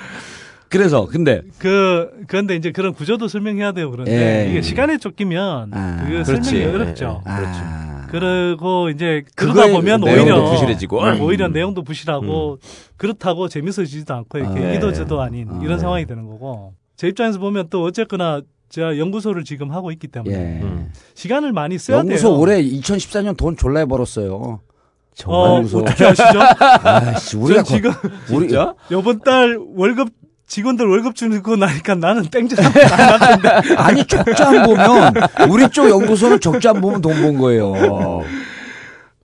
그래서 0.70 1.06
근데 1.06 1.42
그 1.58 2.10
그런데 2.28 2.56
이제 2.56 2.72
그런 2.72 2.94
구조도 2.94 3.28
설명해야 3.28 3.74
돼요. 3.74 3.92
그런데 3.92 4.46
예. 4.46 4.50
이게 4.50 4.62
시간에 4.62 4.98
쫓기면 4.98 5.72
그게 6.00 6.24
그렇지. 6.24 6.44
설명이 6.50 6.58
예, 6.58 6.74
어렵죠. 6.74 7.24
예, 7.28 7.36
그렇죠. 7.36 7.82
그리고 8.08 8.90
이제 8.90 9.24
그러다 9.36 9.68
보면 9.68 10.04
오히려 10.04 10.50
부실해지고. 10.52 11.02
음, 11.04 11.22
오히려 11.22 11.48
음. 11.48 11.54
내용도 11.54 11.84
부실하고 11.84 12.60
그렇다고 12.96 13.50
재밌어지지도 13.50 14.14
않고 14.14 14.38
이렇게 14.38 14.60
아, 14.60 14.64
네. 14.64 14.76
이도저도 14.76 15.22
아닌 15.22 15.50
아, 15.50 15.60
이런 15.62 15.76
네. 15.76 15.82
상황이 15.82 16.06
되는 16.06 16.26
거고 16.26 16.74
제 17.02 17.08
입장에서 17.08 17.40
보면 17.40 17.70
또 17.72 17.82
어쨌거나 17.82 18.42
제가 18.70 19.00
연구소를 19.00 19.44
지금 19.44 19.72
하고 19.72 19.92
있기 19.92 20.08
때문에 20.08 20.36
예. 20.36 20.86
시간을 21.16 21.52
많이 21.52 21.80
써야 21.80 21.98
연구소 21.98 22.28
돼요. 22.30 22.38
올해 22.38 22.62
2014년 22.64 23.36
돈 23.36 23.58
졸라 23.58 23.84
벌었어요. 23.88 24.60
어, 25.26 25.56
연구소. 25.56 25.80
어떻게 25.80 26.06
아시죠? 26.06 26.40
아씨, 26.86 27.38
우리가 27.38 27.64
전 27.64 27.76
지금 27.76 27.92
거- 27.92 28.10
우리 28.36 28.56
이번 28.92 29.20
달 29.22 29.58
월급 29.76 30.10
직원들 30.46 30.86
월급 30.86 31.16
주고 31.16 31.56
나니까 31.56 31.96
나는 31.96 32.22
땡전 32.22 32.64
안 32.64 32.72
났는데 32.72 33.76
아니 33.78 34.06
적자 34.06 34.50
안 34.50 34.64
보면 34.64 35.14
우리 35.50 35.68
쪽 35.72 35.90
연구소는 35.90 36.40
적자 36.40 36.70
안 36.70 36.82
보면 36.82 37.02
돈번 37.02 37.40
거예요. 37.40 38.22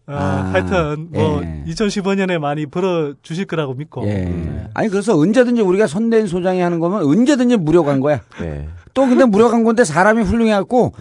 아, 0.09 0.49
하여튼 0.53 1.09
뭐 1.11 1.41
예. 1.43 1.63
2015년에 1.71 2.39
많이 2.39 2.65
벌어 2.65 3.13
주실 3.21 3.45
거라고 3.45 3.73
믿고 3.73 4.07
예. 4.07 4.13
네. 4.13 4.67
아니 4.73 4.87
그래서 4.87 5.17
언제든지 5.17 5.61
우리가 5.61 5.85
선대인 5.87 6.27
소장이 6.27 6.61
하는 6.61 6.79
거면 6.79 7.03
언제든지 7.03 7.57
무료 7.57 7.83
간 7.83 7.99
거야. 7.99 8.21
네. 8.39 8.69
또 8.93 9.05
근데 9.05 9.25
무료 9.25 9.49
간 9.49 9.65
건데 9.65 9.83
사람이 9.83 10.23
훌륭해 10.23 10.51
갖고 10.53 10.93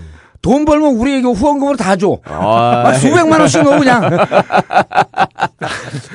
돈 0.43 0.65
벌면 0.65 0.97
우리에게 0.97 1.27
후원금으로 1.27 1.77
다 1.77 1.97
줘. 1.97 2.19
아, 2.25 2.83
막 2.85 2.93
수백만 2.95 3.41
원씩 3.41 3.63
넣어 3.63 3.79
그냥. 3.79 4.03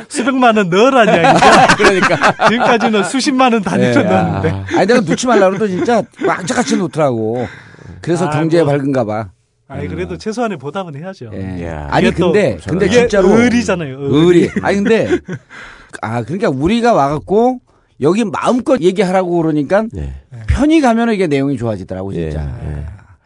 수백만 0.09 0.57
원 0.57 0.69
넣으라는 0.69 1.13
이야기죠. 1.13 1.47
그러니까. 1.77 2.47
지금까지는 2.49 3.03
수십만 3.05 3.53
원 3.53 3.61
단위로 3.61 4.01
예. 4.01 4.03
넣었는데. 4.03 4.49
아니 4.77 4.87
내가 4.87 4.99
놓지 5.01 5.27
말라고 5.27 5.55
해도 5.55 5.67
진짜 5.67 6.03
왕자같이 6.25 6.77
놓더라고. 6.77 7.47
그래서 8.01 8.27
아, 8.27 8.29
경제에 8.31 8.63
뭐. 8.63 8.73
밝은가 8.73 9.05
봐. 9.05 9.29
아니 9.71 9.87
그래도 9.87 10.17
최소한의 10.17 10.57
보답은 10.57 10.95
해야죠. 10.95 11.31
예. 11.33 11.55
이게 11.55 11.67
아니 11.69 12.11
또 12.11 12.31
근데 12.31 12.57
근데 12.67 12.89
진짜로 12.89 13.29
의리잖아요. 13.29 13.97
의리. 13.99 14.49
아니 14.61 14.77
근데 14.77 15.07
아 16.01 16.23
그러니까 16.23 16.49
우리가 16.49 16.93
와갖고 16.93 17.59
여기 18.01 18.25
마음껏 18.25 18.81
얘기하라고 18.81 19.41
그러니까 19.41 19.85
네. 19.93 20.13
편히 20.47 20.81
가면 20.81 21.13
이게 21.13 21.27
내용이 21.27 21.57
좋아지더라고 21.57 22.11
진짜. 22.13 22.53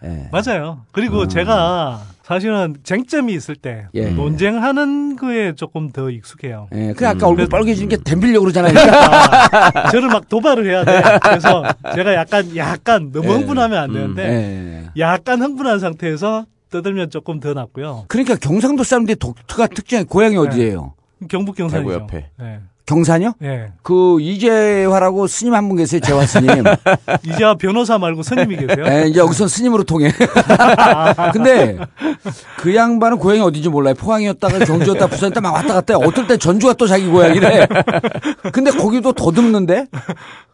예. 0.03 0.07
예. 0.07 0.29
맞아요. 0.31 0.81
그리고 0.91 1.27
제가 1.27 2.01
사실은 2.29 2.75
쟁점이 2.81 3.33
있을 3.35 3.55
때 3.55 3.85
예. 3.93 4.09
논쟁하는 4.09 5.15
거에 5.15 5.53
조금 5.53 5.91
더 5.91 6.09
익숙해요. 6.09 6.67
예. 6.73 6.91
그 6.97 7.07
아까 7.07 7.27
얼굴 7.27 7.45
그래서- 7.45 7.49
빨개지는 7.51 7.87
게 7.89 7.97
댐빌려고 7.97 8.45
그러잖아요. 8.45 8.73
아, 8.75 9.91
저를 9.91 10.07
막 10.07 10.27
도발을 10.27 10.65
해야 10.67 10.83
돼. 10.83 11.03
그래서 11.21 11.63
제가 11.93 12.15
약간 12.15 12.55
약간 12.57 13.11
너무 13.11 13.27
예. 13.29 13.33
흥분하면 13.33 13.77
안 13.77 13.89
음. 13.91 13.93
되는데 13.93 14.23
예. 14.23 14.89
약간 14.99 15.39
흥분한 15.39 15.77
상태에서 15.79 16.47
떠들면 16.71 17.11
조금 17.11 17.39
더 17.39 17.53
낫고요. 17.53 18.05
그러니까 18.07 18.35
경상도 18.37 18.83
사람들이 18.83 19.17
독특한 19.17 19.69
특징이 19.69 20.03
고향이 20.05 20.35
어디예요? 20.35 20.95
경북 21.29 21.55
경산이죠. 21.55 21.87
대구 21.91 22.01
옆에. 22.01 22.29
네. 22.39 22.59
경산이요? 22.85 23.33
예. 23.41 23.71
그 23.81 24.19
이재화라고 24.21 25.25
스님 25.27 25.53
한 25.55 25.67
분 25.67 25.77
계세요, 25.77 25.99
재화 26.01 26.25
스님. 26.25 26.63
이제와 27.25 27.55
변호사 27.55 27.97
말고 27.97 28.21
스님이 28.21 28.57
계세요? 28.57 28.85
예, 28.87 29.07
이제 29.07 29.19
여기서 29.19 29.47
스님으로 29.47 29.83
통해. 29.83 30.11
근데 31.33 31.77
그 32.57 32.75
양반은 32.75 33.17
고향이 33.17 33.41
어딘지 33.41 33.69
몰라요. 33.69 33.95
포항이었다가 33.95 34.59
경주였다 34.65 35.07
부산이었다 35.07 35.41
막 35.41 35.53
왔다 35.53 35.73
갔다 35.73 35.97
해. 35.97 36.05
어떨 36.05 36.27
때 36.27 36.37
전주가 36.37 36.73
또 36.73 36.85
자기 36.85 37.07
고향이래. 37.07 37.67
근데 38.53 38.69
거기도 38.71 39.13
더듬는데 39.13 39.87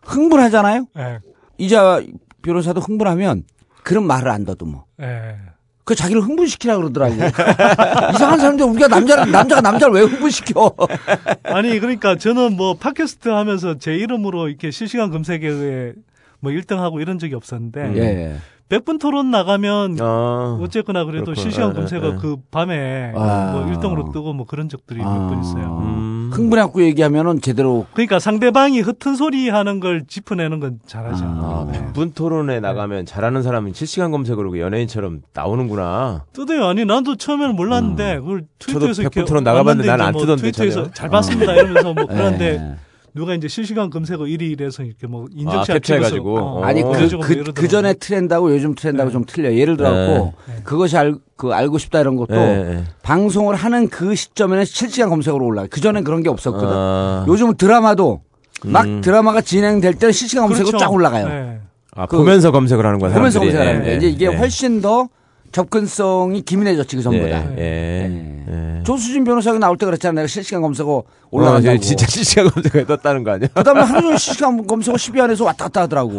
흥분하잖아요. 0.04 0.86
예. 0.98 1.20
이자 1.58 2.02
변호사도 2.42 2.80
흥분하면 2.82 3.44
그런 3.84 4.06
말을 4.08 4.30
안 4.32 4.46
더듬어. 4.46 4.86
예. 5.02 5.36
그 5.84 5.96
자기를 5.96 6.22
흥분시키라 6.22 6.78
그러더라고. 6.78 7.16
이상한 8.14 8.40
사람들 8.40 8.66
우리가 8.66 8.88
남자를 8.88 9.32
남자가 9.32 9.62
남자를 9.62 9.94
왜 9.94 10.02
흥분시켜? 10.02 10.74
아니 11.44 11.80
그러니까 11.80 12.16
저는 12.16 12.56
뭐 12.56 12.76
팟캐스트 12.76 13.30
하면서 13.30 13.78
제 13.78 13.96
이름으로 13.96 14.48
이렇게 14.48 14.72
실시간 14.72 15.10
검색에 15.10 15.94
뭐 16.40 16.52
1등하고 16.52 17.02
이런 17.02 17.20
적이 17.20 17.36
없었는데 17.36 17.94
예. 17.98 18.38
100분 18.70 19.00
토론 19.02 19.32
나가면 19.32 19.98
아, 20.00 20.58
어쨌거나 20.62 21.04
그래도 21.04 21.26
그렇구나. 21.26 21.44
실시간 21.44 21.72
예, 21.72 21.74
검색어 21.74 22.08
예. 22.08 22.18
그 22.22 22.38
밤에 22.52 23.12
아. 23.16 23.52
뭐 23.52 23.66
1등으로 23.66 24.14
뜨고 24.14 24.34
뭐 24.34 24.46
그런 24.46 24.70
적들이 24.70 25.00
몇번 25.00 25.42
있어요. 25.42 25.80
음. 25.84 26.11
흥분해갖고 26.32 26.82
얘기하면은 26.84 27.42
제대로 27.42 27.86
그러니까 27.94 28.20
상대방이 28.20 28.80
흩은 28.82 29.16
소리 29.16 29.50
하는 29.50 29.80
걸 29.80 30.04
짚어내는 30.08 30.60
건 30.60 30.80
잘하죠. 30.86 31.24
아, 31.26 31.68
네. 31.72 31.80
100분 31.94 32.16
토론에 32.16 32.60
나가면 32.60 33.06
잘하는 33.06 33.44
사람은 33.44 33.74
실시간 33.74 34.12
검색으로 34.12 34.52
그 34.52 34.60
연예인처럼 34.60 35.22
나오는구나. 35.34 36.26
뜨대요. 36.34 36.66
아니 36.66 36.86
나도 36.86 37.16
처음에는 37.18 37.56
몰랐는데 37.56 38.20
그걸 38.20 38.44
트위터에서 38.60 39.02
100분 39.02 39.02
이렇게 39.02 39.26
토론 39.26 39.44
나가봤는데 39.44 39.90
난안 39.90 40.16
이제 40.16 40.22
뜨던데, 40.22 40.42
트위터에서 40.44 40.76
전혀. 40.84 40.94
잘 40.94 41.10
봤습니다 41.10 41.54
이러면서 41.54 41.94
뭐 41.94 42.06
그런데 42.10 42.46
예. 42.56 42.76
누가 43.14 43.34
이제 43.34 43.47
실시간 43.47 43.89
검색어 43.89 44.20
1위 44.20 44.51
이래서 44.51 44.84
이렇게 44.84 45.05
뭐 45.05 45.26
아, 45.26 45.28
인증샷 45.34 45.68
캡처해가지고. 45.68 46.30
찍어서, 46.38 46.45
어, 46.45 46.64
아니 46.64 46.82
어. 46.82 46.86
그, 46.86 46.91
그래가지고 46.91 47.20
뭐 47.22 47.28
그. 47.28 47.51
그 47.53 47.68
전에 47.68 47.93
트렌드하고 47.93 48.53
요즘 48.53 48.74
트렌드하고 48.74 49.09
네. 49.09 49.14
좀 49.14 49.26
틀려. 49.26 49.53
예를 49.53 49.76
들어갖고 49.78 50.34
그것이 50.64 50.97
알, 50.97 51.16
그 51.36 51.51
알고 51.51 51.78
싶다 51.78 51.99
이런 51.99 52.16
것도 52.16 52.36
예, 52.36 52.39
예. 52.78 52.84
방송을 53.03 53.55
하는 53.55 53.89
그 53.89 54.16
시점에는 54.16 54.64
실시간 54.66 55.09
검색으로 55.09 55.45
올라가. 55.45 55.68
그 55.70 55.82
전엔 55.82 56.03
그런 56.05 56.24
게 56.24 56.30
없었거든. 56.30 56.68
아. 56.70 57.26
요즘은 57.28 57.55
드라마도 57.57 58.22
막 58.64 58.86
음. 58.86 59.01
드라마가 59.01 59.41
진행될 59.41 59.95
때는 59.95 60.14
실시간 60.14 60.45
검색으로 60.47 60.78
그렇죠. 60.78 60.86
쫙 60.86 60.91
올라가요. 60.93 61.28
네. 61.28 61.59
아, 61.95 62.05
그- 62.05 62.16
보면서 62.18 62.51
검색을 62.51 62.86
하는 62.86 62.99
거야. 62.99 63.14
보면서 63.14 63.39
사람들이. 63.39 63.57
검색하는 63.57 63.82
예, 63.82 63.86
게 63.86 63.91
예, 63.91 63.97
이제 63.97 64.07
이게 64.07 64.26
예. 64.32 64.36
훨씬 64.38 64.80
더 64.82 65.09
접근성이 65.52 66.41
기민해졌지 66.41 66.95
그 66.95 67.02
전보다. 67.02 67.52
예, 67.58 67.62
예, 68.08 68.43
예. 68.80 68.84
조수진 68.84 69.24
변호사가 69.24 69.60
나올 69.60 69.78
때 69.78 69.86
그랬잖아. 69.86 70.14
내가 70.14 70.28
실시간 70.28 70.62
검색어 70.62 70.89
어, 70.91 71.04
올라간다고. 71.30 71.78
저 71.78 71.82
진짜 71.82 72.06
실시간 72.08 72.49
검색어에 72.49 72.86
떴다는 72.86 73.24
거 73.24 73.32
아니야? 73.32 73.47
그다음에 73.56 73.82
하루 73.82 74.02
종일 74.02 74.18
실시간 74.18 74.66
검색어 74.66 74.95
12안에서 74.95 75.43
왔다 75.45 75.66
갔다 75.66 75.82
하더라고. 75.82 76.18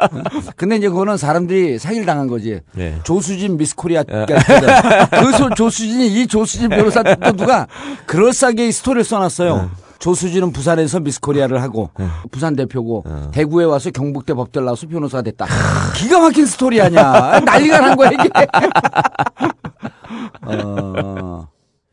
근데 0.56 0.76
이제 0.76 0.88
그거는 0.88 1.16
사람들이 1.16 1.78
사기를 1.78 2.04
당한 2.06 2.26
거지. 2.26 2.60
예. 2.78 2.94
조수진 3.04 3.56
미스코리아 3.56 4.02
그 4.04 5.32
소- 5.32 5.50
조수진이 5.54 6.08
이 6.22 6.26
조수진 6.26 6.68
변호사 6.68 7.02
또 7.02 7.32
누가 7.32 7.66
그럴싸하게 8.06 8.68
이 8.68 8.72
스토리를 8.72 9.04
써놨어요. 9.04 9.70
조수진은 10.08 10.52
부산에서 10.52 11.00
미스코리아를 11.00 11.62
하고 11.62 11.88
부산 12.30 12.54
대표고 12.54 13.04
대구에 13.32 13.64
와서 13.64 13.90
경북대 13.90 14.34
법대를 14.34 14.66
나와서 14.66 14.86
변호사가 14.86 15.22
됐다. 15.22 15.46
기가 15.96 16.20
막힌 16.20 16.44
스토리 16.44 16.78
아니야. 16.82 17.40
난리가 17.40 17.80
난 17.80 17.96
거야 17.96 18.10
이게. 18.10 18.28
어, 20.44 21.48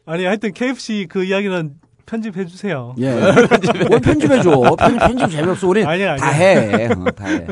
아니 0.06 0.26
하여튼 0.26 0.52
KFC 0.52 1.08
그 1.10 1.24
이야기는 1.24 1.76
편집해 2.06 2.46
주세요. 2.46 2.94
예. 2.98 3.14
뭘 3.88 4.02
편집해 4.02 4.42
줘. 4.42 4.76
편집, 4.78 5.00
편집 5.00 5.32
재미없어. 5.32 5.68
우리 5.70 5.86
아니, 5.86 6.04
아니. 6.04 6.20
다 6.20 6.28
해. 6.32 6.88
어, 6.88 7.06
다 7.16 7.26
해. 7.28 7.48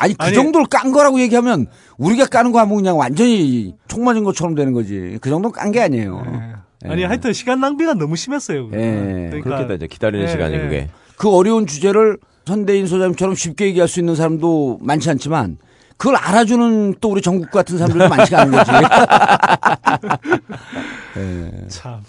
아니, 0.00 0.14
그 0.14 0.24
아니. 0.26 0.34
정도로 0.34 0.64
깐 0.68 0.90
거라고 0.90 1.20
얘기하면 1.20 1.66
우리가 1.98 2.26
까는 2.26 2.50
거 2.50 2.58
하면 2.58 2.74
그냥 2.74 2.98
완전히 2.98 3.76
총 3.86 4.02
맞은 4.02 4.24
것처럼 4.24 4.56
되는 4.56 4.72
거지. 4.72 5.18
그 5.20 5.30
정도 5.30 5.52
깐 5.52 5.70
게 5.70 5.80
아니에요. 5.82 6.20
예. 6.26 6.54
아니 6.84 7.04
하여튼 7.04 7.32
시간 7.32 7.60
낭비가 7.60 7.94
너무 7.94 8.16
심했어요. 8.16 8.68
예. 8.72 9.40
그렇겠다, 9.42 9.74
이제 9.74 9.86
기다리는 9.86 10.26
예, 10.26 10.30
시간이 10.30 10.54
예. 10.54 10.58
그게. 10.58 10.88
그 11.16 11.34
어려운 11.34 11.66
주제를 11.66 12.18
선대인 12.46 12.86
소장님처럼 12.86 13.34
쉽게 13.34 13.66
얘기할 13.66 13.88
수 13.88 14.00
있는 14.00 14.14
사람도 14.14 14.78
많지 14.82 15.08
않지만 15.10 15.56
그걸 15.96 16.16
알아주는 16.16 16.96
또 17.00 17.10
우리 17.10 17.22
전국 17.22 17.50
같은 17.50 17.78
사람들도 17.78 18.08
많지가 18.08 18.42
않은 18.42 18.52
거지. 18.52 18.70
예. 21.16 21.68
참. 21.68 22.00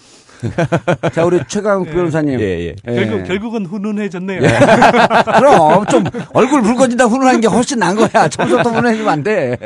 자, 1.13 1.25
우리 1.25 1.39
최강욱 1.47 1.89
변호사님. 1.89 2.39
예, 2.39 2.45
예. 2.67 2.75
결국 2.85 3.23
결국은 3.23 3.65
훈훈해졌네요. 3.65 4.41
그럼 5.37 5.85
좀 5.87 6.03
얼굴 6.33 6.61
붉어진다 6.61 7.05
훈훈한 7.05 7.41
게 7.41 7.47
훨씬 7.47 7.79
나은 7.79 7.95
거야. 7.95 8.27
처음부터 8.27 8.69
훈훈해지면 8.69 9.09
안 9.09 9.23
돼. 9.23 9.57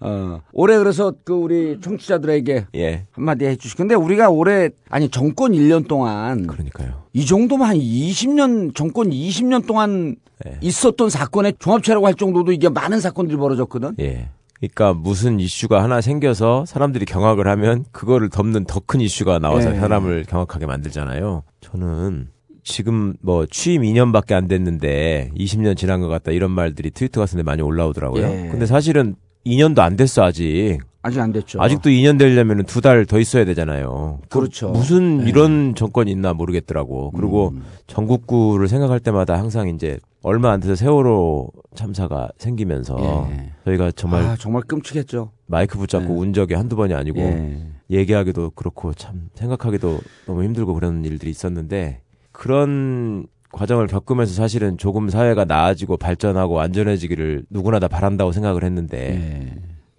어. 0.00 0.40
올해 0.52 0.78
그래서 0.78 1.12
그 1.24 1.32
우리 1.34 1.78
청취자들에게 1.80 2.66
예. 2.76 3.04
한마디 3.12 3.44
해주시고. 3.46 3.78
근데 3.78 3.94
우리가 3.94 4.30
올해 4.30 4.70
아니 4.88 5.08
정권 5.08 5.52
1년 5.52 5.86
동안 5.86 6.46
그러니까요. 6.46 7.04
이 7.12 7.24
정도면 7.24 7.68
한 7.68 7.76
20년 7.76 8.74
정권 8.74 9.10
20년 9.10 9.66
동안 9.66 10.16
예. 10.46 10.58
있었던 10.60 11.08
사건의 11.10 11.54
종합체라고 11.58 12.06
할 12.06 12.14
정도도 12.14 12.52
이게 12.52 12.68
많은 12.68 13.00
사건들이 13.00 13.36
벌어졌거든. 13.36 13.94
예. 14.00 14.28
그러니까 14.58 14.94
무슨 14.94 15.38
이슈가 15.40 15.82
하나 15.82 16.00
생겨서 16.00 16.64
사람들이 16.66 17.04
경악을 17.04 17.46
하면 17.48 17.84
그거를 17.92 18.30
덮는 18.30 18.64
더 18.64 18.80
큰 18.86 19.00
이슈가 19.00 19.38
나와서 19.38 19.74
예. 19.74 19.78
사람을 19.78 20.24
경악하게 20.28 20.66
만들잖아요. 20.66 21.42
저는 21.60 22.28
지금 22.62 23.14
뭐 23.20 23.46
취임 23.46 23.82
2년밖에 23.82 24.32
안 24.32 24.46
됐는데 24.48 25.30
20년 25.36 25.76
지난 25.76 26.00
것 26.00 26.08
같다 26.08 26.30
이런 26.32 26.50
말들이 26.52 26.90
트위터 26.90 27.20
같은데 27.20 27.42
많이 27.42 27.62
올라오더라고요. 27.62 28.22
예. 28.24 28.48
근데 28.50 28.66
사실은 28.66 29.16
2년도 29.44 29.80
안 29.80 29.96
됐어 29.96 30.22
아직. 30.24 30.78
아직 31.02 31.20
안 31.20 31.32
됐죠. 31.32 31.60
아직도 31.62 31.90
2년 31.90 32.18
되려면 32.18 32.64
두 32.64 32.80
달 32.80 33.06
더 33.06 33.20
있어야 33.20 33.44
되잖아요. 33.44 34.18
그 34.28 34.38
그렇죠. 34.40 34.70
무슨 34.70 35.18
네. 35.18 35.28
이런 35.28 35.74
정권이 35.76 36.10
있나 36.10 36.32
모르겠더라고. 36.32 37.12
그리고 37.12 37.50
음. 37.54 37.62
전국구를 37.86 38.66
생각할 38.66 38.98
때마다 39.00 39.38
항상 39.38 39.68
이제 39.68 39.98
얼마 40.26 40.50
안 40.50 40.58
돼서 40.58 40.74
세월호 40.74 41.52
참사가 41.76 42.28
생기면서 42.36 43.28
예. 43.30 43.52
저희가 43.64 43.92
정말 43.92 44.24
아, 44.24 44.34
정말 44.36 44.62
끔찍했죠. 44.62 45.30
마이크 45.46 45.78
붙잡고 45.78 46.08
네. 46.08 46.18
운 46.18 46.32
적이 46.32 46.54
한두 46.54 46.74
번이 46.74 46.94
아니고 46.94 47.20
예. 47.20 47.64
얘기하기도 47.90 48.50
그렇고 48.56 48.92
참 48.92 49.28
생각하기도 49.34 50.00
너무 50.26 50.42
힘들고 50.42 50.74
그런 50.74 51.04
일들이 51.04 51.30
있었는데 51.30 52.00
그런 52.32 53.28
과정을 53.52 53.86
겪으면서 53.86 54.34
사실은 54.34 54.76
조금 54.78 55.08
사회가 55.10 55.44
나아지고 55.44 55.96
발전하고 55.96 56.58
안전해지기를 56.58 57.44
누구나 57.48 57.78
다 57.78 57.86
바란다고 57.86 58.32
생각을 58.32 58.64
했는데 58.64 59.54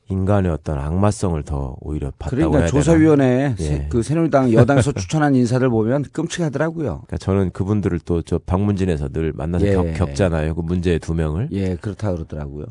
인간의 0.09 0.51
어떤 0.51 0.77
악마성을 0.79 1.41
더 1.43 1.75
오히려 1.81 2.11
봤다고 2.17 2.35
그러니까 2.37 2.59
해야 2.59 2.67
조사위원회 2.67 3.25
되나? 3.27 3.55
세- 3.57 3.73
예. 3.73 3.87
그 3.89 4.01
새누리당 4.01 4.53
여당에서 4.53 4.91
추천한 4.93 5.35
인사들 5.35 5.69
보면 5.69 6.03
끔찍하더라고요. 6.13 6.85
그러니까 7.07 7.17
저는 7.17 7.51
그분들을 7.51 7.99
또저 7.99 8.39
방문진에서 8.45 9.09
늘 9.09 9.33
만나서 9.33 9.65
예. 9.67 9.73
겪, 9.73 9.93
겪잖아요. 9.93 10.55
그 10.55 10.61
문제 10.61 10.97
두 10.99 11.13
명을. 11.13 11.49
예, 11.51 11.75
그렇다 11.75 12.13
그러더라고요. 12.13 12.65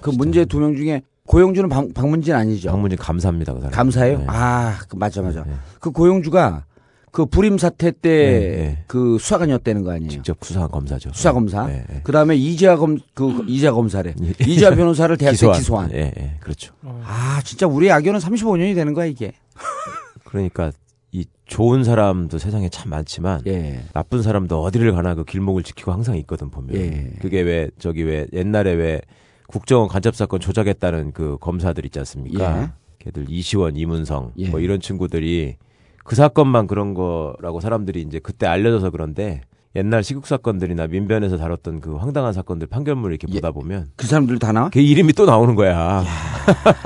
그 0.00 0.10
문제 0.10 0.44
두명 0.44 0.74
중에 0.76 1.02
고영주는 1.26 1.68
방, 1.68 1.92
방문진 1.92 2.34
아니죠? 2.34 2.70
방문진 2.70 2.98
감사합니다. 2.98 3.54
그 3.54 3.60
사람. 3.60 3.72
감사해요? 3.72 4.18
네. 4.18 4.24
아, 4.28 4.78
그 4.88 4.96
맞아 4.96 5.22
맞아. 5.22 5.44
그 5.78 5.90
고영주가 5.90 6.64
그 7.10 7.26
불임 7.26 7.58
사태 7.58 7.90
때그 7.90 8.06
네, 8.12 9.18
수사관이었다는 9.18 9.82
거 9.82 9.92
아니에요? 9.92 10.10
직접 10.10 10.38
수사한 10.42 10.70
검사죠. 10.70 11.10
수사 11.12 11.32
검사. 11.32 11.66
네, 11.66 11.84
네. 11.88 12.00
그다음에 12.04 12.36
이재하 12.36 12.76
검그 12.76 13.44
이재하 13.48 13.72
검사래. 13.72 14.14
이재하 14.46 14.74
변호사를 14.74 15.16
대학 15.16 15.32
때 15.32 15.36
기소한. 15.36 15.58
기소한. 15.58 15.92
예, 15.92 16.12
예, 16.16 16.36
그렇죠. 16.40 16.72
아, 16.82 17.40
진짜 17.44 17.66
우리 17.66 17.90
악연은 17.90 18.20
35년이 18.20 18.74
되는 18.74 18.94
거야, 18.94 19.06
이게. 19.06 19.32
그러니까 20.24 20.70
이 21.10 21.24
좋은 21.46 21.82
사람도 21.82 22.38
세상에 22.38 22.68
참 22.68 22.90
많지만 22.90 23.42
예. 23.48 23.80
나쁜 23.92 24.22
사람도 24.22 24.62
어디를 24.62 24.92
가나 24.92 25.16
그 25.16 25.24
길목을 25.24 25.64
지키고 25.64 25.90
항상 25.90 26.16
있거든 26.18 26.50
보면. 26.50 26.76
예. 26.76 27.10
그게 27.20 27.40
왜 27.40 27.70
저기 27.80 28.04
왜 28.04 28.28
옛날에 28.32 28.72
왜 28.74 29.00
국정원 29.48 29.88
간첩 29.88 30.14
사건 30.14 30.38
조작했다는 30.38 31.10
그 31.10 31.36
검사들 31.40 31.84
있지 31.86 31.98
않습니까? 31.98 32.62
예. 32.62 32.68
걔들 33.00 33.26
이시원, 33.28 33.76
이문성 33.76 34.32
예. 34.38 34.48
뭐 34.50 34.60
이런 34.60 34.78
친구들이 34.78 35.56
그 36.10 36.16
사건만 36.16 36.66
그런 36.66 36.92
거라고 36.92 37.60
사람들이 37.60 38.02
이제 38.02 38.18
그때 38.18 38.44
알려져서 38.48 38.90
그런데 38.90 39.42
옛날 39.76 40.02
시국 40.02 40.26
사건들이나 40.26 40.88
민변에서 40.88 41.36
다뤘던 41.36 41.78
그 41.78 41.94
황당한 41.94 42.32
사건들 42.32 42.66
판결문을 42.66 43.14
이렇게 43.14 43.32
보다 43.32 43.52
보면 43.52 43.90
그 43.94 44.08
사람들 44.08 44.40
다 44.40 44.50
나와? 44.50 44.70
걔 44.70 44.82
이름이 44.82 45.12
또 45.12 45.24
나오는 45.24 45.54
거야. 45.54 46.02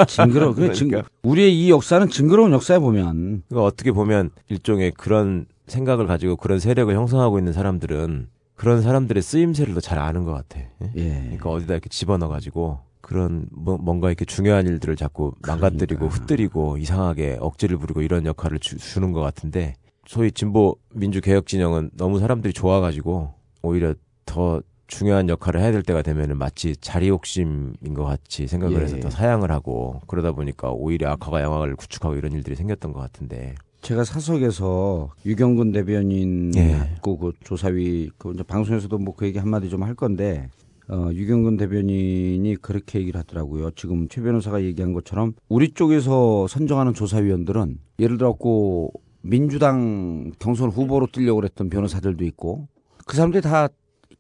징그러워. 0.07 0.53
그래, 0.55 0.75
징, 0.75 0.91
우리의 1.23 1.59
이 1.59 1.71
역사는 1.71 2.11
징그러운 2.11 2.53
역사에 2.53 2.79
보면. 2.79 3.45
그러니까 3.49 3.65
어떻게 3.67 3.93
보면 3.93 4.29
일종의 4.51 4.91
그런 4.91 5.47
생각을 5.69 6.07
가지고 6.07 6.37
그런 6.37 6.59
세력을 6.59 6.95
형성하고 6.95 7.39
있는 7.39 7.55
사람들은 7.55 8.27
그런 8.57 8.83
사람들의 8.83 9.23
쓰임새를 9.23 9.73
더 9.73 9.81
잘 9.81 9.99
아는 9.99 10.25
것 10.25 10.33
같아. 10.35 10.61
예? 10.99 11.21
그러니까 11.23 11.49
어디다 11.49 11.73
이렇게 11.73 11.89
집어넣어 11.89 12.29
가지고 12.29 12.81
그런 13.05 13.47
뭐, 13.53 13.77
뭔가 13.77 14.09
이렇게 14.09 14.25
중요한 14.25 14.67
일들을 14.67 14.97
자꾸 14.97 15.35
망가뜨리고 15.47 16.09
그러니까. 16.09 16.23
흩뜨리고 16.23 16.79
이상하게 16.79 17.37
억지를 17.39 17.77
부리고 17.77 18.01
이런 18.01 18.25
역할을 18.25 18.59
주, 18.61 18.79
주는 18.79 19.13
것 19.13 19.21
같은데 19.21 19.75
소위 20.07 20.33
진보 20.33 20.77
민주 20.95 21.21
개혁 21.21 21.47
진영은 21.47 21.91
너무 21.99 22.19
사람들이 22.19 22.55
좋아가지고 22.55 23.35
오히려 23.63 23.95
더 24.25 24.63
중요한 24.87 25.29
역할을 25.29 25.61
해야 25.61 25.71
될 25.71 25.83
때가 25.83 26.01
되면은 26.01 26.39
마치 26.39 26.77
자리 26.77 27.09
욕심인 27.09 27.95
것 27.95 28.05
같이 28.05 28.47
생각을 28.47 28.79
예. 28.79 28.85
해서 28.85 28.99
더 29.01 29.11
사양을 29.11 29.51
하고 29.51 30.01
그러다 30.07 30.33
보니까 30.33 30.71
오히려 30.71 31.11
악화가 31.11 31.43
양악을 31.43 31.77
구축하고 31.77 32.17
이런 32.17 32.33
일들이 32.33 32.57
생겼던 32.57 32.93
것 32.95 33.01
같은데 33.01 33.55
제가 33.83 34.05
사석에서 34.05 35.11
유경근 35.27 35.73
대변인하고 35.73 37.19
그 37.19 37.33
조사위 37.45 38.11
그 38.17 38.33
방송에서도 38.33 38.97
뭐 38.97 39.15
그 39.15 39.27
얘기 39.27 39.39
한마디 39.39 39.69
좀 39.69 39.83
할 39.83 39.95
건데 39.95 40.49
어, 40.89 41.09
유경근 41.13 41.57
대변인이 41.57 42.57
그렇게 42.61 43.01
얘기를 43.01 43.19
하더라고요. 43.19 43.71
지금 43.73 44.09
최 44.09 44.21
변호사가 44.21 44.63
얘기한 44.63 44.93
것처럼 44.93 45.33
우리 45.49 45.73
쪽에서 45.73 46.47
선정하는 46.47 46.93
조사위원들은 46.95 47.79
예를 48.01 48.19
들어갖고 48.19 48.93
민주당 49.23 50.33
경선 50.39 50.69
후보로 50.69 51.07
뛰려고 51.11 51.41
그랬던 51.41 51.71
변호사들도 51.71 52.25
있고 52.27 52.69
그 53.07 53.17
사람들이 53.17 53.43
다 53.43 53.69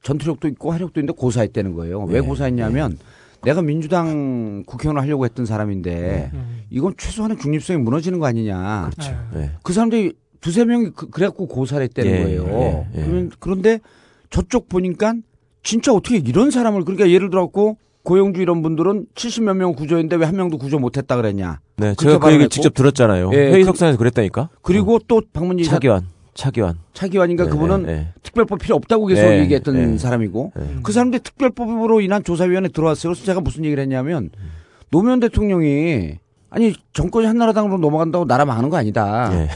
전투력도 0.03 0.49
있고 0.49 0.73
화력도 0.73 1.01
있는데 1.01 1.15
고사했다는 1.19 1.75
거예요. 1.75 2.05
왜 2.05 2.21
네, 2.21 2.27
고사했냐면 2.27 2.99
내가 3.43 3.61
민주당 3.61 4.63
국회의원을 4.67 5.03
하려고 5.03 5.25
했던 5.27 5.45
사람인데 5.45 6.31
이건 6.71 6.95
최소한의 6.97 7.39
중립성이 7.39 7.79
무너지는 7.83 8.19
거 8.19 8.27
아니냐. 8.27 8.91
그렇죠. 8.91 9.13
네. 9.35 9.51
그 9.63 9.73
사람들이 9.73 10.15
두세 10.41 10.65
명이 10.65 10.91
그, 10.95 11.09
그래갖고 11.09 11.47
고사를 11.47 11.83
했다는 11.85 12.11
예, 12.11 12.23
거예요. 12.23 12.47
예, 12.47 12.89
예. 12.95 13.03
그러면, 13.03 13.31
그런데 13.39 13.81
저쪽 14.29 14.69
보니까 14.69 15.15
진짜 15.65 15.93
어떻게 15.93 16.19
이런 16.19 16.51
사람을 16.53 16.85
그러니까 16.85 17.11
예를 17.11 17.31
들어갖고 17.31 17.79
고영주 18.05 18.41
이런 18.43 18.63
분들은 18.63 19.07
70몇 19.15 19.57
명 19.57 19.73
구조했는데 19.73 20.17
왜 20.17 20.27
한 20.27 20.37
명도 20.37 20.59
구조 20.59 20.79
못했다 20.79 21.17
그랬냐. 21.17 21.61
네, 21.79 21.95
제가 21.95 22.19
그 22.19 22.33
얘기. 22.35 22.49
직접 22.51 22.75
들었잖아요. 22.75 23.31
예, 23.33 23.37
회의 23.39 23.65
석상에서 23.65 23.97
그 23.99 24.05
랬다니까. 24.05 24.51
그리고 24.63 24.99
또 25.09 25.23
박문진 25.33 25.65
이사- 25.65 25.73
차기환, 25.77 26.07
차기환. 26.35 26.79
차기환인가 26.93 27.45
네, 27.45 27.51
그분은 27.51 27.83
네, 27.85 27.93
네. 27.95 28.09
특별법 28.23 28.59
필요 28.59 28.77
없다고 28.77 29.07
계속 29.07 29.23
네, 29.23 29.41
얘기했던 29.41 29.75
네. 29.93 29.99
사람이고 29.99 30.53
그 30.83 30.93
사람들 30.93 31.21
특별법으로 31.21 32.03
인한 32.03 32.23
조사위원회 32.23 32.69
들어왔어요. 32.69 33.13
그래서 33.15 33.25
제가 33.25 33.41
무슨 33.41 33.65
얘기를 33.65 33.83
했냐면 33.83 34.29
노무현 34.91 35.19
대통령이 35.21 36.19
아니 36.51 36.75
정권이 36.93 37.27
한나라당으로 37.27 37.79
넘어간다고 37.79 38.27
나라 38.27 38.45
망하는 38.45 38.69
거 38.69 38.77
아니다. 38.77 39.31
네. 39.31 39.49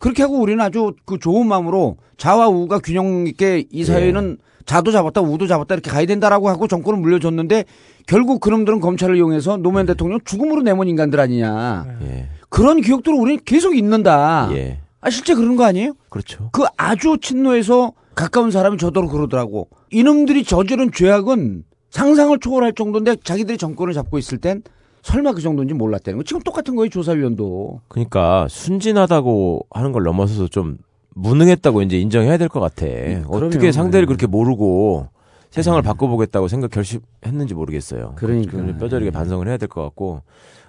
그렇게 0.00 0.22
하고 0.22 0.40
우리는 0.40 0.60
아주 0.60 0.94
그 1.04 1.18
좋은 1.18 1.46
마음으로 1.46 1.98
자와 2.16 2.48
우가 2.48 2.80
균형 2.80 3.26
있게 3.28 3.64
이 3.70 3.84
사회는 3.84 4.38
자도 4.70 4.92
잡았다 4.92 5.20
우도 5.20 5.48
잡았다 5.48 5.74
이렇게 5.74 5.90
가야 5.90 6.06
된다라고 6.06 6.48
하고 6.48 6.68
정권을 6.68 7.00
물려줬는데 7.00 7.64
결국 8.06 8.40
그놈들은 8.40 8.78
검찰을 8.78 9.16
이용해서 9.16 9.56
노무현 9.56 9.84
대통령 9.84 10.20
죽음으로 10.24 10.62
내몬 10.62 10.86
인간들 10.86 11.18
아니냐. 11.18 11.86
예. 12.02 12.28
그런 12.48 12.80
기억들을 12.80 13.18
우리는 13.18 13.40
계속 13.44 13.76
잊는다. 13.76 14.48
예. 14.52 14.78
아 15.00 15.10
실제 15.10 15.34
그런 15.34 15.56
거 15.56 15.64
아니에요? 15.64 15.94
그렇죠. 16.08 16.50
그 16.52 16.66
아주 16.76 17.18
친노에서 17.20 17.94
가까운 18.14 18.52
사람이 18.52 18.78
저더러 18.78 19.08
그러더라고. 19.08 19.66
이놈들이 19.90 20.44
저지른 20.44 20.92
죄악은 20.92 21.64
상상을 21.90 22.38
초월할 22.38 22.74
정도인데 22.74 23.16
자기들이 23.24 23.58
정권을 23.58 23.92
잡고 23.92 24.18
있을 24.18 24.38
땐 24.38 24.62
설마 25.02 25.32
그 25.32 25.40
정도인지 25.40 25.74
몰랐다는 25.74 26.18
거. 26.18 26.22
지금 26.22 26.42
똑같은 26.42 26.76
거예요, 26.76 26.90
조사위원도. 26.90 27.80
그러니까 27.88 28.46
순진하다고 28.48 29.66
하는 29.70 29.90
걸 29.90 30.04
넘어서서 30.04 30.46
좀 30.46 30.78
무능했다고 31.14 31.82
이제 31.82 31.98
인정해야 31.98 32.36
될 32.38 32.48
것 32.48 32.60
같아. 32.60 32.86
어떻게 33.28 33.48
그러면, 33.58 33.72
상대를 33.72 34.06
네. 34.06 34.06
그렇게 34.06 34.26
모르고 34.26 35.08
세상을 35.50 35.80
바꿔보겠다고 35.82 36.48
생각 36.48 36.70
결심했는지 36.70 37.54
모르겠어요. 37.54 38.12
그러니까. 38.16 38.52
좀 38.52 38.78
뼈저리게 38.78 39.10
반성을 39.10 39.46
해야 39.48 39.56
될 39.56 39.68
것 39.68 39.82
같고 39.82 40.22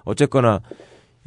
어쨌거나 0.03 0.59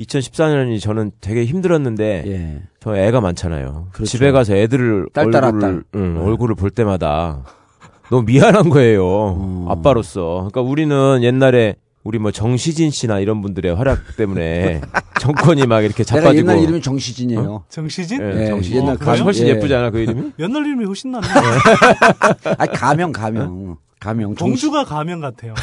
2014년이 0.00 0.80
저는 0.80 1.12
되게 1.20 1.44
힘들었는데 1.44 2.62
저 2.80 2.96
애가 2.96 3.20
많잖아요. 3.20 3.88
그렇죠. 3.92 4.10
집에 4.10 4.32
가서 4.32 4.54
애들을 4.56 5.08
딸, 5.12 5.30
딸, 5.30 5.44
얼굴을, 5.44 5.60
딸. 5.60 5.84
응, 5.94 6.14
네. 6.14 6.20
얼굴을 6.20 6.54
볼 6.56 6.70
때마다 6.70 7.44
너무 8.10 8.24
미안한 8.24 8.70
거예요. 8.70 9.34
음. 9.36 9.66
아빠로서. 9.68 10.48
그러니까 10.50 10.62
우리는 10.62 11.22
옛날에 11.22 11.76
우리 12.04 12.18
뭐 12.18 12.30
정시진 12.30 12.90
씨나 12.90 13.18
이런 13.18 13.40
분들의 13.40 13.74
활약 13.74 14.16
때문에 14.18 14.82
정권이 15.20 15.66
막 15.66 15.80
이렇게 15.80 16.04
내가 16.04 16.20
자빠지고 16.20 16.36
옛날 16.50 16.62
이름이 16.62 16.82
정시진이에요. 16.82 17.40
어? 17.40 17.64
정시진? 17.70 18.20
예, 18.20 18.42
예, 18.42 18.46
정시진. 18.48 18.82
옛날 18.82 18.98
가수. 18.98 19.22
훨씬 19.24 19.46
예. 19.46 19.52
예쁘지 19.52 19.74
않아 19.74 19.88
그 19.90 20.00
이름이? 20.00 20.32
옛날 20.38 20.66
이름이 20.66 20.84
훨씬 20.84 21.12
낫네. 21.12 21.26
아 22.58 22.66
가명 22.66 23.10
가명 23.10 23.78
가명. 23.98 24.34
봉주가 24.34 24.84
가면 24.84 25.20
같아요. 25.22 25.54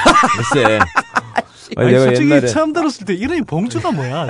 글쎄. 0.51 0.79
아니, 1.77 1.91
내가 1.91 2.05
솔직히 2.05 2.31
옛날에 2.31 2.47
처음 2.47 2.73
들었을 2.73 3.05
때 3.05 3.13
이름이 3.13 3.43
봉주가 3.43 3.91
뭐야? 3.91 4.27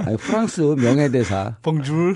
아니, 0.00 0.16
프랑스 0.18 0.60
명예대사. 0.60 1.56
봉주. 1.62 2.14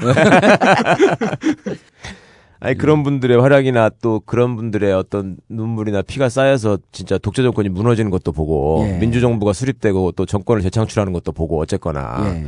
아니 2.60 2.76
그런 2.76 3.02
분들의 3.04 3.40
활약이나 3.40 3.90
또 4.02 4.20
그런 4.26 4.56
분들의 4.56 4.92
어떤 4.92 5.36
눈물이나 5.48 6.02
피가 6.02 6.28
쌓여서 6.28 6.78
진짜 6.92 7.16
독재 7.18 7.42
정권이 7.42 7.68
무너지는 7.68 8.10
것도 8.10 8.32
보고 8.32 8.84
예. 8.88 8.98
민주 8.98 9.20
정부가 9.20 9.52
수립되고 9.52 10.12
또 10.12 10.26
정권을 10.26 10.62
재창출하는 10.62 11.12
것도 11.12 11.32
보고 11.32 11.60
어쨌거나 11.60 12.24
예. 12.34 12.44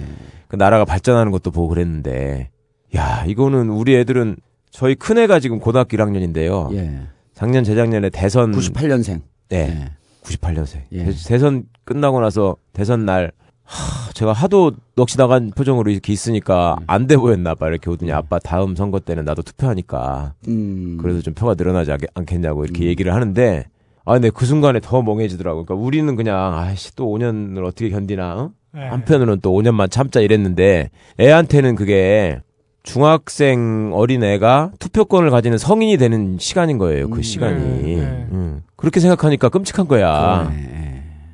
그 0.49 0.57
나라가 0.57 0.85
발전하는 0.85 1.31
것도 1.31 1.51
보고 1.53 1.69
그랬는데 1.69 2.51
야 2.97 3.25
이거는 3.27 3.71
우리 3.71 3.95
애들은 3.97 4.37
저희 4.71 4.95
큰 4.97 5.19
애가 5.19 5.39
지금 5.41 5.61
고등학교 5.61 5.97
1학년인데요. 5.97 6.75
예. 6.75 7.01
작년 7.35 7.63
재작년에 7.65 8.11
대선 8.11 8.53
98년생. 8.53 9.21
네. 9.49 9.91
98년생. 10.23 10.81
예. 10.93 11.05
대- 11.05 11.13
대선 11.29 11.65
끝나고 11.85 12.21
나서 12.21 12.57
대선 12.73 13.05
날 13.05 13.31
하, 13.71 14.13
제가 14.13 14.33
하도 14.33 14.73
넋이 14.97 15.17
나간 15.17 15.51
표정으로 15.55 15.91
이렇게 15.91 16.13
있으니까 16.13 16.77
안 16.89 17.07
돼 17.07 17.17
보였나 17.17 17.55
봐 17.55 17.69
이렇게 17.69 17.89
오더니 17.89 18.11
아빠 18.13 18.39
다음 18.41 18.75
선거 18.75 18.99
때는 18.99 19.25
나도 19.25 19.43
투표하니까 19.43 20.35
음. 20.49 20.99
그래도 21.01 21.23
좀 21.23 21.35
표가 21.35 21.55
늘어나지 21.57 21.93
않- 21.93 21.99
않겠냐고 22.15 22.65
이렇게 22.65 22.85
얘기를 22.87 23.15
하는데 23.15 23.65
아 24.05 24.13
근데 24.15 24.31
그 24.31 24.45
순간에 24.47 24.81
더 24.83 25.03
멍해지더라고. 25.03 25.65
그러니까 25.65 25.87
우리는 25.87 26.17
그냥 26.17 26.55
아이씨 26.59 26.97
또 26.97 27.07
5년을 27.07 27.65
어떻게 27.65 27.91
견디나? 27.91 28.35
어? 28.35 28.51
네. 28.73 28.87
한편으로는 28.89 29.41
또 29.41 29.53
5년만 29.53 29.91
참자 29.91 30.21
이랬는데 30.21 30.91
애한테는 31.21 31.77
그게 31.77 32.41
중학생 32.83 33.91
어린 33.95 34.25
애가 34.25 34.73
투표권을 34.79 35.31
가지는 35.31 35.59
성인이 35.59 35.97
되는 35.99 36.39
시간인 36.41 36.79
거예요. 36.79 37.09
그 37.11 37.23
시간이. 37.23 37.97
음. 37.97 38.63
그렇게 38.77 39.01
생각하니까 39.01 39.49
끔찍한 39.49 39.87
거야. 39.87 40.51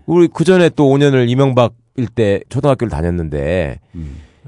우리 0.06 0.28
그 0.28 0.44
전에 0.44 0.68
또 0.70 0.88
5년을 0.88 1.28
이명박 1.30 1.72
일 1.96 2.06
때 2.08 2.40
초등학교를 2.48 2.90
다녔는데 2.90 3.80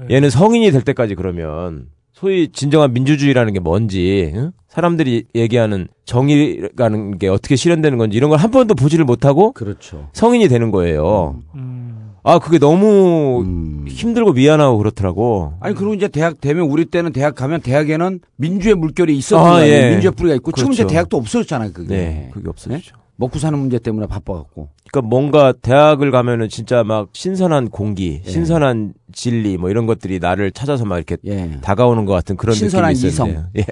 얘는 0.09 0.29
성인이 0.29 0.71
될 0.71 0.81
때까지 0.81 1.15
그러면 1.15 1.87
소위 2.13 2.49
진정한 2.51 2.93
민주주의라는 2.93 3.53
게 3.53 3.59
뭔지 3.59 4.31
응? 4.35 4.51
사람들이 4.67 5.25
얘기하는 5.35 5.87
정의라는 6.05 7.17
게 7.17 7.27
어떻게 7.27 7.55
실현되는 7.55 7.97
건지 7.97 8.17
이런 8.17 8.29
걸 8.29 8.39
한 8.39 8.51
번도 8.51 8.75
보지를 8.75 9.05
못하고 9.05 9.51
그렇죠. 9.53 10.09
성인이 10.13 10.47
되는 10.47 10.71
거예요. 10.71 11.39
음. 11.55 12.11
아 12.23 12.37
그게 12.37 12.59
너무 12.59 13.85
힘들고 13.87 14.33
미안하고 14.33 14.77
그렇더라고. 14.77 15.53
아니 15.61 15.73
그리고 15.73 15.93
이제 15.93 16.07
대학 16.09 16.39
되면 16.41 16.67
우리 16.69 16.85
때는 16.85 17.13
대학 17.13 17.33
가면 17.35 17.61
대학에는 17.61 18.19
민주의 18.35 18.75
물결이 18.75 19.17
있었던 19.17 19.45
아. 19.61 19.67
예. 19.67 19.91
민주의 19.91 20.11
뿌리가 20.11 20.35
있고 20.35 20.51
지금 20.51 20.73
이제 20.73 20.83
그렇죠. 20.83 20.93
대학도 20.93 21.17
없어졌잖아요. 21.17 21.71
그게. 21.73 21.95
네, 21.95 22.29
그게 22.33 22.49
없어졌죠. 22.49 22.95
먹고 23.19 23.37
사는 23.37 23.59
문제 23.59 23.77
때문에 23.79 24.07
바빠갖고. 24.07 24.69
그러니까 24.91 25.09
뭔가 25.09 25.51
대학을 25.51 26.09
가면은 26.09 26.47
진짜 26.47 26.83
막 26.85 27.09
신선한 27.11 27.69
공기, 27.69 28.21
예. 28.25 28.29
신선한 28.29 28.93
진리 29.11 29.57
뭐 29.57 29.69
이런 29.69 29.85
것들이 29.85 30.19
나를 30.19 30.51
찾아서 30.51 30.85
막 30.85 30.95
이렇게 30.97 31.17
예. 31.25 31.59
다가오는 31.61 32.05
것 32.05 32.13
같은 32.13 32.37
그런 32.37 32.55
신선한 32.55 32.93
느낌이 32.93 33.09
있었는데. 33.09 33.49
예. 33.57 33.65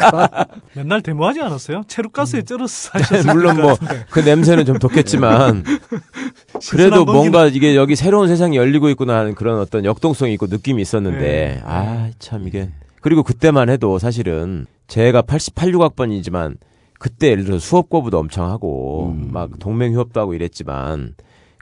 맨날 0.74 1.02
데모하지 1.02 1.42
않았어요? 1.42 1.82
체류가스에 1.86 2.42
쩔어서 2.42 2.90
사셨어요. 2.98 3.34
물론 3.34 3.60
뭐 3.60 3.76
그 4.10 4.20
냄새는 4.20 4.64
좀 4.64 4.78
덥겠지만 4.78 5.64
그래도 6.70 7.04
뭔가 7.04 7.46
이게 7.46 7.76
여기 7.76 7.94
새로운 7.94 8.26
세상이 8.28 8.56
열리고 8.56 8.88
있구나 8.90 9.18
하는 9.18 9.34
그런 9.34 9.58
어떤 9.60 9.84
역동성이 9.84 10.32
있고 10.34 10.46
느낌이 10.46 10.80
있었는데 10.80 11.18
네. 11.18 11.60
아참 11.64 12.48
이게 12.48 12.70
그리고 13.00 13.22
그때만 13.22 13.68
해도 13.68 13.98
사실은 13.98 14.66
제가 14.88 15.22
88, 15.22 15.72
6학번이지만 15.72 16.56
그때 16.98 17.28
예를 17.30 17.44
들어 17.44 17.58
수업 17.58 17.88
거부도 17.90 18.18
엄청 18.18 18.50
하고 18.50 19.14
막 19.16 19.50
동맹 19.58 19.94
휴업도 19.94 20.20
하고 20.20 20.34
이랬지만 20.34 21.14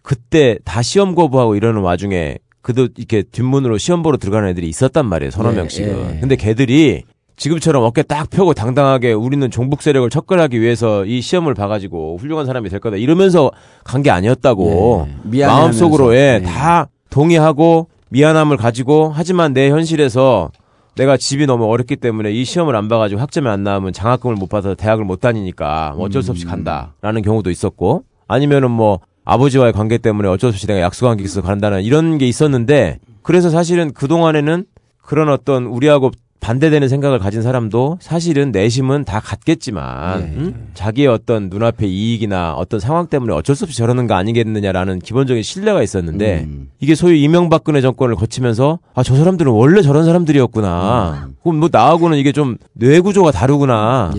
그때 0.03 0.59
다 0.65 0.83
시험 0.83 1.15
거부하고 1.15 1.57
이러는 1.57 1.83
와중에 1.83 2.39
그도 2.63 2.89
이렇게 2.97 3.23
뒷문으로 3.23 3.79
시험 3.79 4.03
보러 4.03 4.17
들어가는 4.17 4.49
애들이 4.49 4.69
있었단 4.69 5.07
말이에요 5.07 5.31
서너 5.31 5.53
예, 5.53 5.57
명씩은 5.57 6.15
예. 6.17 6.21
근데 6.21 6.37
걔들이 6.37 7.03
지금처럼 7.37 7.83
어깨 7.85 8.03
딱 8.03 8.31
펴고 8.31 8.55
당당하게 8.55 9.13
우리는 9.13 9.51
종북 9.51 9.83
세력을 9.83 10.09
척결하기 10.09 10.59
위해서 10.61 11.05
이 11.05 11.21
시험을 11.21 11.53
봐가지고 11.55 12.17
훌륭한 12.19 12.47
사람이 12.47 12.71
될 12.71 12.81
거다 12.81 12.97
이러면서 12.97 13.51
간 13.85 14.03
게 14.03 14.11
아니었다고 14.11 15.07
예, 15.09 15.15
미안해하면서. 15.25 15.63
마음속으로 15.63 16.15
예, 16.17 16.41
예. 16.41 16.43
다 16.43 16.89
동의하고 17.11 17.89
미안함을 18.09 18.57
가지고 18.57 19.13
하지만 19.15 19.53
내 19.53 19.69
현실에서 19.71 20.51
내가 20.97 21.17
집이 21.19 21.47
너무 21.47 21.67
어렵기 21.67 21.97
때문에 21.97 22.33
이 22.33 22.45
시험을 22.45 22.75
안 22.75 22.89
봐가지고 22.89 23.21
학점이 23.21 23.49
안 23.49 23.63
나오면 23.63 23.93
장학금을 23.93 24.37
못 24.37 24.49
받아서 24.49 24.75
대학을 24.75 25.05
못 25.05 25.21
다니니까 25.21 25.93
뭐 25.95 26.07
어쩔 26.07 26.23
수 26.23 26.31
없이 26.31 26.47
간다라는 26.47 27.23
경우도 27.23 27.51
있었고 27.51 28.05
아니면은 28.27 28.71
뭐 28.71 29.01
아버지와의 29.25 29.73
관계 29.73 29.99
때문에 29.99 30.29
어쩔 30.29 30.53
수 30.53 30.57
없이 30.57 30.67
내가 30.67 30.81
약속한 30.81 31.19
게 31.19 31.25
있어서 31.25 31.47
간다는 31.47 31.83
이런 31.83 32.17
게 32.17 32.27
있었는데 32.27 32.99
그래서 33.23 33.51
사실은 33.51 33.93
그동안에는 33.93 34.65
그런 35.03 35.29
어떤 35.29 35.67
우리하고 35.67 36.11
반대되는 36.41 36.89
생각을 36.89 37.19
가진 37.19 37.43
사람도 37.43 37.99
사실은 38.01 38.53
내심은 38.53 39.05
다 39.05 39.21
같겠지만 39.21 40.21
음? 40.23 40.69
자기의 40.75 41.09
어떤 41.09 41.49
눈앞의 41.49 41.91
이익이나 41.91 42.55
어떤 42.55 42.79
상황 42.79 43.07
때문에 43.09 43.33
어쩔 43.35 43.57
수 43.57 43.65
없이 43.65 43.77
저러는 43.79 44.07
거 44.07 44.15
아니겠느냐라는 44.15 45.01
기본적인 45.01 45.43
신뢰가 45.43 45.83
있었는데 45.83 46.47
이게 46.81 46.95
소위 46.95 47.23
이명박근혜 47.23 47.81
정권을 47.81 48.15
거치면서 48.17 48.79
아 48.95 49.03
저 49.03 49.17
사람들은 49.17 49.51
원래 49.53 49.83
저런 49.83 50.05
사람들이었구나. 50.05 51.31
그럼 51.43 51.57
뭐 51.59 51.69
나하고는 51.73 52.19
이게 52.19 52.33
좀 52.33 52.57
뇌구조가 52.75 53.31
다르구나. 53.33 54.13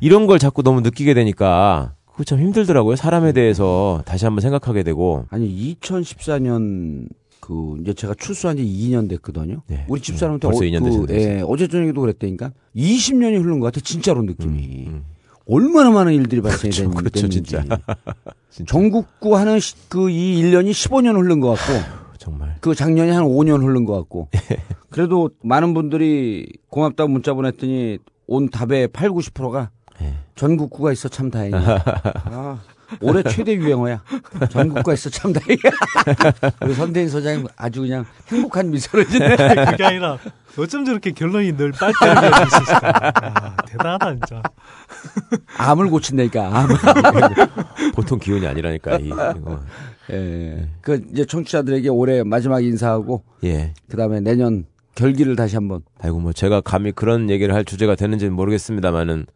이런 0.00 0.26
걸 0.26 0.38
자꾸 0.38 0.62
너무 0.62 0.80
느끼게 0.80 1.14
되니까 1.14 1.92
그거 2.10 2.24
참 2.24 2.40
힘들더라고요. 2.40 2.96
사람에 2.96 3.32
대해서 3.32 4.02
다시 4.06 4.24
한번 4.24 4.40
생각하게 4.42 4.82
되고. 4.82 5.24
아니 5.30 5.76
2014년 5.82 7.06
그 7.40 7.76
이제 7.80 7.94
제가 7.94 8.14
출소한 8.14 8.56
지 8.56 8.64
2년 8.64 9.08
됐거든요. 9.08 9.62
우리 9.88 10.00
집사람한테 10.00 10.46
네. 10.48 10.52
벌써 10.52 10.64
어, 10.64 10.68
2년 10.68 10.84
그, 10.84 11.06
되셨네요. 11.06 11.38
예, 11.38 11.42
어제 11.46 11.66
저녁에도 11.66 12.00
그랬다니까 12.00 12.52
20년이 12.76 13.42
흐른 13.42 13.60
것 13.60 13.66
같아 13.66 13.80
진짜로 13.80 14.22
느낌이. 14.22 14.86
음, 14.88 15.04
얼마나 15.46 15.90
많은 15.90 16.12
일들이 16.14 16.40
발생이 16.42 16.72
됐, 16.72 16.86
그렇죠, 16.88 17.10
됐는지. 17.28 17.42
진짜. 17.42 17.64
전국구 18.66 19.36
하는 19.36 19.58
그 19.88 20.10
이 20.10 20.42
1년이 20.42 20.70
15년 20.72 21.16
흐른 21.16 21.40
것 21.40 21.54
같고 21.56 21.72
정말 22.18 22.56
그 22.60 22.74
작년이 22.74 23.10
한 23.10 23.24
5년 23.24 23.62
흐른 23.64 23.84
것 23.84 23.94
같고 23.96 24.28
그래도 24.90 25.30
많은 25.42 25.72
분들이 25.74 26.46
고맙다고 26.68 27.08
문자 27.10 27.32
보냈더니 27.32 27.98
온 28.26 28.48
답의 28.50 28.88
8, 28.88 29.10
90%가 29.10 29.70
예. 30.02 30.14
전국구가 30.36 30.92
있어 30.92 31.08
참 31.08 31.30
다행이야. 31.30 31.58
아, 32.26 32.60
올해 33.00 33.22
최대 33.22 33.54
유행어야. 33.54 34.02
있어 34.92 35.10
참 35.10 35.32
다행이야. 35.32 36.52
우리 36.62 36.74
선대인 36.74 37.08
소장님 37.08 37.46
아주 37.56 37.82
그냥 37.82 38.04
행복한 38.28 38.70
미소를 38.70 39.06
짓네. 39.06 39.36
그게 39.70 39.84
아니라 39.84 40.18
어쩜 40.58 40.84
저렇게 40.84 41.12
결론이 41.12 41.56
늘 41.56 41.72
빨대를 41.72 42.32
수 42.50 42.62
있을까? 42.62 43.12
아, 43.14 43.56
대단하다 43.66 44.10
진짜. 44.14 44.42
암을 45.58 45.88
고친다니까. 45.88 46.58
암. 46.58 46.68
보통 47.94 48.18
기운이 48.18 48.46
아니라니까 48.46 48.98
이, 48.98 49.06
이거. 49.06 49.60
예. 50.10 50.68
그 50.80 51.02
이제 51.12 51.24
청취자들에게 51.24 51.88
올해 51.88 52.22
마지막 52.22 52.64
인사하고 52.64 53.22
예. 53.44 53.74
그다음에 53.88 54.20
내년 54.20 54.64
결기를 54.94 55.36
다시 55.36 55.54
한번 55.56 55.82
아이고 56.00 56.18
뭐 56.18 56.32
제가 56.32 56.60
감히 56.60 56.92
그런 56.92 57.30
얘기를 57.30 57.54
할 57.54 57.64
주제가 57.64 57.94
되는지는 57.94 58.32
모르겠습니다만은 58.34 59.26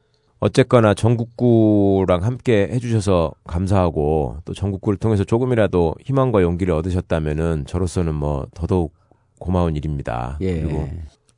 어쨌거나 0.45 0.93
전국구랑 0.93 2.23
함께 2.23 2.69
해주셔서 2.71 3.33
감사하고 3.45 4.37
또 4.45 4.53
전국구를 4.53 4.99
통해서 4.99 5.25
조금이라도 5.25 5.95
희망과 6.05 6.43
용기를 6.43 6.75
얻으셨다면은 6.75 7.65
저로서는 7.67 8.15
뭐 8.15 8.47
더더욱 8.53 8.93
고마운 9.39 9.75
일입니다. 9.75 10.37
예. 10.43 10.61
그리고 10.61 10.87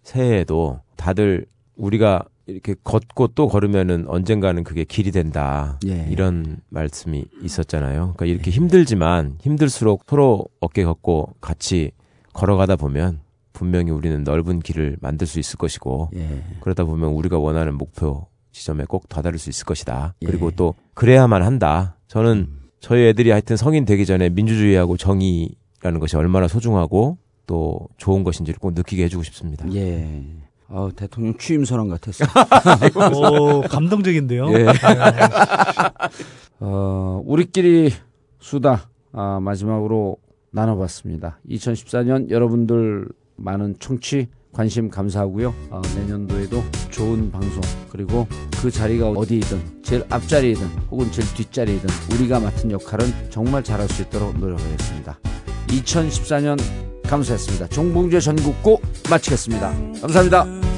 새해에도 0.03 0.81
다들 0.97 1.47
우리가 1.77 2.25
이렇게 2.47 2.75
걷고 2.83 3.29
또 3.29 3.47
걸으면은 3.47 4.07
언젠가는 4.09 4.65
그게 4.65 4.83
길이 4.83 5.13
된다. 5.13 5.79
예. 5.87 6.09
이런 6.11 6.57
말씀이 6.71 7.27
있었잖아요. 7.43 8.15
그러니까 8.17 8.25
이렇게 8.25 8.51
힘들지만 8.51 9.37
힘들수록 9.41 10.03
서로 10.09 10.47
어깨 10.59 10.83
걷고 10.83 11.35
같이 11.41 11.93
걸어가다 12.33 12.75
보면 12.75 13.21
분명히 13.53 13.93
우리는 13.93 14.25
넓은 14.25 14.59
길을 14.59 14.97
만들 15.01 15.28
수 15.28 15.39
있을 15.39 15.59
것이고 15.59 16.11
예. 16.16 16.43
그러다 16.59 16.83
보면 16.83 17.11
우리가 17.11 17.39
원하는 17.39 17.74
목표 17.74 18.27
지점에 18.57 18.85
꼭 18.89 19.09
다다를 19.09 19.39
수 19.39 19.51
있을 19.51 19.66
것이다. 19.66 20.15
예. 20.23 20.27
그리고 20.27 20.51
또 20.51 20.74
그래야만 20.95 21.43
한다. 21.43 21.97
저는 22.09 22.49
저희 22.81 23.07
애들이 23.07 23.31
하여튼 23.31 23.57
성인 23.57 23.85
되기 23.85 24.07
전에 24.07 24.31
민주주의하고 24.31 24.97
정의라는 24.97 26.01
것이 26.01 26.16
얼마나 26.16 26.49
소중하고 26.49 27.19
또 27.47 27.89
좋은 27.99 28.24
것인지를 28.24 28.59
꼭 28.59 28.73
느끼게 28.73 29.05
해주고 29.05 29.23
싶습니다. 29.24 29.70
예. 29.74 30.24
아, 30.69 30.89
대통령 30.97 31.37
취임 31.37 31.65
선언 31.65 31.89
같았어. 31.89 32.24
오, 33.15 33.61
감동적인데요. 33.61 34.51
예. 34.53 34.66
어, 36.59 37.23
우리끼리 37.24 37.93
수다 38.41 38.89
아, 39.12 39.39
마지막으로 39.41 40.16
나눠봤습니다. 40.51 41.41
2014년 41.49 42.31
여러분들 42.31 43.07
많은 43.37 43.77
청취 43.78 44.28
관심 44.57 44.89
감사하고요. 44.89 45.55
어, 45.69 45.83
내년도에도 45.97 46.65
좋은 46.91 47.31
방송 47.31 47.61
그리고 47.91 48.27
그 48.62 48.70
자리가 48.70 49.11
어디이든 49.11 49.83
제일 49.83 50.03
앞자리이든 50.09 50.66
혹은 50.91 51.12
제일 51.12 51.28
뒷자리이든 51.35 51.89
우리가 52.15 52.41
맡은 52.41 52.70
역할은 52.70 53.07
정말 53.28 53.62
잘할 53.62 53.87
수 53.89 54.03
있도록 54.03 54.39
노력하겠습니다. 54.39 55.19
2014년 55.69 56.59
감사했습니다. 57.07 57.69
종봉제 57.69 58.20
전국고 58.20 58.81
마치겠습니다. 59.11 59.69
감사합니다. 60.01 60.76